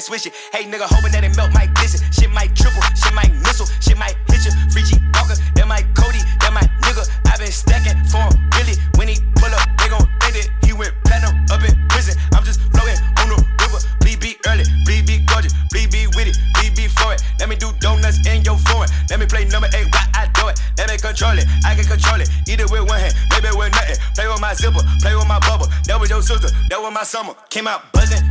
might 0.00 0.06
switch 0.06 0.26
it. 0.26 0.32
Hey 0.52 0.64
nigga, 0.64 0.88
hoping 0.88 1.12
that 1.12 1.24
it 1.24 1.36
melt 1.36 1.52
my 1.52 1.66
glisten. 1.76 2.00
Shit 2.12 2.32
might 2.32 2.56
triple, 2.56 2.80
shit 2.96 3.12
might 3.12 3.32
missile, 3.44 3.68
shit 3.84 3.98
might 3.98 4.16
hit 4.32 4.48
you. 4.48 4.52
Free 4.72 4.80
G 4.80 4.96
Walker, 5.12 5.36
that 5.36 5.68
my 5.68 5.84
Cody, 5.92 6.24
that 6.40 6.52
my 6.56 6.64
nigga. 6.88 7.04
I 7.28 7.36
been 7.36 7.52
stacking 7.52 8.00
for 8.08 8.24
him, 8.24 8.32
really. 8.56 8.80
When 8.96 9.08
he 9.12 9.20
pull 9.36 9.52
up, 9.52 9.60
they 9.76 9.92
gon' 9.92 10.08
think 10.24 10.40
it. 10.40 10.48
he 10.64 10.72
went 10.72 10.96
platinum 11.04 11.36
up 11.52 11.60
in 11.60 11.76
prison. 11.92 12.16
I'm 12.32 12.44
just 12.44 12.64
floating 12.72 12.96
on 13.20 13.28
the 13.28 13.38
river. 13.60 13.80
Please 14.00 14.16
be 14.16 14.40
early, 14.48 14.64
please 14.88 15.04
be 15.04 15.20
gorgeous, 15.28 15.52
please 15.68 15.92
be 15.92 16.08
with 16.16 16.32
it, 16.32 16.36
please 16.56 16.72
be 16.72 16.88
for 16.88 17.12
it. 17.12 17.20
Let 17.36 17.52
me 17.52 17.56
do 17.60 17.68
donuts 17.84 18.24
in 18.24 18.40
your 18.40 18.56
foreign. 18.72 18.88
Let 19.12 19.20
me 19.20 19.26
play 19.28 19.44
number 19.52 19.68
eight, 19.76 19.88
why 19.92 20.04
I 20.16 20.32
do 20.32 20.48
it. 20.48 20.56
Let 20.80 20.88
me 20.88 20.96
control 20.96 21.36
it, 21.36 21.44
I 21.68 21.76
can 21.76 21.84
control 21.84 22.24
it. 22.24 22.28
Eat 22.48 22.60
it 22.60 22.72
with 22.72 22.88
one 22.88 22.96
hand, 22.96 23.12
maybe 23.36 23.52
with 23.52 23.72
nothing. 23.76 24.00
Play 24.16 24.28
with 24.32 24.40
my 24.40 24.56
zipper, 24.56 24.80
play 25.04 25.12
with 25.12 25.28
my 25.28 25.40
bubble. 25.44 25.68
That 25.84 26.00
was 26.00 26.08
your 26.08 26.24
sister, 26.24 26.48
that 26.72 26.80
was 26.80 26.88
my 26.88 27.04
summer. 27.04 27.36
Came 27.52 27.68
out 27.68 27.92
buzzing. 27.92 28.29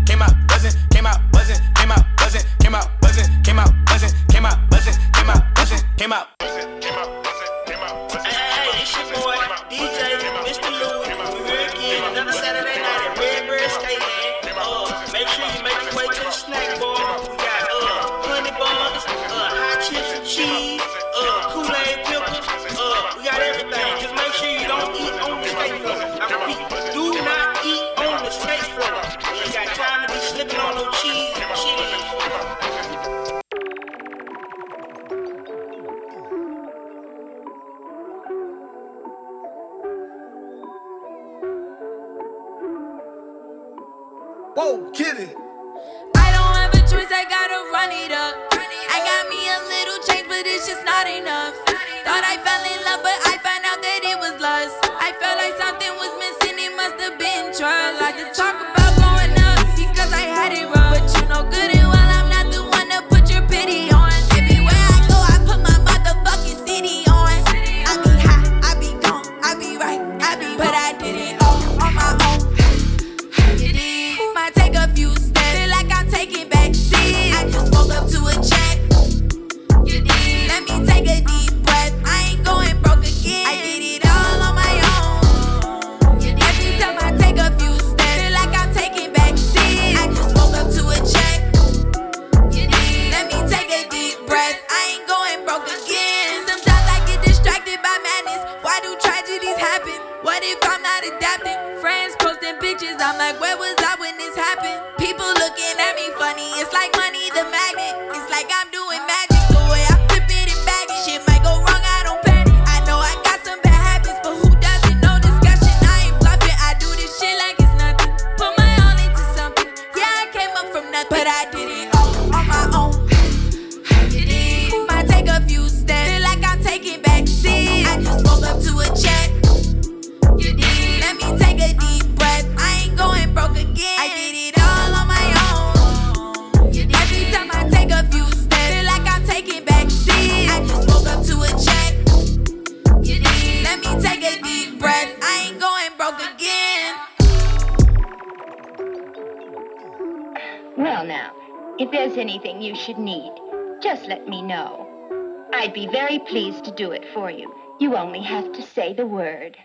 word. 159.30 159.58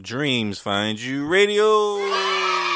Dreams 0.00 0.58
Find 0.58 1.00
You 1.00 1.26
Radio. 1.26 2.73